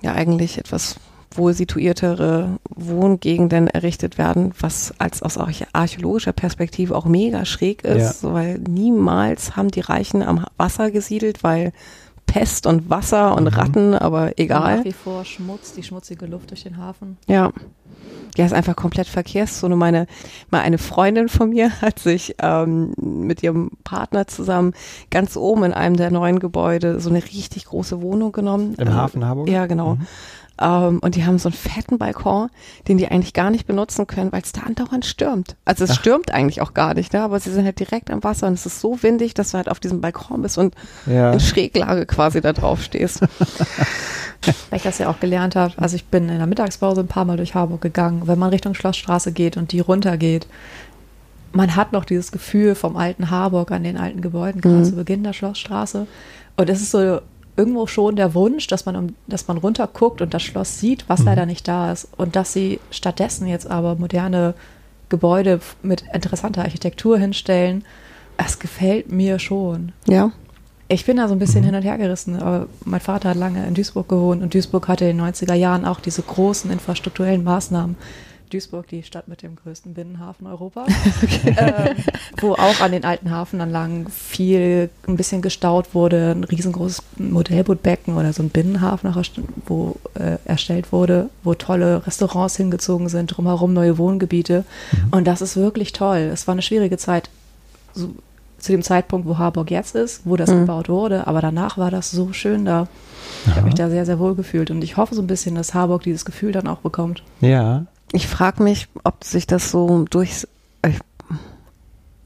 ja 0.03 0.13
eigentlich 0.15 0.59
etwas 0.59 0.97
wohl 1.33 1.53
situiertere 1.53 2.59
Wohngegenden 2.71 3.69
errichtet 3.69 4.19
werden, 4.19 4.53
was 4.59 4.93
als 4.99 5.23
aus 5.23 5.39
arch- 5.39 5.67
archäologischer 5.73 6.33
Perspektive 6.33 6.97
auch 6.97 7.05
mega 7.05 7.45
schräg 7.45 7.85
ist, 7.85 8.23
Ja. 8.25 8.33
weil 8.33 8.59
niemals 8.59 9.55
haben 9.55 9.71
die 9.71 9.79
Reichen 9.81 10.23
am 10.25 10.45
Wasser 10.57 10.91
gesiedelt, 10.91 11.45
weil 11.45 11.73
Pest 12.33 12.67
und 12.67 12.89
Wasser 12.91 13.35
und 13.37 13.45
Mhm. 13.45 13.49
Ratten, 13.49 13.95
aber 13.95 14.39
egal. 14.39 14.79
Nach 14.79 14.85
wie 14.85 14.93
vor 14.93 15.25
Schmutz, 15.25 15.73
die 15.73 15.83
schmutzige 15.83 16.27
Luft 16.27 16.51
durch 16.51 16.63
den 16.63 16.77
Hafen. 16.77 17.17
Ja. 17.27 17.51
Ja, 18.37 18.47
ist 18.47 18.53
einfach 18.55 18.77
komplett 18.77 19.09
Verkehrszone. 19.09 19.75
Meine, 19.75 20.07
mal 20.51 20.61
eine 20.61 20.79
Freundin 20.79 21.29
von 21.29 21.51
mir 21.51 21.71
hat 21.83 21.99
sich 21.99 22.37
ähm, 22.41 22.93
mit 22.97 23.43
ihrem 23.43 23.73
Partner 23.83 24.29
zusammen 24.29 24.73
ganz 25.11 25.37
oben 25.37 25.65
in 25.65 25.73
einem 25.73 25.97
der 25.97 26.11
neuen 26.13 26.39
Gebäude 26.39 27.01
so 27.01 27.11
eine 27.11 27.23
richtig 27.25 27.65
große 27.67 28.01
Wohnung 28.01 28.31
genommen. 28.31 28.75
im 28.79 28.87
Äh, 28.87 28.91
Hafen 28.93 29.25
Harburg. 29.25 29.49
Ja, 29.49 29.67
genau. 29.67 29.97
Mhm. 29.97 30.07
Ähm, 30.59 30.99
und 31.01 31.15
die 31.15 31.25
haben 31.25 31.39
so 31.39 31.49
einen 31.49 31.57
fetten 31.57 31.99
Balkon, 31.99 32.51
den 32.89 32.99
die 32.99 33.09
eigentlich 33.09 33.33
gar 33.33 33.51
nicht 33.51 33.67
benutzen 33.67 34.07
können, 34.07 34.31
weil 34.33 34.43
es 34.43 34.53
da 34.53 34.63
andauernd 34.63 35.07
stürmt. 35.07 35.57
Also 35.65 35.85
es 35.85 35.91
Ach. 35.91 35.95
stürmt 36.01 36.33
eigentlich 36.33 36.61
auch 36.61 36.75
gar 36.75 36.95
nicht, 36.95 37.13
ne? 37.13 37.23
aber 37.23 37.41
sie 37.41 37.51
sind 37.51 37.65
halt 37.65 37.81
direkt 37.81 38.11
am 38.11 38.23
Wasser 38.23 38.47
und 38.47 38.55
es 38.55 38.67
ist 38.67 38.81
so 38.81 39.03
windig, 39.03 39.33
dass 39.35 39.53
du 39.53 39.57
halt 39.57 39.71
auf 39.71 39.81
diesem 39.81 40.01
Balkon 40.01 40.43
bist 40.43 40.59
und 40.59 40.75
Ja. 41.07 41.33
in 41.33 41.41
Schräglage 41.41 42.05
quasi 42.07 42.41
da 42.41 42.53
drauf 42.53 42.83
stehst. 42.83 43.21
Weil 44.71 44.77
ich 44.77 44.83
das 44.83 44.99
ja 44.99 45.09
auch 45.11 45.21
gelernt 45.21 45.57
habe. 45.57 45.75
Also 45.77 45.97
ich 45.97 46.05
bin 46.07 46.29
in 46.29 46.39
der 46.39 46.47
Mittagspause 46.47 47.01
ein 47.03 47.09
paar 47.09 47.25
Mal 47.25 47.37
durch 47.37 47.55
Harburg 47.55 47.81
gegangen. 47.81 48.23
Wenn 48.27 48.39
man 48.39 48.51
Richtung 48.51 48.75
Schlossstraße 48.75 49.33
geht 49.33 49.57
und 49.57 49.73
die 49.73 49.81
runtergeht, 49.81 50.47
man 51.53 51.75
hat 51.75 51.93
noch 51.93 52.05
dieses 52.05 52.33
Gefühl 52.33 52.75
vom 52.75 52.97
alten 52.97 53.31
Harburg 53.31 53.71
an 53.73 53.83
den 53.83 53.97
alten 53.97 54.21
Gebäuden, 54.23 54.61
gerade 54.61 54.77
Mhm. 54.77 54.85
zu 54.85 54.93
Beginn 54.97 55.25
der 55.25 55.33
Schlossstraße. 55.33 56.07
Und 56.57 56.71
es 56.71 56.81
ist 56.81 56.91
so 56.93 57.21
irgendwo 57.61 57.87
schon 57.87 58.17
der 58.17 58.33
Wunsch, 58.35 58.67
dass 58.67 58.87
man, 58.87 58.97
um, 58.97 59.15
dass 59.27 59.47
man 59.49 59.59
runterguckt 59.59 60.23
und 60.23 60.33
das 60.35 60.43
Schloss 60.43 60.79
sieht, 60.81 61.05
was 61.09 61.21
Mhm. 61.21 61.27
leider 61.27 61.47
nicht 61.47 61.69
da 61.69 61.93
ist. 61.93 62.09
Und 62.17 62.35
dass 62.37 62.53
sie 62.53 62.81
stattdessen 62.91 63.47
jetzt 63.47 63.71
aber 63.71 63.95
moderne 63.97 64.55
Gebäude 65.11 65.61
mit 65.83 66.05
interessanter 66.15 66.63
Architektur 66.63 67.19
hinstellen, 67.19 67.85
das 68.39 68.59
gefällt 68.59 69.13
mir 69.13 69.39
schon. 69.39 69.93
Ja. 70.09 70.33
Ich 70.89 71.05
bin 71.05 71.19
da 71.19 71.29
so 71.29 71.35
ein 71.35 71.39
bisschen 71.39 71.61
Mhm. 71.61 71.67
hin 71.67 71.75
und 71.77 71.83
her 71.83 71.99
gerissen, 71.99 72.41
aber 72.41 72.67
mein 72.85 73.01
Vater 73.01 73.29
hat 73.31 73.37
lange 73.37 73.65
in 73.67 73.75
Duisburg 73.75 74.09
gewohnt 74.09 74.43
und 74.43 74.55
Duisburg 74.55 74.89
hatte 74.89 75.05
in 75.05 75.17
den 75.19 75.25
90er 75.27 75.55
Jahren 75.55 75.85
auch 75.85 76.01
diese 76.01 76.23
großen 76.23 76.71
infrastrukturellen 76.71 77.45
Maßnahmen. 77.45 77.97
Duisburg, 78.51 78.87
die 78.89 79.03
Stadt 79.03 79.29
mit 79.29 79.43
dem 79.43 79.57
größten 79.57 79.95
Binnenhafen 79.95 80.47
Europas, 80.47 80.89
ähm, 81.47 81.97
wo 82.41 82.53
auch 82.53 82.81
an 82.81 82.93
den 82.93 83.05
alten 83.05 83.31
Hafenanlagen 83.31 84.09
viel 84.11 84.91
ein 85.09 85.17
bisschen 85.17 85.41
gestaut 85.43 85.95
wurde, 85.95 86.33
ein 86.33 86.45
riesengroßes 86.45 87.03
Modellbootbecken 87.17 88.17
oder 88.17 88.33
so 88.33 88.43
ein 88.43 88.51
Binnenhafen, 88.51 89.15
wo 89.67 89.97
äh, 90.15 90.37
erstellt 90.45 90.93
wurde, 90.93 91.31
wo 91.43 91.55
tolle 91.55 92.07
Restaurants 92.07 92.57
hingezogen 92.57 93.09
sind, 93.09 93.29
drumherum 93.29 93.73
neue 93.73 93.97
Wohngebiete. 93.99 94.65
Und 95.11 95.27
das 95.27 95.41
ist 95.41 95.57
wirklich 95.57 95.93
toll. 95.93 96.31
Es 96.33 96.47
war 96.47 96.53
eine 96.53 96.63
schwierige 96.63 96.99
Zeit, 96.99 97.31
so, 97.95 98.11
zu 98.59 98.73
dem 98.73 98.83
Zeitpunkt, 98.83 99.27
wo 99.27 99.39
Harburg 99.39 99.71
jetzt 99.71 99.95
ist, 99.95 100.23
wo 100.27 100.37
das 100.37 100.51
Mhm. 100.51 100.61
gebaut 100.61 100.89
wurde. 100.91 101.27
Aber 101.27 101.41
danach 101.41 101.79
war 101.79 101.91
das 101.91 102.11
so 102.11 102.33
schön 102.33 102.65
da. 102.67 102.89
Ich 103.47 103.55
habe 103.55 103.63
mich 103.67 103.75
da 103.75 103.89
sehr, 103.89 104.05
sehr 104.05 104.19
wohl 104.19 104.35
gefühlt. 104.35 104.71
Und 104.71 104.85
ich 104.85 104.97
hoffe 104.99 105.15
so 105.15 105.23
ein 105.23 105.27
bisschen, 105.27 105.55
dass 105.55 105.73
Harburg 105.73 106.03
dieses 106.03 106.25
Gefühl 106.27 106.53
dann 106.53 106.67
auch 106.67 106.79
bekommt. 106.79 107.23
Ja. 107.41 107.87
Ich 108.13 108.27
frage 108.27 108.63
mich, 108.63 108.89
ob 109.05 109.25
sich 109.25 109.47
das 109.47 109.71
so 109.71 110.05
durch, 110.11 110.47
äh, 110.83 110.93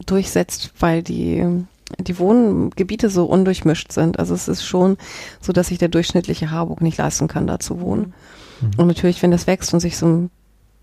durchsetzt, 0.07 0.73
weil 0.79 1.03
die, 1.03 1.45
die 1.99 2.19
Wohngebiete 2.19 3.11
so 3.11 3.27
undurchmischt 3.27 3.93
sind. 3.93 4.19
Also 4.19 4.35
es 4.35 4.49
ist 4.49 4.65
schon 4.65 4.97
so, 5.41 5.53
dass 5.53 5.69
sich 5.69 5.79
der 5.79 5.89
durchschnittliche 5.89 6.51
Harburg 6.51 6.81
nicht 6.81 6.99
leisten 6.99 7.29
kann, 7.29 7.47
da 7.47 7.59
zu 7.59 7.81
wohnen. 7.81 8.15
Und 8.77 8.87
natürlich, 8.87 9.23
wenn 9.23 9.31
das 9.31 9.47
wächst 9.47 9.75
und 9.75 9.81
sich 9.81 9.97
so 9.97 10.07
ein 10.07 10.31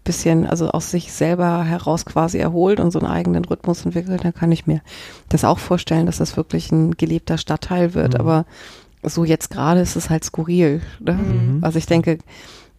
bisschen, 0.04 0.45
also 0.45 0.70
aus 0.70 0.91
sich 0.91 1.12
selber 1.12 1.64
heraus 1.64 2.06
quasi 2.06 2.38
erholt 2.39 2.80
und 2.80 2.91
so 2.91 2.99
einen 2.99 3.10
eigenen 3.10 3.45
Rhythmus 3.45 3.86
entwickelt, 3.86 4.24
dann 4.24 4.34
kann 4.34 4.52
ich 4.52 4.68
mir 4.68 4.82
das 5.30 5.43
auch 5.43 5.60
vorstellen, 5.60 6.06
dass 6.06 6.18
das 6.18 6.38
wirklich 6.38 6.72
ein 6.72 6.97
gelebter 6.97 7.38
Stadtteil 7.38 7.93
wird. 7.93 8.16
Mhm. 8.16 8.20
Aber 8.20 8.45
so 9.04 9.24
jetzt 9.24 9.49
gerade 9.49 9.80
ist 9.80 9.95
es 9.95 10.10
halt 10.10 10.24
skurril. 10.24 10.82
Ne? 10.99 11.14
Mhm. 11.14 11.60
Also 11.62 11.78
ich 11.78 11.86
denke, 11.86 12.20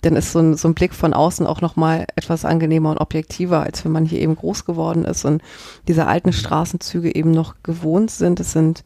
dann 0.03 0.17
ist 0.17 0.33
so 0.33 0.41
ein, 0.41 0.57
so 0.57 0.69
ein 0.69 0.75
Blick 0.75 0.93
von 0.95 1.15
außen 1.15 1.47
auch 1.47 1.61
nochmal 1.61 2.07
etwas 2.17 2.45
angenehmer 2.45 2.91
und 2.91 2.99
objektiver, 2.99 3.61
als 3.63 3.85
wenn 3.85 3.93
man 3.93 4.05
hier 4.05 4.21
eben 4.21 4.37
groß 4.37 4.65
geworden 4.65 5.05
ist 5.05 5.25
und 5.25 5.43
diese 5.89 6.07
alten 6.07 6.33
Straßenzüge 6.33 7.15
eben 7.15 7.31
noch 7.31 7.55
gewohnt 7.63 8.11
sind. 8.11 8.39
Es 8.41 8.53
sind 8.53 8.85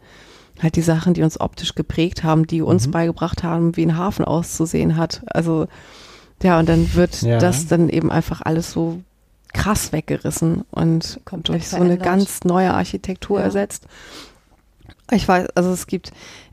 halt 0.63 0.77
die 0.77 0.83
Sachen, 0.83 1.15
die 1.15 1.23
uns 1.23 1.41
optisch 1.41 1.75
geprägt 1.75 2.23
haben, 2.25 2.47
die 2.47 2.63
uns 2.63 2.87
Mhm. 2.87 2.91
beigebracht 2.93 3.43
haben, 3.43 3.77
wie 3.77 3.83
ein 3.85 3.97
Hafen 3.99 4.25
auszusehen 4.25 4.97
hat. 4.97 5.23
Also 5.27 5.67
ja, 6.43 6.59
und 6.59 6.69
dann 6.69 6.93
wird 6.95 7.23
Ja. 7.23 7.39
das 7.39 7.67
dann 7.67 7.89
eben 7.89 8.11
einfach 8.11 8.43
alles 8.43 8.71
so 8.73 9.01
krass 9.55 9.93
weggerissen 9.93 10.65
und 10.71 11.19
Komplett 11.25 11.49
durch 11.63 11.69
so 11.69 11.77
eine 11.77 11.87
verändert. 11.97 12.07
ganz 12.07 12.45
neue 12.45 12.75
Architektur 12.75 13.39
Ja. 13.39 13.45
ersetzt. 13.47 13.87
Ich 15.11 15.27
weiß, 15.27 15.49
also 15.55 15.71
es 15.71 15.87
gibt 15.87 16.11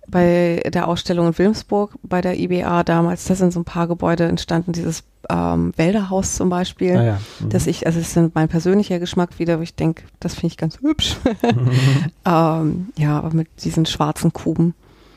bei 0.07 0.61
der 0.73 0.87
Ausstellung 0.87 1.27
in 1.27 1.37
Wilmsburg, 1.37 1.95
bei 2.03 2.21
der 2.21 2.37
IBA 2.37 2.83
damals, 2.83 3.25
da 3.25 3.35
sind 3.35 3.53
so 3.53 3.59
ein 3.61 3.65
paar 3.65 3.87
Gebäude 3.87 4.25
entstanden, 4.25 4.73
dieses 4.73 5.03
ähm, 5.29 5.73
Wälderhaus 5.77 6.35
zum 6.35 6.49
Beispiel, 6.49 6.97
Ah 6.97 7.03
ja. 7.03 7.19
Mhm. 7.39 7.49
dass 7.49 7.67
ich, 7.67 7.87
also 7.87 7.99
es 7.99 8.15
ist 8.15 8.35
mein 8.35 8.49
persönlicher 8.49 8.99
Geschmack 8.99 9.39
wieder, 9.39 9.59
wo 9.59 9.63
ich 9.63 9.75
denke, 9.75 10.03
das 10.19 10.33
finde 10.33 10.47
ich 10.47 10.57
ganz 10.57 10.79
hübsch. 10.81 11.15
ähm, 12.25 12.89
ja, 12.97 13.17
aber 13.17 13.33
mit 13.33 13.47
diesen 13.63 13.85
schwarzen 13.85 14.33
Kuben 14.33 14.73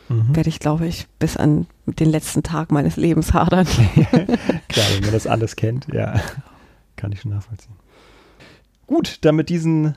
Mhm. 0.09 0.37
werde 0.37 0.49
ich, 0.49 0.61
glaube 0.61 0.87
ich, 0.87 1.09
bis 1.19 1.37
an 1.37 1.67
den 1.87 2.09
letzten 2.09 2.45
Tag 2.45 2.71
meines 2.71 2.95
Lebens 2.97 3.35
hadern. 3.35 3.67
Klar, 4.69 4.87
wenn 4.95 5.01
man 5.03 5.11
das 5.11 5.27
alles 5.27 5.57
kennt, 5.57 5.89
ja, 5.93 6.21
kann 6.95 7.11
ich 7.11 7.23
schon 7.23 7.33
nachvollziehen. 7.33 7.75
Gut, 8.87 9.19
dann 9.25 9.35
mit 9.35 9.49
diesen 9.49 9.97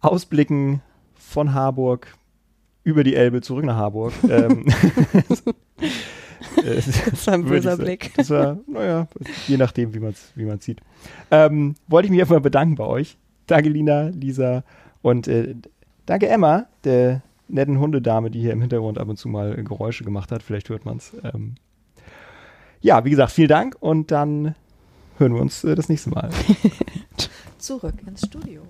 Ausblicken 0.00 0.80
von 1.18 1.52
Harburg 1.52 2.14
über 2.86 3.02
die 3.02 3.16
Elbe 3.16 3.40
zurück 3.40 3.64
nach 3.64 3.74
Harburg. 3.74 4.12
ähm, 4.30 4.64
äh, 6.56 6.74
Das 7.10 7.26
war 7.26 7.34
ein 7.34 7.44
böser. 7.44 7.76
Blick. 7.76 8.12
Das 8.16 8.30
war, 8.30 8.58
naja, 8.68 9.08
je 9.48 9.56
nachdem, 9.56 9.92
wie 9.92 9.98
man 9.98 10.10
es 10.10 10.30
wie 10.36 10.44
man's 10.44 10.64
sieht. 10.64 10.80
Ähm, 11.32 11.74
wollte 11.88 12.06
ich 12.06 12.12
mich 12.12 12.20
einfach 12.20 12.36
mal 12.36 12.40
bedanken 12.40 12.76
bei 12.76 12.84
euch. 12.84 13.18
Danke, 13.48 13.70
Lina, 13.70 14.10
Lisa 14.14 14.62
und 15.02 15.26
äh, 15.26 15.56
danke, 16.06 16.28
Emma, 16.28 16.66
der 16.84 17.22
netten 17.48 17.80
Hundedame, 17.80 18.30
die 18.30 18.40
hier 18.40 18.52
im 18.52 18.60
Hintergrund 18.60 18.98
ab 18.98 19.08
und 19.08 19.16
zu 19.16 19.28
mal 19.28 19.56
Geräusche 19.64 20.04
gemacht 20.04 20.30
hat. 20.30 20.44
Vielleicht 20.44 20.68
hört 20.68 20.84
man 20.84 20.98
es. 20.98 21.12
Ähm, 21.24 21.56
ja, 22.80 23.04
wie 23.04 23.10
gesagt, 23.10 23.32
vielen 23.32 23.48
Dank 23.48 23.76
und 23.80 24.12
dann 24.12 24.54
hören 25.18 25.34
wir 25.34 25.40
uns 25.40 25.64
äh, 25.64 25.74
das 25.74 25.88
nächste 25.88 26.10
Mal. 26.10 26.30
Zurück 27.58 27.94
ins 28.06 28.26
Studio. 28.26 28.62